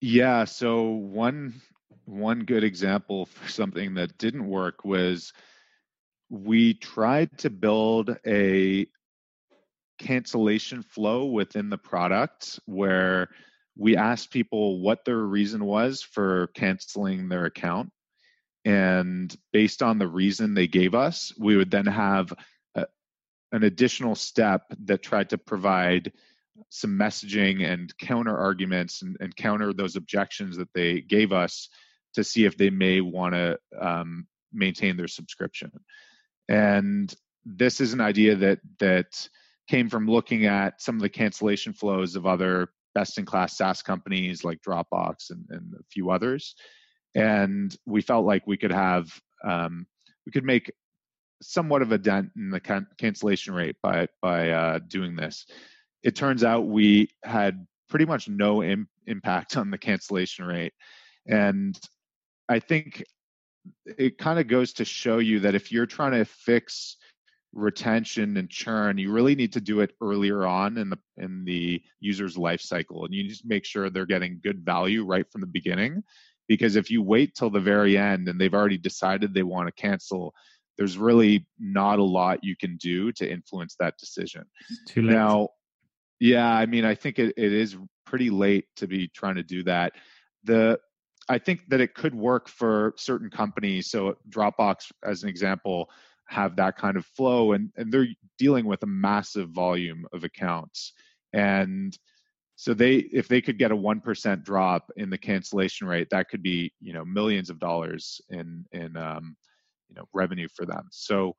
Yeah. 0.00 0.44
So 0.44 0.82
one 0.82 1.54
one 2.04 2.40
good 2.44 2.62
example 2.62 3.26
for 3.34 3.48
something 3.48 3.94
that 3.94 4.16
didn't 4.16 4.46
work 4.46 4.84
was 4.84 5.32
we 6.30 6.74
tried 6.74 7.36
to 7.38 7.50
build 7.50 8.16
a 8.24 8.86
cancellation 10.02 10.82
flow 10.82 11.26
within 11.26 11.70
the 11.70 11.78
product 11.78 12.60
where 12.66 13.28
we 13.76 13.96
asked 13.96 14.30
people 14.30 14.80
what 14.80 15.04
their 15.04 15.18
reason 15.18 15.64
was 15.64 16.02
for 16.02 16.48
canceling 16.48 17.28
their 17.28 17.46
account. 17.46 17.90
And 18.64 19.34
based 19.52 19.82
on 19.82 19.98
the 19.98 20.06
reason 20.06 20.54
they 20.54 20.66
gave 20.66 20.94
us, 20.94 21.32
we 21.38 21.56
would 21.56 21.70
then 21.70 21.86
have 21.86 22.32
a, 22.74 22.86
an 23.52 23.62
additional 23.62 24.14
step 24.14 24.62
that 24.84 25.02
tried 25.02 25.30
to 25.30 25.38
provide 25.38 26.12
some 26.68 26.98
messaging 26.98 27.64
and 27.64 27.96
counter 27.98 28.36
arguments 28.36 29.02
and, 29.02 29.16
and 29.20 29.34
counter 29.34 29.72
those 29.72 29.96
objections 29.96 30.56
that 30.58 30.72
they 30.74 31.00
gave 31.00 31.32
us 31.32 31.68
to 32.14 32.22
see 32.22 32.44
if 32.44 32.56
they 32.58 32.70
may 32.70 33.00
want 33.00 33.34
to 33.34 33.58
um, 33.80 34.26
maintain 34.52 34.96
their 34.96 35.08
subscription. 35.08 35.72
And 36.48 37.12
this 37.44 37.80
is 37.80 37.92
an 37.92 38.00
idea 38.00 38.36
that 38.36 38.60
that 38.78 39.28
came 39.72 39.88
from 39.88 40.06
looking 40.06 40.44
at 40.44 40.82
some 40.82 40.96
of 40.96 41.00
the 41.00 41.08
cancellation 41.08 41.72
flows 41.72 42.14
of 42.14 42.26
other 42.26 42.68
best 42.94 43.16
in 43.16 43.24
class 43.24 43.56
SaaS 43.56 43.80
companies 43.80 44.44
like 44.44 44.60
Dropbox 44.60 45.30
and, 45.30 45.46
and, 45.48 45.72
a 45.72 45.82
few 45.90 46.10
others. 46.10 46.54
And 47.14 47.74
we 47.86 48.02
felt 48.02 48.26
like 48.26 48.46
we 48.46 48.58
could 48.58 48.70
have, 48.70 49.18
um, 49.42 49.86
we 50.26 50.32
could 50.32 50.44
make 50.44 50.70
somewhat 51.40 51.80
of 51.80 51.90
a 51.90 51.96
dent 51.96 52.28
in 52.36 52.50
the 52.50 52.60
can- 52.60 52.86
cancellation 52.98 53.54
rate 53.54 53.76
by, 53.82 54.08
by 54.20 54.50
uh, 54.50 54.78
doing 54.88 55.16
this. 55.16 55.46
It 56.02 56.16
turns 56.16 56.44
out 56.44 56.66
we 56.66 57.08
had 57.24 57.66
pretty 57.88 58.04
much 58.04 58.28
no 58.28 58.62
Im- 58.62 58.90
impact 59.06 59.56
on 59.56 59.70
the 59.70 59.78
cancellation 59.78 60.44
rate. 60.44 60.74
And 61.26 61.80
I 62.46 62.58
think 62.58 63.04
it 63.86 64.18
kind 64.18 64.38
of 64.38 64.48
goes 64.48 64.74
to 64.74 64.84
show 64.84 65.16
you 65.16 65.40
that 65.40 65.54
if 65.54 65.72
you're 65.72 65.86
trying 65.86 66.12
to 66.12 66.26
fix 66.26 66.98
retention 67.54 68.36
and 68.38 68.48
churn 68.48 68.96
you 68.96 69.12
really 69.12 69.34
need 69.34 69.52
to 69.52 69.60
do 69.60 69.80
it 69.80 69.92
earlier 70.00 70.46
on 70.46 70.78
in 70.78 70.88
the 70.88 70.98
in 71.18 71.44
the 71.44 71.82
user's 72.00 72.38
life 72.38 72.62
cycle 72.62 73.04
and 73.04 73.12
you 73.12 73.28
just 73.28 73.44
make 73.44 73.64
sure 73.64 73.90
they're 73.90 74.06
getting 74.06 74.40
good 74.42 74.64
value 74.64 75.04
right 75.04 75.30
from 75.30 75.42
the 75.42 75.46
beginning 75.46 76.02
because 76.48 76.76
if 76.76 76.90
you 76.90 77.02
wait 77.02 77.34
till 77.34 77.50
the 77.50 77.60
very 77.60 77.98
end 77.98 78.28
and 78.28 78.40
they've 78.40 78.54
already 78.54 78.78
decided 78.78 79.34
they 79.34 79.42
want 79.42 79.66
to 79.68 79.80
cancel 79.80 80.34
there's 80.78 80.96
really 80.96 81.46
not 81.58 81.98
a 81.98 82.02
lot 82.02 82.42
you 82.42 82.56
can 82.56 82.76
do 82.78 83.12
to 83.12 83.30
influence 83.30 83.76
that 83.78 83.98
decision 83.98 84.44
too 84.88 85.02
late. 85.02 85.12
now 85.12 85.48
yeah 86.20 86.50
i 86.50 86.64
mean 86.64 86.86
i 86.86 86.94
think 86.94 87.18
it, 87.18 87.34
it 87.36 87.52
is 87.52 87.76
pretty 88.06 88.30
late 88.30 88.64
to 88.76 88.86
be 88.86 89.08
trying 89.08 89.34
to 89.34 89.42
do 89.42 89.62
that 89.62 89.92
the 90.44 90.78
i 91.28 91.38
think 91.38 91.68
that 91.68 91.82
it 91.82 91.94
could 91.94 92.14
work 92.14 92.48
for 92.48 92.94
certain 92.96 93.28
companies 93.28 93.90
so 93.90 94.16
dropbox 94.30 94.90
as 95.04 95.22
an 95.22 95.28
example 95.28 95.90
have 96.32 96.56
that 96.56 96.76
kind 96.76 96.96
of 96.96 97.06
flow 97.06 97.52
and, 97.52 97.70
and 97.76 97.92
they're 97.92 98.08
dealing 98.38 98.64
with 98.64 98.82
a 98.82 98.86
massive 98.86 99.50
volume 99.50 100.06
of 100.12 100.24
accounts. 100.24 100.92
And 101.32 101.96
so 102.56 102.74
they 102.74 102.96
if 102.96 103.28
they 103.28 103.40
could 103.40 103.58
get 103.58 103.72
a 103.72 103.76
1% 103.76 104.44
drop 104.44 104.90
in 104.96 105.10
the 105.10 105.18
cancellation 105.18 105.86
rate 105.86 106.08
that 106.10 106.28
could 106.28 106.42
be 106.42 106.72
you 106.80 106.92
know 106.92 107.04
millions 107.04 107.50
of 107.50 107.58
dollars 107.58 108.20
in 108.30 108.64
in 108.72 108.96
um, 108.96 109.36
you 109.88 109.96
know 109.96 110.04
revenue 110.12 110.48
for 110.54 110.66
them. 110.66 110.88
So 110.90 111.36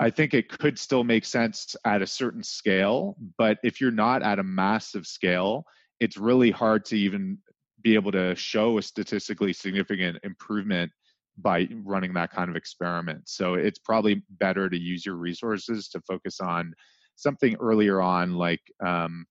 i 0.00 0.10
think 0.10 0.34
it 0.34 0.48
could 0.48 0.78
still 0.78 1.04
make 1.04 1.24
sense 1.24 1.76
at 1.84 2.02
a 2.02 2.06
certain 2.06 2.42
scale 2.42 3.16
but 3.38 3.58
if 3.62 3.80
you're 3.80 3.90
not 3.90 4.22
at 4.22 4.40
a 4.40 4.42
massive 4.42 5.06
scale 5.06 5.64
it's 6.00 6.16
really 6.16 6.50
hard 6.50 6.84
to 6.84 6.98
even 6.98 7.38
be 7.82 7.94
able 7.94 8.10
to 8.10 8.34
show 8.34 8.78
a 8.78 8.82
statistically 8.82 9.52
significant 9.52 10.18
improvement 10.24 10.90
by 11.38 11.68
running 11.84 12.14
that 12.14 12.30
kind 12.30 12.48
of 12.48 12.56
experiment. 12.56 13.28
So 13.28 13.54
it's 13.54 13.78
probably 13.78 14.22
better 14.30 14.68
to 14.68 14.78
use 14.78 15.04
your 15.04 15.16
resources 15.16 15.88
to 15.88 16.00
focus 16.00 16.40
on 16.40 16.74
something 17.16 17.56
earlier 17.60 18.00
on, 18.00 18.34
like 18.34 18.62
um, 18.84 19.26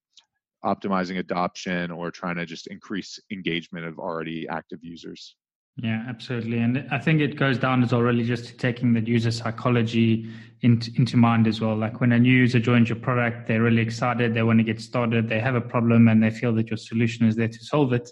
optimizing 0.64 1.18
adoption 1.18 1.90
or 1.90 2.10
trying 2.10 2.36
to 2.36 2.46
just 2.46 2.66
increase 2.68 3.18
engagement 3.30 3.86
of 3.86 3.98
already 3.98 4.46
active 4.48 4.80
users. 4.82 5.36
Yeah, 5.76 6.04
absolutely. 6.08 6.58
And 6.58 6.86
I 6.92 6.98
think 6.98 7.20
it 7.20 7.36
goes 7.36 7.58
down 7.58 7.82
as 7.82 7.92
well, 7.92 8.02
really 8.02 8.24
just 8.24 8.58
taking 8.60 8.92
the 8.92 9.00
user 9.00 9.32
psychology 9.32 10.30
into, 10.60 10.92
into 10.96 11.16
mind 11.16 11.48
as 11.48 11.60
well. 11.60 11.76
Like 11.76 12.00
when 12.00 12.12
a 12.12 12.18
new 12.18 12.32
user 12.32 12.60
joins 12.60 12.88
your 12.88 12.98
product, 12.98 13.48
they're 13.48 13.62
really 13.62 13.82
excited, 13.82 14.34
they 14.34 14.42
want 14.44 14.60
to 14.60 14.64
get 14.64 14.80
started, 14.80 15.28
they 15.28 15.40
have 15.40 15.56
a 15.56 15.60
problem, 15.60 16.06
and 16.06 16.22
they 16.22 16.30
feel 16.30 16.54
that 16.54 16.70
your 16.70 16.76
solution 16.76 17.26
is 17.26 17.34
there 17.34 17.48
to 17.48 17.64
solve 17.64 17.92
it. 17.92 18.08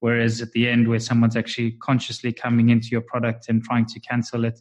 Whereas 0.00 0.40
at 0.40 0.52
the 0.52 0.68
end, 0.68 0.88
where 0.88 0.98
someone's 0.98 1.36
actually 1.36 1.72
consciously 1.72 2.32
coming 2.32 2.70
into 2.70 2.88
your 2.88 3.02
product 3.02 3.48
and 3.48 3.62
trying 3.62 3.86
to 3.86 4.00
cancel 4.00 4.44
it, 4.44 4.60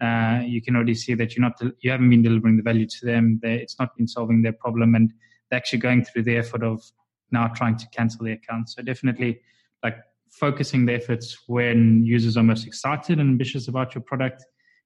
uh, 0.00 0.40
you 0.44 0.60
can 0.60 0.74
already 0.76 0.94
see 0.94 1.14
that 1.14 1.36
you're 1.36 1.42
not 1.42 1.60
you 1.80 1.90
haven't 1.90 2.10
been 2.10 2.22
delivering 2.22 2.56
the 2.56 2.62
value 2.62 2.86
to 2.86 3.06
them. 3.06 3.38
They're, 3.42 3.56
it's 3.58 3.78
not 3.78 3.96
been 3.96 4.08
solving 4.08 4.42
their 4.42 4.52
problem, 4.52 4.94
and 4.94 5.12
they're 5.48 5.58
actually 5.58 5.78
going 5.80 6.04
through 6.04 6.24
the 6.24 6.36
effort 6.36 6.62
of 6.62 6.82
now 7.30 7.48
trying 7.48 7.76
to 7.76 7.86
cancel 7.90 8.24
the 8.24 8.32
account. 8.32 8.70
So 8.70 8.82
definitely, 8.82 9.40
like 9.82 9.98
focusing 10.30 10.86
the 10.86 10.94
efforts 10.94 11.38
when 11.46 12.02
users 12.04 12.36
are 12.36 12.42
most 12.42 12.66
excited 12.66 13.18
and 13.18 13.28
ambitious 13.30 13.68
about 13.68 13.94
your 13.94 14.02
product 14.02 14.44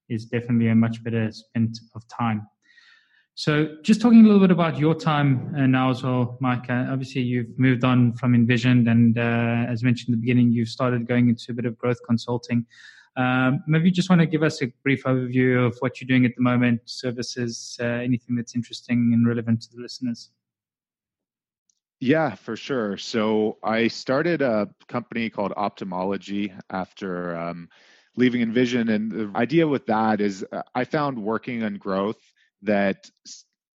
is 0.09 0.27
definitely 0.27 0.69
a 0.69 0.75
much 0.75 1.03
better 1.03 1.31
spent 1.33 1.79
of 1.95 2.03
time. 2.09 2.47
So, 3.37 3.77
just 3.83 4.01
talking 4.01 4.21
a 4.21 4.23
little 4.23 4.41
bit 4.41 4.53
about 4.53 4.79
your 4.79 4.95
time 4.95 5.53
uh, 5.57 5.67
now 5.67 5.91
as 5.91 6.05
well, 6.05 6.39
Mike. 6.41 6.71
Uh, 6.71 6.87
obviously, 6.89 7.23
you've 7.23 7.59
moved 7.59 7.83
on 7.83 8.13
from 8.13 8.33
InVision, 8.33 8.89
and 8.89 9.19
uh, 9.19 9.69
as 9.69 9.83
mentioned 9.83 10.15
in 10.15 10.21
the 10.21 10.25
beginning, 10.25 10.53
you've 10.53 10.69
started 10.69 11.09
going 11.09 11.29
into 11.29 11.51
a 11.51 11.55
bit 11.55 11.65
of 11.65 11.77
growth 11.77 11.99
consulting. 12.07 12.65
Um, 13.17 13.65
maybe 13.67 13.87
you 13.87 13.91
just 13.91 14.09
want 14.09 14.21
to 14.21 14.27
give 14.27 14.45
us 14.45 14.63
a 14.63 14.69
brief 14.85 15.03
overview 15.03 15.67
of 15.67 15.77
what 15.81 16.01
you're 16.01 16.07
doing 16.07 16.25
at 16.25 16.37
the 16.37 16.43
moment, 16.43 16.83
services, 16.85 17.77
uh, 17.81 17.85
anything 17.85 18.37
that's 18.37 18.55
interesting 18.55 19.11
and 19.13 19.27
relevant 19.27 19.63
to 19.63 19.69
the 19.75 19.83
listeners. 19.83 20.31
Yeah, 21.99 22.37
for 22.37 22.55
sure. 22.55 22.97
So, 22.99 23.59
I 23.65 23.89
started 23.89 24.43
a 24.43 24.69
company 24.87 25.29
called 25.29 25.53
Optimology 25.57 26.57
after 26.71 27.37
um, 27.37 27.69
leaving 28.15 28.49
InVision, 28.49 28.95
and 28.95 29.11
the 29.11 29.33
idea 29.35 29.67
with 29.67 29.87
that 29.87 30.21
is 30.21 30.47
I 30.77 30.85
found 30.85 31.21
working 31.21 31.65
on 31.65 31.79
growth 31.79 32.21
that 32.65 33.09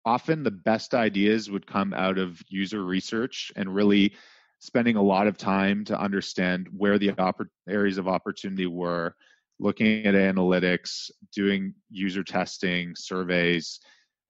often 0.05 0.43
the 0.43 0.51
best 0.51 0.93
ideas 0.93 1.49
would 1.49 1.67
come 1.67 1.93
out 1.93 2.17
of 2.17 2.41
user 2.49 2.83
research 2.83 3.51
and 3.55 3.73
really 3.73 4.13
spending 4.59 4.95
a 4.95 5.01
lot 5.01 5.27
of 5.27 5.37
time 5.37 5.85
to 5.85 5.99
understand 5.99 6.67
where 6.75 6.97
the 6.97 7.09
oppor- 7.09 7.47
areas 7.67 7.97
of 7.97 8.07
opportunity 8.07 8.65
were 8.65 9.15
looking 9.59 10.05
at 10.05 10.15
analytics 10.15 11.11
doing 11.33 11.73
user 11.89 12.23
testing 12.23 12.95
surveys. 12.95 13.79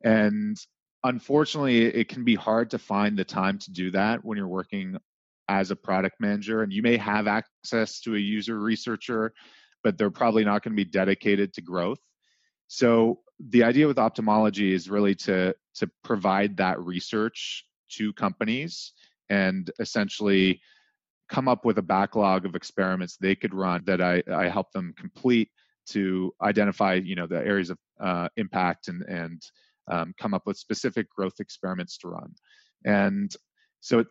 And 0.04 0.58
unfortunately 1.04 1.86
it 1.86 2.10
can 2.10 2.24
be 2.24 2.36
hard 2.36 2.72
to 2.72 2.78
find 2.80 3.18
the 3.18 3.24
time 3.24 3.58
to 3.60 3.72
do 3.72 3.92
that 3.92 4.24
when 4.24 4.38
you're 4.38 4.48
working 4.48 4.98
as 5.48 5.72
a 5.72 5.76
product 5.76 6.16
manager 6.20 6.62
and 6.62 6.74
you 6.74 6.82
may 6.82 6.98
have 6.98 7.28
access 7.28 8.02
to 8.02 8.16
a 8.16 8.20
user 8.20 8.60
researcher 8.60 9.34
but 9.84 9.98
they're 9.98 10.12
probably 10.12 10.44
not 10.44 10.62
going 10.62 10.76
to 10.76 10.84
be 10.84 10.90
dedicated 10.90 11.54
to 11.54 11.62
growth 11.62 12.00
so 12.70 13.20
the 13.50 13.64
idea 13.64 13.88
with 13.88 13.98
optimology 13.98 14.72
is 14.72 14.90
really 14.90 15.16
to 15.16 15.54
to 15.76 15.90
provide 16.04 16.56
that 16.58 16.80
research 16.80 17.66
to 17.90 18.14
companies 18.14 18.94
and 19.30 19.70
essentially 19.80 20.62
come 21.30 21.50
up 21.50 21.66
with 21.66 21.78
a 21.78 21.82
backlog 21.82 22.46
of 22.46 22.56
experiments 22.56 23.18
they 23.18 23.36
could 23.36 23.54
run 23.54 23.84
that 23.86 24.02
I, 24.02 24.24
I 24.32 24.48
help 24.48 24.72
them 24.72 24.94
complete 24.98 25.50
to 25.90 26.34
identify 26.42 26.94
you 26.94 27.16
know 27.16 27.28
the 27.28 27.46
areas 27.46 27.70
of 27.70 27.78
uh, 28.00 28.30
impact 28.38 28.88
and 28.88 29.02
and 29.04 29.42
um, 29.92 30.14
come 30.18 30.34
up 30.34 30.44
with 30.46 30.58
specific 30.58 31.10
growth 31.10 31.40
experiments 31.40 31.98
to 31.98 32.08
run 32.08 32.34
and 32.86 33.36
so 33.82 34.06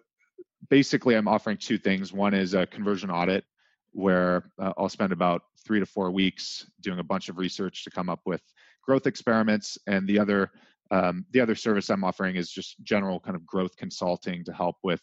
basically, 0.69 1.15
I'm 1.15 1.29
offering 1.29 1.57
two 1.57 1.79
things. 1.79 2.13
One 2.13 2.35
is 2.35 2.55
a 2.55 2.67
conversion 2.67 3.11
audit, 3.11 3.45
where 3.93 4.51
uh, 4.59 4.73
I'll 4.77 4.89
spend 4.89 5.13
about 5.13 5.43
three 5.65 5.81
to 5.81 5.87
four 5.87 6.11
weeks 6.11 6.71
doing 6.81 6.99
a 6.99 7.05
bunch 7.05 7.29
of 7.29 7.39
research 7.39 7.85
to 7.85 7.91
come 7.91 8.09
up 8.09 8.21
with 8.27 8.43
growth 8.83 9.07
experiments, 9.07 9.79
and 9.87 10.07
the 10.07 10.19
other 10.19 10.51
um, 10.91 11.27
the 11.33 11.41
other 11.41 11.55
service 11.55 11.91
I'm 11.91 12.05
offering 12.05 12.37
is 12.37 12.51
just 12.51 12.83
general 12.83 13.21
kind 13.21 13.37
of 13.37 13.45
growth 13.45 13.77
consulting 13.77 14.43
to 14.45 14.53
help 14.53 14.77
with 14.83 15.03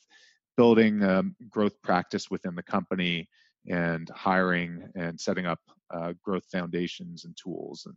building 0.57 1.03
um, 1.03 1.35
growth 1.49 1.79
practice 1.83 2.31
within 2.31 2.55
the 2.55 2.63
company 2.63 3.29
and 3.67 4.09
hiring 4.09 4.89
and 4.95 5.19
setting 5.19 5.45
up 5.45 5.59
uh, 5.93 6.13
growth 6.23 6.45
foundations 6.51 7.25
and 7.25 7.35
tools 7.37 7.85
and 7.85 7.95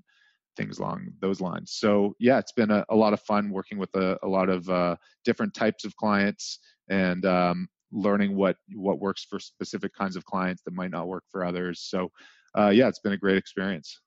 things 0.57 0.79
along 0.79 1.09
those 1.21 1.41
lines. 1.41 1.73
So 1.73 2.15
yeah, 2.19 2.39
it's 2.39 2.53
been 2.53 2.71
a, 2.71 2.85
a 2.89 2.97
lot 2.97 3.13
of 3.13 3.21
fun 3.23 3.51
working 3.51 3.79
with 3.79 3.95
a, 3.95 4.19
a 4.23 4.29
lot 4.29 4.49
of 4.49 4.69
uh, 4.69 4.97
different 5.25 5.55
types 5.55 5.85
of 5.85 5.97
clients 5.97 6.59
and 6.91 7.25
um, 7.25 7.69
learning 7.93 8.37
what 8.37 8.57
what 8.75 8.99
works 8.99 9.25
for 9.25 9.41
specific 9.41 9.95
kinds 9.95 10.17
of 10.17 10.25
clients 10.25 10.63
that 10.63 10.75
might 10.75 10.91
not 10.91 11.09
work 11.09 11.25
for 11.31 11.45
others. 11.45 11.81
So 11.81 12.11
uh, 12.57 12.69
yeah, 12.71 12.89
it's 12.89 12.99
been 12.99 13.13
a 13.13 13.17
great 13.19 13.37
experience. 13.37 14.01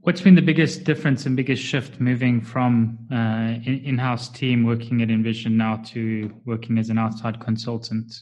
What's 0.00 0.20
been 0.20 0.34
the 0.34 0.42
biggest 0.42 0.84
difference 0.84 1.24
and 1.24 1.34
biggest 1.34 1.62
shift 1.62 1.98
moving 1.98 2.42
from 2.42 2.98
uh, 3.10 3.54
in- 3.64 3.96
house 3.98 4.28
team 4.28 4.64
working 4.64 5.00
at 5.02 5.08
InVision 5.08 5.52
now 5.52 5.76
to 5.86 6.30
working 6.44 6.78
as 6.78 6.90
an 6.90 6.98
outside 6.98 7.40
consultant? 7.40 8.12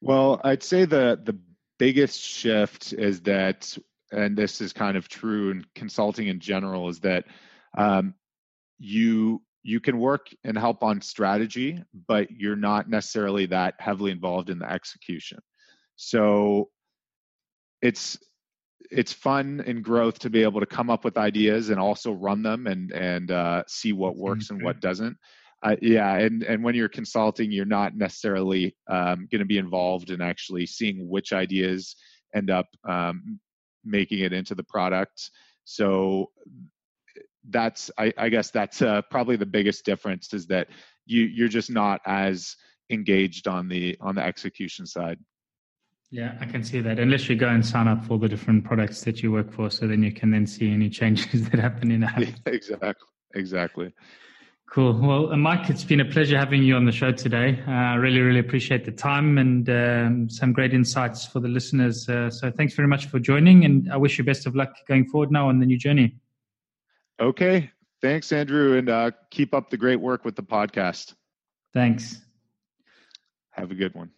Well, 0.00 0.40
I'd 0.44 0.62
say 0.62 0.84
the 0.84 1.20
the 1.22 1.38
biggest 1.78 2.20
shift 2.20 2.92
is 2.92 3.22
that, 3.22 3.76
and 4.12 4.36
this 4.36 4.60
is 4.60 4.72
kind 4.72 4.96
of 4.96 5.08
true 5.08 5.50
in 5.50 5.66
consulting 5.74 6.28
in 6.28 6.38
general, 6.38 6.88
is 6.88 7.00
that 7.00 7.24
um, 7.76 8.14
you 8.78 9.42
you 9.66 9.80
can 9.80 9.98
work 9.98 10.28
and 10.44 10.56
help 10.56 10.84
on 10.84 11.00
strategy, 11.00 11.82
but 12.06 12.30
you're 12.30 12.54
not 12.54 12.88
necessarily 12.88 13.46
that 13.46 13.74
heavily 13.80 14.12
involved 14.12 14.48
in 14.48 14.60
the 14.60 14.70
execution. 14.70 15.38
So 15.96 16.70
it's 17.82 18.16
it's 18.92 19.12
fun 19.12 19.64
and 19.66 19.82
growth 19.82 20.20
to 20.20 20.30
be 20.30 20.44
able 20.44 20.60
to 20.60 20.66
come 20.66 20.88
up 20.88 21.04
with 21.04 21.18
ideas 21.18 21.70
and 21.70 21.80
also 21.80 22.12
run 22.12 22.44
them 22.44 22.68
and 22.68 22.92
and 22.92 23.32
uh, 23.32 23.64
see 23.66 23.92
what 23.92 24.16
works 24.16 24.50
and 24.50 24.62
what 24.62 24.80
doesn't. 24.80 25.16
Uh, 25.64 25.74
yeah, 25.82 26.16
and 26.16 26.44
and 26.44 26.62
when 26.62 26.76
you're 26.76 26.88
consulting, 26.88 27.50
you're 27.50 27.64
not 27.64 27.96
necessarily 27.96 28.76
um, 28.88 29.26
going 29.32 29.40
to 29.40 29.44
be 29.44 29.58
involved 29.58 30.10
in 30.10 30.20
actually 30.20 30.64
seeing 30.66 31.08
which 31.08 31.32
ideas 31.32 31.96
end 32.36 32.50
up 32.50 32.68
um, 32.88 33.40
making 33.84 34.20
it 34.20 34.32
into 34.32 34.54
the 34.54 34.62
product. 34.62 35.28
So 35.64 36.30
that's 37.50 37.90
I, 37.98 38.12
I 38.16 38.28
guess 38.28 38.50
that's 38.50 38.82
uh, 38.82 39.02
probably 39.10 39.36
the 39.36 39.46
biggest 39.46 39.84
difference 39.84 40.32
is 40.32 40.46
that 40.48 40.68
you 41.04 41.22
you're 41.22 41.48
just 41.48 41.70
not 41.70 42.00
as 42.06 42.56
engaged 42.90 43.48
on 43.48 43.68
the 43.68 43.96
on 44.00 44.14
the 44.14 44.22
execution 44.22 44.86
side. 44.86 45.18
Yeah, 46.10 46.36
I 46.40 46.46
can 46.46 46.62
see 46.62 46.80
that. 46.80 47.00
Unless 47.00 47.28
you 47.28 47.34
go 47.34 47.48
and 47.48 47.66
sign 47.66 47.88
up 47.88 48.04
for 48.04 48.18
the 48.18 48.28
different 48.28 48.64
products 48.64 49.02
that 49.02 49.22
you 49.22 49.32
work 49.32 49.52
for, 49.52 49.70
so 49.70 49.88
then 49.88 50.02
you 50.02 50.12
can 50.12 50.30
then 50.30 50.46
see 50.46 50.70
any 50.70 50.88
changes 51.00 51.48
that 51.50 51.58
happen 51.58 51.90
in 51.90 52.00
that. 52.00 52.32
exactly. 52.46 53.08
Exactly. 53.34 53.92
Cool. 54.70 54.98
Well, 55.00 55.32
uh, 55.32 55.36
Mike, 55.36 55.70
it's 55.70 55.84
been 55.84 56.00
a 56.00 56.04
pleasure 56.04 56.36
having 56.36 56.62
you 56.62 56.74
on 56.74 56.86
the 56.86 56.92
show 56.92 57.12
today. 57.12 57.62
Uh, 57.66 57.70
I 57.70 57.94
uh, 57.94 57.96
really, 57.98 58.20
really 58.20 58.40
appreciate 58.40 58.84
the 58.84 58.90
time 58.90 59.38
and 59.38 59.68
um, 59.70 60.28
some 60.28 60.52
great 60.52 60.74
insights 60.74 61.24
for 61.24 61.38
the 61.38 61.48
listeners. 61.48 62.08
Uh, 62.08 62.30
so 62.30 62.50
thanks 62.50 62.74
very 62.74 62.88
much 62.88 63.06
for 63.06 63.20
joining, 63.20 63.64
and 63.64 63.90
I 63.92 63.96
wish 63.96 64.18
you 64.18 64.24
best 64.24 64.46
of 64.46 64.56
luck 64.56 64.74
going 64.88 65.06
forward 65.06 65.30
now 65.30 65.48
on 65.48 65.60
the 65.60 65.66
new 65.66 65.78
journey. 65.78 66.16
Okay. 67.20 67.70
Thanks, 68.02 68.30
Andrew, 68.30 68.76
and 68.76 68.88
uh, 68.88 69.10
keep 69.30 69.54
up 69.54 69.70
the 69.70 69.76
great 69.76 69.96
work 69.96 70.24
with 70.24 70.36
the 70.36 70.42
podcast. 70.42 71.14
Thanks. 71.72 72.20
Have 73.50 73.70
a 73.70 73.74
good 73.74 73.94
one. 73.94 74.10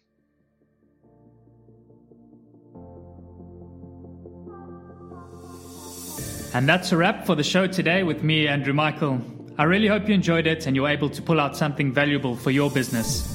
And 6.53 6.67
that's 6.67 6.91
a 6.91 6.97
wrap 6.97 7.25
for 7.25 7.35
the 7.35 7.43
show 7.43 7.67
today 7.67 8.03
with 8.03 8.23
me, 8.23 8.47
Andrew 8.47 8.73
Michael. 8.73 9.21
I 9.57 9.63
really 9.63 9.87
hope 9.87 10.07
you 10.07 10.15
enjoyed 10.15 10.47
it 10.47 10.65
and 10.65 10.75
you're 10.75 10.89
able 10.89 11.09
to 11.09 11.21
pull 11.21 11.39
out 11.39 11.55
something 11.55 11.93
valuable 11.93 12.35
for 12.35 12.51
your 12.51 12.71
business. 12.71 13.27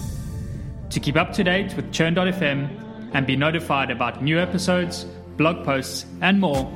To 0.90 1.00
keep 1.00 1.16
up 1.16 1.32
to 1.34 1.44
date 1.44 1.74
with 1.74 1.92
Churn.fm 1.92 3.10
and 3.14 3.26
be 3.26 3.36
notified 3.36 3.90
about 3.90 4.22
new 4.22 4.38
episodes, 4.38 5.04
blog 5.36 5.64
posts, 5.64 6.06
and 6.20 6.40
more, 6.40 6.70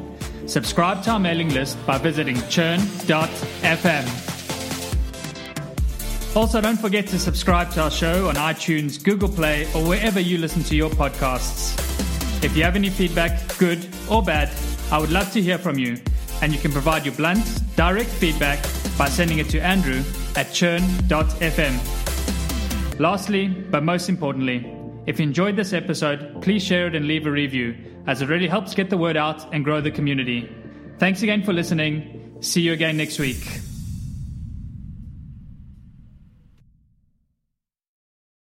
subscribe 0.48 1.02
to 1.02 1.10
our 1.10 1.20
mailing 1.20 1.50
list 1.50 1.76
by 1.86 1.98
visiting 1.98 2.36
churn.fm. 2.48 4.06
Also, 6.34 6.60
don't 6.60 6.78
forget 6.78 7.06
to 7.08 7.18
subscribe 7.18 7.70
to 7.72 7.82
our 7.82 7.90
show 7.90 8.28
on 8.28 8.36
iTunes, 8.36 9.02
Google 9.02 9.28
Play, 9.28 9.66
or 9.74 9.86
wherever 9.86 10.20
you 10.20 10.38
listen 10.38 10.62
to 10.64 10.74
your 10.74 10.90
podcasts. 10.90 11.76
If 12.42 12.56
you 12.56 12.62
have 12.62 12.76
any 12.76 12.90
feedback, 12.90 13.56
good 13.58 13.86
or 14.10 14.22
bad, 14.22 14.50
I 14.90 14.98
would 14.98 15.10
love 15.10 15.32
to 15.32 15.42
hear 15.42 15.58
from 15.58 15.78
you, 15.78 15.98
and 16.40 16.52
you 16.52 16.58
can 16.58 16.72
provide 16.72 17.04
your 17.04 17.14
blunt, 17.14 17.44
direct 17.76 18.08
feedback 18.08 18.62
by 18.96 19.08
sending 19.08 19.38
it 19.38 19.48
to 19.50 19.60
Andrew 19.60 20.02
at 20.36 20.52
churn.fm. 20.52 21.78
Lastly, 22.98 23.48
but 23.48 23.82
most 23.82 24.08
importantly, 24.08 24.72
if 25.06 25.18
you 25.18 25.24
enjoyed 25.24 25.56
this 25.56 25.72
episode, 25.72 26.40
please 26.42 26.62
share 26.62 26.86
it 26.86 26.94
and 26.94 27.06
leave 27.06 27.26
a 27.26 27.30
review, 27.30 27.74
as 28.08 28.22
it 28.22 28.28
really 28.28 28.48
helps 28.48 28.74
get 28.74 28.90
the 28.90 28.98
word 28.98 29.16
out 29.16 29.54
and 29.54 29.64
grow 29.64 29.80
the 29.80 29.92
community. 29.92 30.50
Thanks 30.98 31.22
again 31.22 31.44
for 31.44 31.52
listening. 31.52 32.38
See 32.40 32.62
you 32.62 32.72
again 32.72 32.96
next 32.96 33.18
week. 33.18 33.67